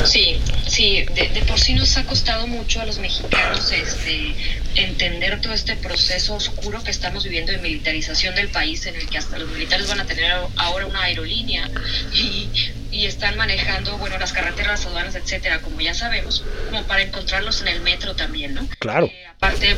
Sí, 0.05 0.41
sí, 0.67 1.05
de, 1.15 1.29
de, 1.29 1.43
por 1.43 1.59
sí 1.59 1.75
nos 1.75 1.97
ha 1.97 2.05
costado 2.05 2.47
mucho 2.47 2.81
a 2.81 2.87
los 2.87 2.99
mexicanos 2.99 3.71
este, 3.73 4.35
entender 4.75 5.41
todo 5.41 5.53
este 5.53 5.77
proceso 5.77 6.35
oscuro 6.35 6.83
que 6.83 6.91
estamos 6.91 7.25
viviendo 7.25 7.53
de 7.53 7.59
militarización 7.59 8.35
del 8.35 8.49
país, 8.49 8.87
en 8.87 8.97
el 8.97 9.09
que 9.09 9.19
hasta 9.19 9.39
los 9.39 9.49
militares 9.51 9.89
van 9.89 10.01
a 10.01 10.05
tener 10.05 10.33
ahora 10.57 10.87
una 10.87 11.03
aerolínea 11.03 11.69
y, 12.15 12.49
y 12.91 13.07
están 13.07 13.37
manejando, 13.37 13.99
bueno, 13.99 14.19
las 14.19 14.33
carreteras, 14.33 14.81
las 14.81 14.87
aduanas, 14.87 15.15
etcétera, 15.15 15.61
como 15.61 15.81
ya 15.81 15.95
sabemos, 15.95 16.45
como 16.67 16.83
para 16.85 17.03
encontrarlos 17.03 17.61
en 17.61 17.69
el 17.69 17.81
metro 17.81 18.15
también, 18.15 18.55
¿no? 18.55 18.67
Claro. 18.79 19.07
Eh, 19.07 19.27
aparte, 19.27 19.77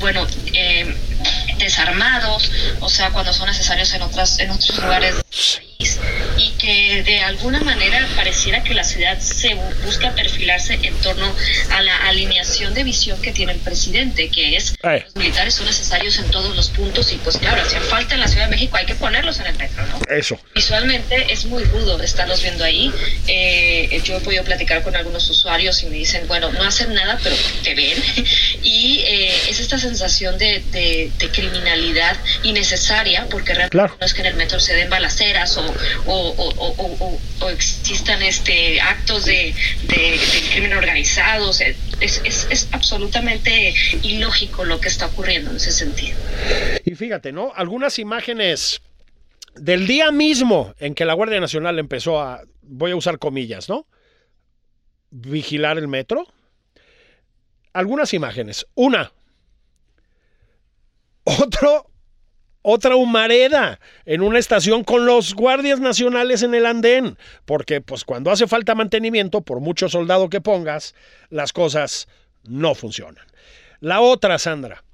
bueno, 0.00 0.26
eh, 0.52 0.94
desarmados, 1.58 2.50
o 2.80 2.88
sea, 2.88 3.10
cuando 3.10 3.32
son 3.32 3.46
necesarios 3.46 3.92
en 3.94 4.02
otras, 4.02 4.38
en 4.38 4.50
otros 4.50 4.78
lugares 4.78 5.14
del 5.14 5.24
país, 5.24 5.97
y 6.38 6.50
que 6.52 7.02
de 7.02 7.20
alguna 7.20 7.60
manera 7.60 8.06
pareciera 8.16 8.62
que 8.62 8.74
la 8.74 8.84
ciudad 8.84 9.18
se 9.20 9.54
busca 9.84 10.14
perfilarse 10.14 10.78
en 10.82 10.94
torno 10.96 11.32
a 11.70 11.82
la 11.82 11.96
alineación 12.08 12.74
de 12.74 12.84
visión 12.84 13.20
que 13.20 13.32
tiene 13.32 13.52
el 13.52 13.58
presidente, 13.58 14.28
que 14.30 14.56
es 14.56 14.74
Ay. 14.82 15.02
los 15.04 15.16
militares 15.16 15.54
son 15.54 15.66
necesarios 15.66 16.18
en 16.18 16.30
todos 16.30 16.54
los 16.54 16.70
puntos 16.70 17.12
y 17.12 17.16
pues 17.16 17.36
claro, 17.38 17.62
si 17.68 17.76
falta 17.76 18.14
en 18.14 18.20
la 18.20 18.28
Ciudad 18.28 18.46
de 18.46 18.50
México 18.50 18.76
hay 18.76 18.86
que 18.86 18.94
ponerlos 18.94 19.40
en 19.40 19.46
el 19.46 19.56
metro, 19.56 19.84
¿no? 19.86 20.00
Eso. 20.08 20.38
Visualmente 20.54 21.32
es 21.32 21.44
muy 21.46 21.64
rudo 21.64 22.00
estarlos 22.02 22.42
viendo 22.42 22.64
ahí. 22.64 22.92
Eh, 23.26 24.00
yo 24.04 24.16
he 24.16 24.20
podido 24.20 24.44
platicar 24.44 24.82
con 24.82 24.96
algunos 24.96 25.28
usuarios 25.30 25.82
y 25.82 25.86
me 25.86 25.96
dicen, 25.96 26.26
bueno, 26.28 26.50
no 26.52 26.62
hacen 26.64 26.94
nada, 26.94 27.18
pero 27.22 27.36
te 27.62 27.74
ven. 27.74 28.02
y 28.62 29.00
eh, 29.06 29.50
es 29.50 29.60
esta 29.60 29.78
sensación 29.78 30.38
de, 30.38 30.62
de, 30.72 31.10
de, 31.18 31.28
criminalidad 31.30 32.16
innecesaria, 32.42 33.26
porque 33.30 33.54
realmente 33.54 33.70
claro. 33.70 33.96
no 33.98 34.06
es 34.06 34.14
que 34.14 34.20
en 34.20 34.26
el 34.26 34.34
metro 34.34 34.60
se 34.60 34.74
den 34.74 34.90
balaceras 34.90 35.56
o, 35.56 35.74
o, 36.06 36.27
o, 36.36 37.50
existan 37.50 38.22
este 38.22 38.80
actos 38.80 39.24
de, 39.24 39.54
de 39.84 40.20
crimen 40.52 40.74
organizado. 40.74 41.50
Es, 41.50 41.76
es, 42.00 42.46
es 42.50 42.68
absolutamente 42.72 43.74
ilógico 44.02 44.64
lo 44.64 44.80
que 44.80 44.88
está 44.88 45.06
ocurriendo 45.06 45.50
en 45.50 45.56
ese 45.56 45.72
sentido. 45.72 46.16
Y 46.84 46.94
fíjate, 46.94 47.32
¿no? 47.32 47.52
Algunas 47.54 47.98
imágenes 47.98 48.80
del 49.54 49.86
día 49.86 50.10
mismo 50.10 50.74
en 50.78 50.94
que 50.94 51.04
la 51.04 51.14
Guardia 51.14 51.40
Nacional 51.40 51.78
empezó 51.78 52.20
a, 52.20 52.42
voy 52.62 52.92
a 52.92 52.96
usar 52.96 53.18
comillas, 53.18 53.68
¿no? 53.68 53.86
Vigilar 55.10 55.78
el 55.78 55.88
metro. 55.88 56.26
Algunas 57.72 58.14
imágenes. 58.14 58.66
Una. 58.74 59.12
Otro. 61.24 61.90
Otra 62.62 62.96
humareda 62.96 63.80
en 64.04 64.20
una 64.20 64.38
estación 64.38 64.84
con 64.84 65.06
los 65.06 65.34
guardias 65.34 65.80
nacionales 65.80 66.42
en 66.42 66.54
el 66.54 66.66
andén. 66.66 67.16
Porque, 67.44 67.80
pues, 67.80 68.04
cuando 68.04 68.30
hace 68.30 68.46
falta 68.46 68.74
mantenimiento, 68.74 69.42
por 69.42 69.60
mucho 69.60 69.88
soldado 69.88 70.28
que 70.28 70.40
pongas, 70.40 70.94
las 71.30 71.52
cosas 71.52 72.08
no 72.44 72.74
funcionan. 72.74 73.24
La 73.80 74.00
otra, 74.00 74.38
Sandra. 74.38 74.84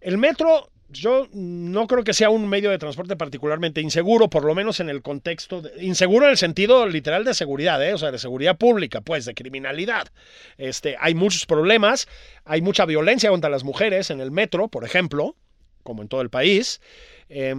El 0.00 0.18
metro 0.18 0.70
yo 0.94 1.28
no 1.32 1.86
creo 1.86 2.04
que 2.04 2.14
sea 2.14 2.30
un 2.30 2.48
medio 2.48 2.70
de 2.70 2.78
transporte 2.78 3.16
particularmente 3.16 3.80
inseguro, 3.80 4.30
por 4.30 4.44
lo 4.44 4.54
menos 4.54 4.80
en 4.80 4.88
el 4.88 5.02
contexto, 5.02 5.62
inseguro 5.80 6.26
en 6.26 6.32
el 6.32 6.36
sentido 6.36 6.86
literal 6.86 7.24
de 7.24 7.34
seguridad, 7.34 7.84
¿eh? 7.86 7.94
o 7.94 7.98
sea, 7.98 8.12
de 8.12 8.18
seguridad 8.18 8.56
pública, 8.56 9.00
pues, 9.00 9.24
de 9.24 9.34
criminalidad. 9.34 10.08
Este, 10.56 10.96
hay 11.00 11.14
muchos 11.14 11.46
problemas, 11.46 12.08
hay 12.44 12.62
mucha 12.62 12.86
violencia 12.86 13.30
contra 13.30 13.50
las 13.50 13.64
mujeres 13.64 14.10
en 14.10 14.20
el 14.20 14.30
metro, 14.30 14.68
por 14.68 14.84
ejemplo, 14.84 15.36
como 15.84 16.02
en 16.02 16.08
todo 16.08 16.22
el 16.22 16.30
país. 16.30 16.80
Eh, 17.28 17.54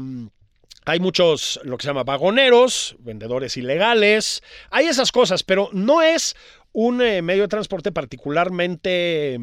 hay 0.85 0.99
muchos, 0.99 1.59
lo 1.63 1.77
que 1.77 1.83
se 1.83 1.87
llama 1.87 2.03
vagoneros, 2.03 2.95
vendedores 2.99 3.57
ilegales, 3.57 4.43
hay 4.69 4.85
esas 4.85 5.11
cosas, 5.11 5.43
pero 5.43 5.69
no 5.73 6.01
es 6.03 6.35
un 6.73 7.01
eh, 7.01 7.23
medio 7.23 7.43
de 7.43 7.47
transporte 7.47 7.91
particularmente 7.91 9.33
eh, 9.33 9.39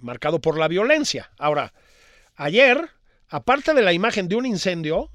marcado 0.00 0.40
por 0.40 0.58
la 0.58 0.68
violencia. 0.68 1.30
Ahora, 1.38 1.72
ayer, 2.36 2.90
aparte 3.28 3.72
de 3.72 3.80
la 3.80 3.94
imagen 3.94 4.28
de 4.28 4.36
un 4.36 4.44
incendio, 4.44 5.10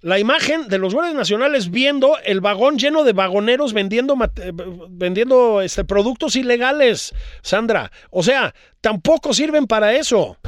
la 0.00 0.18
imagen 0.18 0.68
de 0.68 0.78
los 0.78 0.94
guardias 0.94 1.14
nacionales 1.14 1.70
viendo 1.70 2.16
el 2.24 2.40
vagón 2.40 2.78
lleno 2.78 3.04
de 3.04 3.12
vagoneros 3.12 3.72
vendiendo, 3.72 4.16
vendiendo 4.90 5.60
este, 5.60 5.84
productos 5.84 6.36
ilegales, 6.36 7.14
Sandra. 7.42 7.90
O 8.10 8.22
sea, 8.22 8.54
tampoco 8.80 9.34
sirven 9.34 9.66
para 9.66 9.94
eso. 9.94 10.38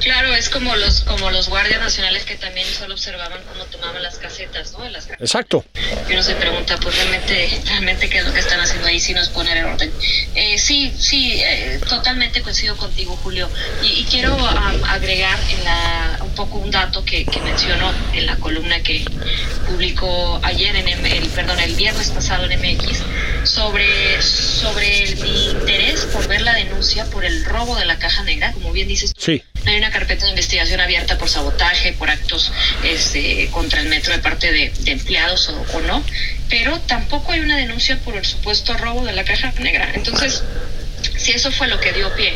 Claro, 0.00 0.34
es 0.34 0.48
como 0.48 0.74
los 0.76 1.00
como 1.02 1.30
los 1.30 1.48
guardias 1.48 1.80
nacionales 1.80 2.24
que 2.24 2.36
también 2.36 2.66
solo 2.66 2.94
observaban 2.94 3.40
cómo 3.44 3.64
tomaban 3.66 4.02
las 4.02 4.18
casetas, 4.18 4.72
¿no? 4.72 4.88
Las 4.88 5.06
casetas. 5.06 5.20
Exacto. 5.20 5.64
Y 6.08 6.12
uno 6.12 6.22
se 6.22 6.34
pregunta, 6.34 6.76
pues 6.78 6.96
realmente, 6.96 7.60
realmente 7.66 8.08
qué 8.08 8.18
es 8.18 8.24
lo 8.24 8.32
que 8.32 8.40
están 8.40 8.60
haciendo 8.60 8.86
ahí 8.88 9.00
si 9.00 9.14
no 9.14 9.20
es 9.20 9.28
poner 9.28 9.56
en 9.58 9.64
orden. 9.66 9.92
Eh, 10.34 10.58
sí, 10.58 10.92
sí, 10.98 11.40
eh, 11.42 11.80
totalmente 11.88 12.42
coincido 12.42 12.76
contigo, 12.76 13.16
Julio. 13.22 13.48
Y, 13.82 14.00
y 14.00 14.04
quiero 14.04 14.34
um, 14.34 14.84
agregar 14.84 15.38
en 15.50 15.64
la, 15.64 16.18
un 16.20 16.34
poco 16.34 16.58
un 16.58 16.70
dato 16.70 17.04
que, 17.04 17.24
que 17.24 17.40
mencionó 17.40 17.92
en 18.12 18.26
la 18.26 18.36
columna 18.36 18.82
que 18.82 19.04
publicó 19.66 20.40
ayer 20.42 20.74
en 20.76 20.88
el, 20.88 21.28
perdón, 21.28 21.60
el 21.60 21.74
viernes 21.74 22.10
pasado 22.10 22.48
en 22.48 22.58
MX 22.58 23.02
sobre 23.50 24.22
sobre 24.22 25.16
mi 25.16 25.50
interés 25.50 26.04
por 26.12 26.28
ver 26.28 26.42
la 26.42 26.54
denuncia 26.54 27.04
por 27.06 27.24
el 27.24 27.44
robo 27.44 27.76
de 27.76 27.84
la 27.84 27.98
caja 27.98 28.22
negra, 28.22 28.52
como 28.52 28.72
bien 28.72 28.86
dices. 28.86 29.12
Sí. 29.18 29.42
Hay 29.66 29.76
una 29.76 29.90
carpeta 29.90 30.24
de 30.24 30.30
investigación 30.30 30.80
abierta 30.80 31.18
por 31.18 31.28
sabotaje, 31.28 31.92
por 31.94 32.10
actos 32.10 32.52
este, 32.84 33.48
contra 33.50 33.80
el 33.80 33.88
metro 33.88 34.12
de 34.12 34.20
parte 34.20 34.52
de, 34.52 34.72
de 34.80 34.92
empleados 34.92 35.48
o, 35.48 35.66
o, 35.76 35.80
no, 35.80 36.02
pero 36.48 36.78
tampoco 36.80 37.32
hay 37.32 37.40
una 37.40 37.56
denuncia 37.56 37.98
por 37.98 38.16
el 38.16 38.24
supuesto 38.24 38.74
robo 38.74 39.04
de 39.04 39.12
la 39.12 39.24
caja 39.24 39.52
negra. 39.58 39.90
Entonces, 39.94 40.42
si 41.18 41.32
eso 41.32 41.50
fue 41.50 41.68
lo 41.68 41.80
que 41.80 41.92
dio 41.92 42.14
pie 42.14 42.32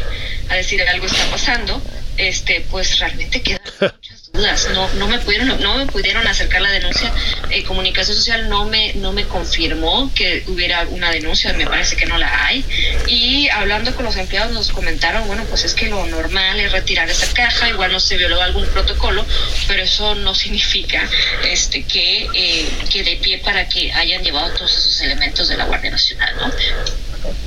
a 0.49 0.57
decir 0.57 0.83
algo 0.83 1.07
está 1.07 1.25
pasando, 1.31 1.81
este, 2.17 2.65
pues 2.71 2.99
realmente 2.99 3.41
quedan 3.41 3.61
muchas 3.81 4.33
dudas. 4.33 4.69
No, 4.73 4.93
no 4.95 5.09
me 5.09 5.19
pudieron, 5.19 5.61
no 5.61 5.77
me 5.77 5.87
pudieron 5.87 6.27
acercar 6.27 6.63
la 6.63 6.71
denuncia. 6.71 7.13
Eh, 7.51 7.65
comunicación 7.65 8.17
social 8.17 8.49
no 8.49 8.65
me, 8.67 8.95
no 8.95 9.13
me 9.13 9.25
confirmó 9.25 10.11
que 10.15 10.45
hubiera 10.49 10.83
una 10.89 11.11
denuncia. 11.11 11.53
Me 11.53 11.67
parece 11.67 11.97
que 11.97 12.07
no 12.07 12.19
la 12.19 12.47
hay. 12.47 12.65
Y 13.07 13.49
hablando 13.51 13.95
con 13.95 14.05
los 14.05 14.17
empleados 14.17 14.53
nos 14.53 14.71
comentaron, 14.71 15.27
bueno, 15.27 15.45
pues 15.49 15.65
es 15.65 15.75
que 15.75 15.89
lo 15.89 16.07
normal 16.07 16.61
es 16.61 16.73
retirar 16.73 17.09
esa 17.09 17.33
caja. 17.33 17.69
Igual 17.69 17.93
no 17.93 18.01
se 18.01 18.17
violó 18.17 18.41
algún 18.41 18.67
protocolo, 18.67 19.25
pero 19.69 19.83
eso 19.83 20.15
no 20.15 20.35
significa, 20.35 21.09
este, 21.45 21.85
que 21.85 22.29
eh, 22.35 22.69
que 22.91 23.03
de 23.03 23.17
pie 23.17 23.39
para 23.39 23.69
que 23.69 23.93
hayan 23.93 24.23
llevado 24.23 24.53
todos 24.55 24.77
esos 24.77 25.01
elementos 25.01 25.49
de 25.49 25.57
la 25.57 25.67
Guardia 25.67 25.91
Nacional, 25.91 26.35
¿no? 26.37 26.53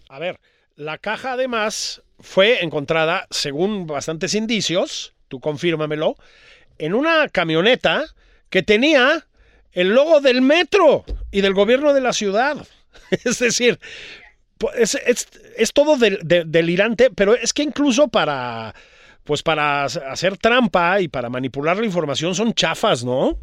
A 0.09 0.19
ver, 0.19 0.39
la 0.75 0.97
caja 0.97 1.33
además 1.33 2.01
fue 2.19 2.63
encontrada, 2.63 3.27
según 3.29 3.87
bastantes 3.87 4.33
indicios, 4.33 5.13
tú 5.27 5.39
confírmamelo, 5.39 6.15
en 6.77 6.93
una 6.93 7.27
camioneta 7.29 8.05
que 8.49 8.63
tenía 8.63 9.25
el 9.73 9.89
logo 9.89 10.21
del 10.21 10.41
metro 10.41 11.05
y 11.31 11.41
del 11.41 11.53
gobierno 11.53 11.93
de 11.93 12.01
la 12.01 12.13
ciudad. 12.13 12.57
Es 13.23 13.39
decir, 13.39 13.79
es, 14.75 15.73
todo 15.73 15.97
del, 15.97 16.19
del, 16.23 16.51
delirante, 16.51 17.09
pero 17.09 17.35
es 17.35 17.53
que 17.53 17.63
incluso 17.63 18.07
para, 18.07 18.73
pues 19.23 19.43
para 19.43 19.83
hacer 19.83 20.37
trampa 20.37 20.99
y 20.99 21.07
para 21.07 21.29
manipular 21.29 21.77
la 21.77 21.85
información 21.85 22.33
son 22.33 22.53
chafas, 22.53 23.03
¿no? 23.03 23.37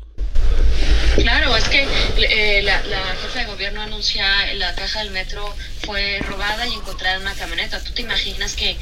Claro, 1.17 1.57
es 1.57 1.69
que 1.69 1.87
eh, 2.17 2.63
la, 2.63 2.81
jefa 3.23 3.41
de 3.41 3.45
gobierno 3.47 3.81
anuncia 3.83 4.25
la 4.55 4.75
caja 4.75 5.01
del 5.01 5.13
metro 5.13 5.55
fue 5.85 6.19
robada 6.29 6.67
y 6.67 6.75
encontrada 6.75 7.17
en 7.17 7.23
una 7.23 7.35
camioneta. 7.35 7.83
¿Tú 7.83 7.93
te 7.93 8.03
imaginas 8.03 8.57
que, 8.57 8.77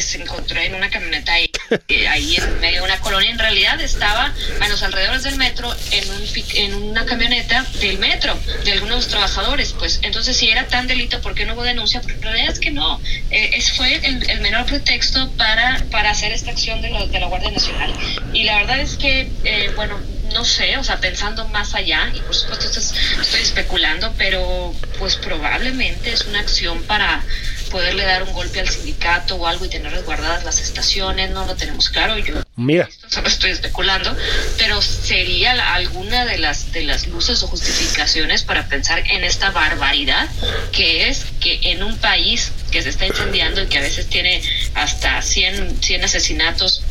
se 0.00 0.22
encontró 0.22 0.58
en 0.58 0.74
una 0.74 0.88
camioneta 0.88 1.34
ahí, 1.34 1.50
eh, 1.88 2.08
ahí 2.08 2.36
en 2.36 2.60
medio 2.60 2.80
de 2.80 2.84
una 2.86 2.98
colonia? 3.00 3.30
En 3.30 3.38
realidad 3.38 3.80
estaba 3.80 4.32
a 4.60 4.68
los 4.68 4.82
alrededores 4.82 5.22
del 5.24 5.36
metro 5.36 5.74
en, 5.90 6.10
un, 6.10 6.22
en 6.54 6.74
una 6.90 7.04
camioneta 7.06 7.64
del 7.80 7.98
metro, 7.98 8.38
de 8.64 8.72
algunos 8.72 9.08
trabajadores. 9.08 9.74
Pues 9.78 10.00
entonces, 10.02 10.36
si 10.36 10.48
era 10.50 10.66
tan 10.66 10.86
delito, 10.86 11.20
¿por 11.20 11.34
qué 11.34 11.44
no 11.46 11.54
hubo 11.54 11.62
denuncia? 11.64 12.00
Porque 12.00 12.16
en 12.16 12.22
realidad 12.22 12.50
es 12.52 12.60
que 12.60 12.70
no. 12.70 13.00
Eh, 13.30 13.62
fue 13.76 13.94
el, 14.06 14.28
el 14.30 14.40
menor 14.40 14.64
pretexto 14.66 15.30
para, 15.32 15.84
para 15.90 16.10
hacer 16.10 16.32
esta 16.32 16.50
acción 16.50 16.80
de, 16.82 16.90
la- 16.90 17.06
de 17.06 17.20
la 17.20 17.26
Guardia 17.26 17.50
Nacional. 17.50 17.92
Y 18.32 18.44
la 18.44 18.56
verdad 18.56 18.80
es 18.80 18.96
que, 18.96 19.28
eh, 19.44 19.70
bueno, 19.76 19.98
no 20.32 20.44
sé, 20.44 20.76
o 20.78 20.84
sea, 20.84 20.98
pensando 21.00 21.46
más 21.48 21.74
allá, 21.74 22.10
y 22.14 22.20
por 22.20 22.34
supuesto 22.34 22.66
esto 22.66 22.80
es- 22.80 22.92
estoy 23.20 23.40
especulando, 23.40 24.12
pero 24.18 24.74
pues 24.98 25.16
probablemente 25.16 26.12
es 26.12 26.22
una 26.26 26.40
acción 26.40 26.82
para 26.84 27.22
poderle 27.70 28.04
dar 28.04 28.22
un 28.22 28.32
golpe 28.32 28.60
al 28.60 28.68
sindicato 28.68 29.34
o 29.36 29.46
algo 29.46 29.64
y 29.64 29.68
tener 29.68 29.90
resguardadas 29.92 30.44
las 30.44 30.60
estaciones, 30.60 31.30
no 31.30 31.44
lo 31.46 31.56
tenemos 31.56 31.88
claro, 31.88 32.16
yo 32.18 32.34
Mira, 32.58 32.88
solo 33.08 33.28
estoy 33.28 33.50
especulando, 33.50 34.16
pero 34.56 34.80
sería 34.80 35.74
alguna 35.74 36.24
de 36.24 36.38
las 36.38 36.72
de 36.72 36.84
las 36.84 37.06
luces 37.08 37.42
o 37.42 37.48
justificaciones 37.48 38.44
para 38.44 38.66
pensar 38.68 39.02
en 39.10 39.24
esta 39.24 39.50
barbaridad 39.50 40.28
que 40.72 41.08
es 41.08 41.24
que 41.40 41.58
en 41.64 41.82
un 41.82 41.98
país 41.98 42.52
que 42.70 42.82
se 42.82 42.88
está 42.88 43.06
incendiando 43.06 43.62
y 43.62 43.66
que 43.66 43.78
a 43.78 43.82
veces 43.82 44.06
tiene 44.08 44.40
hasta 44.74 45.20
100, 45.20 45.82
100 45.82 46.04
asesinatos 46.04 46.82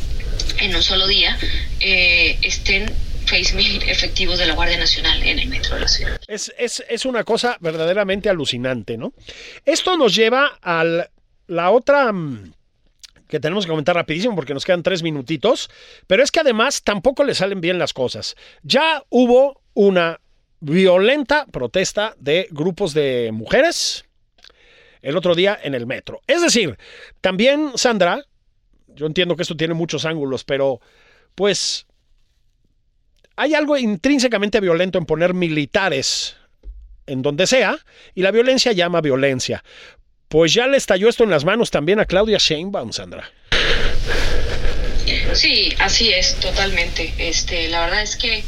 en 0.59 0.75
un 0.75 0.83
solo 0.83 1.07
día, 1.07 1.37
eh, 1.79 2.37
estén 2.43 2.91
6.000 3.25 3.89
efectivos 3.89 4.39
de 4.39 4.45
la 4.45 4.53
Guardia 4.53 4.77
Nacional 4.77 5.21
en 5.23 5.39
el 5.39 5.49
metro 5.49 5.75
de 5.75 5.81
la 5.81 5.87
ciudad. 5.87 6.19
es, 6.27 6.53
es, 6.57 6.83
es 6.87 7.05
una 7.05 7.23
cosa 7.23 7.57
verdaderamente 7.59 8.29
alucinante, 8.29 8.97
¿no? 8.97 9.13
Esto 9.65 9.97
nos 9.97 10.15
lleva 10.15 10.57
a 10.61 10.83
la 11.47 11.71
otra 11.71 12.11
mm, 12.11 12.53
que 13.27 13.39
tenemos 13.39 13.65
que 13.65 13.69
comentar 13.69 13.95
rapidísimo 13.95 14.35
porque 14.35 14.53
nos 14.53 14.65
quedan 14.65 14.83
tres 14.83 15.03
minutitos, 15.03 15.69
pero 16.07 16.23
es 16.23 16.31
que 16.31 16.39
además 16.39 16.83
tampoco 16.83 17.23
le 17.23 17.35
salen 17.35 17.61
bien 17.61 17.79
las 17.79 17.93
cosas. 17.93 18.35
Ya 18.63 19.03
hubo 19.09 19.61
una 19.73 20.19
violenta 20.59 21.45
protesta 21.45 22.15
de 22.17 22.47
grupos 22.51 22.93
de 22.93 23.31
mujeres 23.33 24.05
el 25.01 25.17
otro 25.17 25.35
día 25.35 25.57
en 25.61 25.75
el 25.75 25.85
metro. 25.85 26.21
Es 26.27 26.41
decir, 26.41 26.77
también, 27.21 27.71
Sandra, 27.75 28.23
yo 28.87 29.05
entiendo 29.05 29.35
que 29.35 29.43
esto 29.43 29.57
tiene 29.57 29.73
muchos 29.73 30.05
ángulos, 30.05 30.43
pero 30.43 30.79
pues 31.35 31.85
hay 33.35 33.53
algo 33.53 33.77
intrínsecamente 33.77 34.59
violento 34.59 34.97
en 34.97 35.05
poner 35.05 35.33
militares 35.33 36.35
en 37.07 37.21
donde 37.21 37.47
sea 37.47 37.77
y 38.13 38.21
la 38.21 38.31
violencia 38.31 38.71
llama 38.71 39.01
violencia. 39.01 39.63
Pues 40.27 40.53
ya 40.53 40.67
le 40.67 40.77
estalló 40.77 41.07
esto 41.07 41.23
en 41.23 41.29
las 41.29 41.45
manos 41.45 41.71
también 41.71 41.99
a 41.99 42.05
Claudia 42.05 42.37
Sheinbaum, 42.39 42.91
Sandra. 42.91 43.31
Sí, 45.33 45.73
así 45.79 46.11
es, 46.11 46.35
totalmente. 46.39 47.13
Este, 47.17 47.67
la 47.67 47.81
verdad 47.85 48.01
es 48.01 48.15
que 48.15 48.43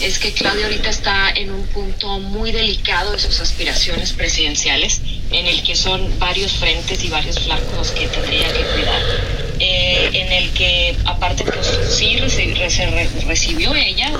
es 0.00 0.18
que 0.18 0.32
Claudia 0.32 0.66
ahorita 0.66 0.90
está 0.90 1.30
en 1.30 1.50
un 1.50 1.66
punto 1.68 2.20
muy 2.20 2.52
delicado 2.52 3.12
de 3.12 3.18
sus 3.18 3.40
aspiraciones 3.40 4.12
presidenciales, 4.12 5.00
en 5.30 5.46
el 5.46 5.62
que 5.62 5.74
son 5.74 6.18
varios 6.18 6.52
frentes 6.52 7.02
y 7.02 7.08
varios 7.08 7.40
flancos 7.40 7.90
que 7.92 8.06
tendría 8.08 8.52
que 8.52 8.64
cuidar. 8.64 9.35
Eh, 9.58 10.10
en 10.12 10.32
el 10.32 10.50
que 10.52 10.94
aparte 11.06 11.44
pues 11.44 11.66
sí 11.96 12.16
reci- 12.16 12.54
reci- 12.56 13.24
recibió 13.26 13.74
ella 13.74 14.12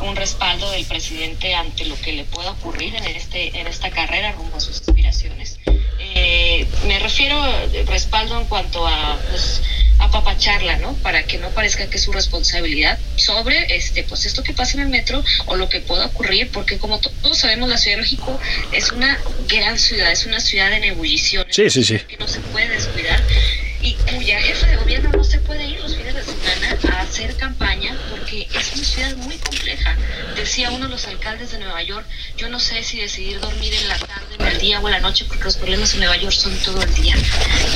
un 0.00 0.16
respaldo 0.16 0.68
del 0.72 0.84
presidente 0.84 1.54
ante 1.54 1.84
lo 1.84 1.96
que 2.00 2.12
le 2.12 2.24
pueda 2.24 2.50
ocurrir 2.50 2.94
en 2.96 3.04
este 3.04 3.56
en 3.60 3.66
esta 3.68 3.90
carrera 3.90 4.32
rumbo 4.32 4.56
a 4.56 4.60
sus 4.60 4.80
aspiraciones. 4.80 5.58
Eh, 6.16 6.66
me 6.86 6.98
refiero 6.98 7.40
respaldo 7.86 8.38
en 8.40 8.46
cuanto 8.46 8.86
a 8.86 9.18
pues 9.30 9.62
apapacharla, 9.98 10.76
¿no? 10.78 10.94
Para 10.94 11.22
que 11.22 11.38
no 11.38 11.50
parezca 11.50 11.88
que 11.88 11.96
es 11.96 12.02
su 12.02 12.12
responsabilidad 12.12 12.98
sobre 13.16 13.74
este 13.76 14.02
pues 14.02 14.26
esto 14.26 14.42
que 14.42 14.52
pasa 14.52 14.74
en 14.76 14.80
el 14.84 14.88
metro 14.88 15.22
o 15.46 15.54
lo 15.56 15.68
que 15.68 15.80
pueda 15.80 16.06
ocurrir, 16.06 16.50
porque 16.50 16.78
como 16.78 16.98
to- 17.00 17.10
todos 17.22 17.38
sabemos 17.38 17.68
la 17.68 17.78
Ciudad 17.78 17.96
de 17.98 18.02
México 18.02 18.38
es 18.72 18.90
una 18.92 19.20
gran 19.48 19.78
ciudad, 19.78 20.10
es 20.10 20.26
una 20.26 20.40
ciudad 20.40 20.72
en 20.72 20.84
ebullición, 20.84 21.46
Sí, 21.48 21.70
sí, 21.70 21.84
sí. 21.84 21.98
que 22.00 22.16
no 22.16 22.26
se 22.26 22.40
puede 22.40 22.68
descuidar 22.68 23.22
y 23.84 23.92
cuya 23.92 24.40
jefa 24.40 24.66
de 24.66 24.76
gobierno 24.76 25.10
no 25.10 25.22
se 25.22 25.38
puede 25.40 25.66
ir 25.66 25.78
los 25.80 25.94
fines 25.94 26.14
de 26.14 26.22
semana 26.22 26.78
a 26.90 27.02
hacer 27.02 27.36
campaña 27.36 27.94
porque 28.08 28.48
es 28.54 28.72
una 28.74 28.82
ciudad 28.82 29.16
muy 29.16 29.36
compleja. 29.36 29.94
Decía 30.34 30.70
uno 30.70 30.86
de 30.86 30.90
los 30.90 31.06
alcaldes 31.06 31.52
de 31.52 31.58
Nueva 31.58 31.82
York, 31.82 32.06
yo 32.38 32.48
no 32.48 32.58
sé 32.58 32.82
si 32.82 32.98
decidir 32.98 33.40
dormir 33.40 33.74
en 33.74 33.88
la 33.88 33.98
tarde, 33.98 34.36
en 34.38 34.46
el 34.46 34.58
día 34.58 34.80
o 34.80 34.88
en 34.88 34.92
la 34.92 35.00
noche 35.00 35.26
porque 35.28 35.44
los 35.44 35.56
problemas 35.56 35.92
en 35.92 36.00
Nueva 36.00 36.16
York 36.16 36.32
son 36.32 36.56
todo 36.64 36.82
el 36.82 36.94
día 36.94 37.14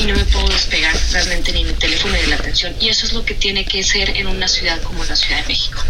y 0.00 0.06
no 0.06 0.14
me 0.14 0.24
puedo 0.24 0.48
despegar 0.48 0.96
realmente 1.12 1.52
ni 1.52 1.64
mi 1.64 1.74
teléfono 1.74 2.14
ni 2.14 2.22
de 2.22 2.26
la 2.28 2.36
atención. 2.36 2.74
Y 2.80 2.88
eso 2.88 3.04
es 3.04 3.12
lo 3.12 3.26
que 3.26 3.34
tiene 3.34 3.66
que 3.66 3.84
ser 3.84 4.16
en 4.16 4.28
una 4.28 4.48
ciudad 4.48 4.80
como 4.80 5.04
la 5.04 5.14
Ciudad 5.14 5.42
de 5.42 5.48
México. 5.48 5.82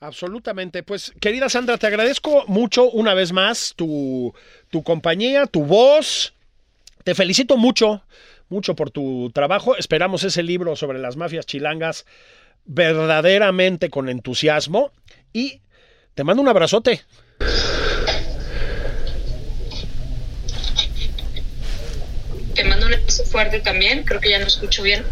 Absolutamente. 0.00 0.82
Pues, 0.82 1.12
querida 1.20 1.48
Sandra, 1.48 1.78
te 1.78 1.86
agradezco 1.86 2.44
mucho 2.48 2.90
una 2.90 3.14
vez 3.14 3.32
más 3.32 3.74
tu, 3.76 4.34
tu 4.70 4.82
compañía, 4.82 5.46
tu 5.46 5.64
voz. 5.64 6.34
Te 7.04 7.14
felicito 7.14 7.56
mucho, 7.56 8.02
mucho 8.48 8.74
por 8.74 8.90
tu 8.90 9.30
trabajo. 9.34 9.76
Esperamos 9.76 10.24
ese 10.24 10.42
libro 10.42 10.76
sobre 10.76 10.98
las 10.98 11.16
mafias 11.16 11.46
chilangas 11.46 12.06
verdaderamente 12.64 13.90
con 13.90 14.08
entusiasmo. 14.08 14.92
Y 15.32 15.60
te 16.14 16.24
mando 16.24 16.42
un 16.42 16.48
abrazote. 16.48 17.02
Te 22.56 22.64
mando 22.64 22.86
un 22.86 22.94
abrazo 22.94 23.22
fuerte 23.24 23.60
también, 23.60 24.02
creo 24.04 24.18
que 24.18 24.30
ya 24.30 24.38
no 24.38 24.46
escucho 24.46 24.82
bien, 24.82 25.04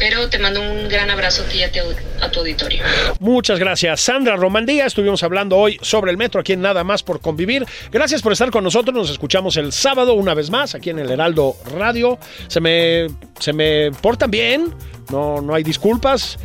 pero 0.00 0.28
te 0.28 0.40
mando 0.40 0.60
un 0.60 0.88
gran 0.88 1.08
abrazo 1.10 1.44
a 1.44 1.46
ti 1.46 1.58
y 1.58 1.62
a 1.62 1.70
tu, 1.70 2.40
auditorio. 2.40 2.82
Muchas 3.20 3.60
gracias. 3.60 4.00
Sandra 4.00 4.34
Romandía, 4.34 4.84
estuvimos 4.84 5.22
hablando 5.22 5.56
hoy 5.56 5.78
sobre 5.80 6.10
el 6.10 6.16
metro 6.16 6.40
aquí 6.40 6.54
en 6.54 6.60
Nada 6.60 6.82
más 6.82 7.04
por 7.04 7.20
convivir. 7.20 7.64
Gracias 7.92 8.20
por 8.20 8.32
estar 8.32 8.50
con 8.50 8.64
nosotros. 8.64 8.92
Nos 8.96 9.10
escuchamos 9.10 9.56
el 9.56 9.72
sábado 9.72 10.14
una 10.14 10.34
vez 10.34 10.50
más 10.50 10.74
aquí 10.74 10.90
en 10.90 10.98
el 10.98 11.08
Heraldo 11.08 11.54
Radio. 11.76 12.18
Se 12.48 12.60
me, 12.60 13.06
se 13.38 13.52
me 13.52 13.92
portan 14.02 14.32
bien, 14.32 14.74
no, 15.10 15.40
no 15.40 15.54
hay 15.54 15.62
disculpas. 15.62 16.36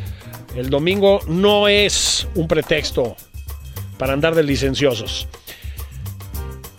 El 0.55 0.69
domingo 0.69 1.19
no 1.27 1.67
es 1.67 2.27
un 2.35 2.47
pretexto 2.47 3.15
para 3.97 4.13
andar 4.13 4.35
de 4.35 4.43
licenciosos. 4.43 5.27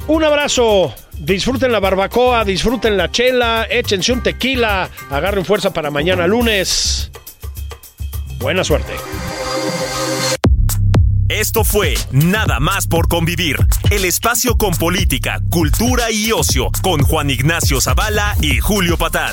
Un 0.06 0.22
abrazo. 0.22 0.94
Disfruten 1.18 1.72
la 1.72 1.80
barbacoa, 1.80 2.44
disfruten 2.44 2.96
la 2.96 3.10
chela, 3.10 3.66
échense 3.70 4.12
un 4.12 4.22
tequila, 4.22 4.90
agarren 5.10 5.44
fuerza 5.44 5.72
para 5.72 5.90
mañana 5.90 6.26
lunes. 6.26 7.10
Buena 8.38 8.64
suerte. 8.64 8.92
Esto 11.28 11.64
fue 11.64 11.94
Nada 12.12 12.60
más 12.60 12.86
por 12.86 13.08
convivir, 13.08 13.56
el 13.90 14.04
espacio 14.04 14.56
con 14.56 14.74
política, 14.74 15.40
cultura 15.50 16.10
y 16.10 16.30
ocio, 16.32 16.70
con 16.82 17.02
Juan 17.02 17.30
Ignacio 17.30 17.80
Zavala 17.80 18.36
y 18.42 18.60
Julio 18.60 18.98
Patán. 18.98 19.32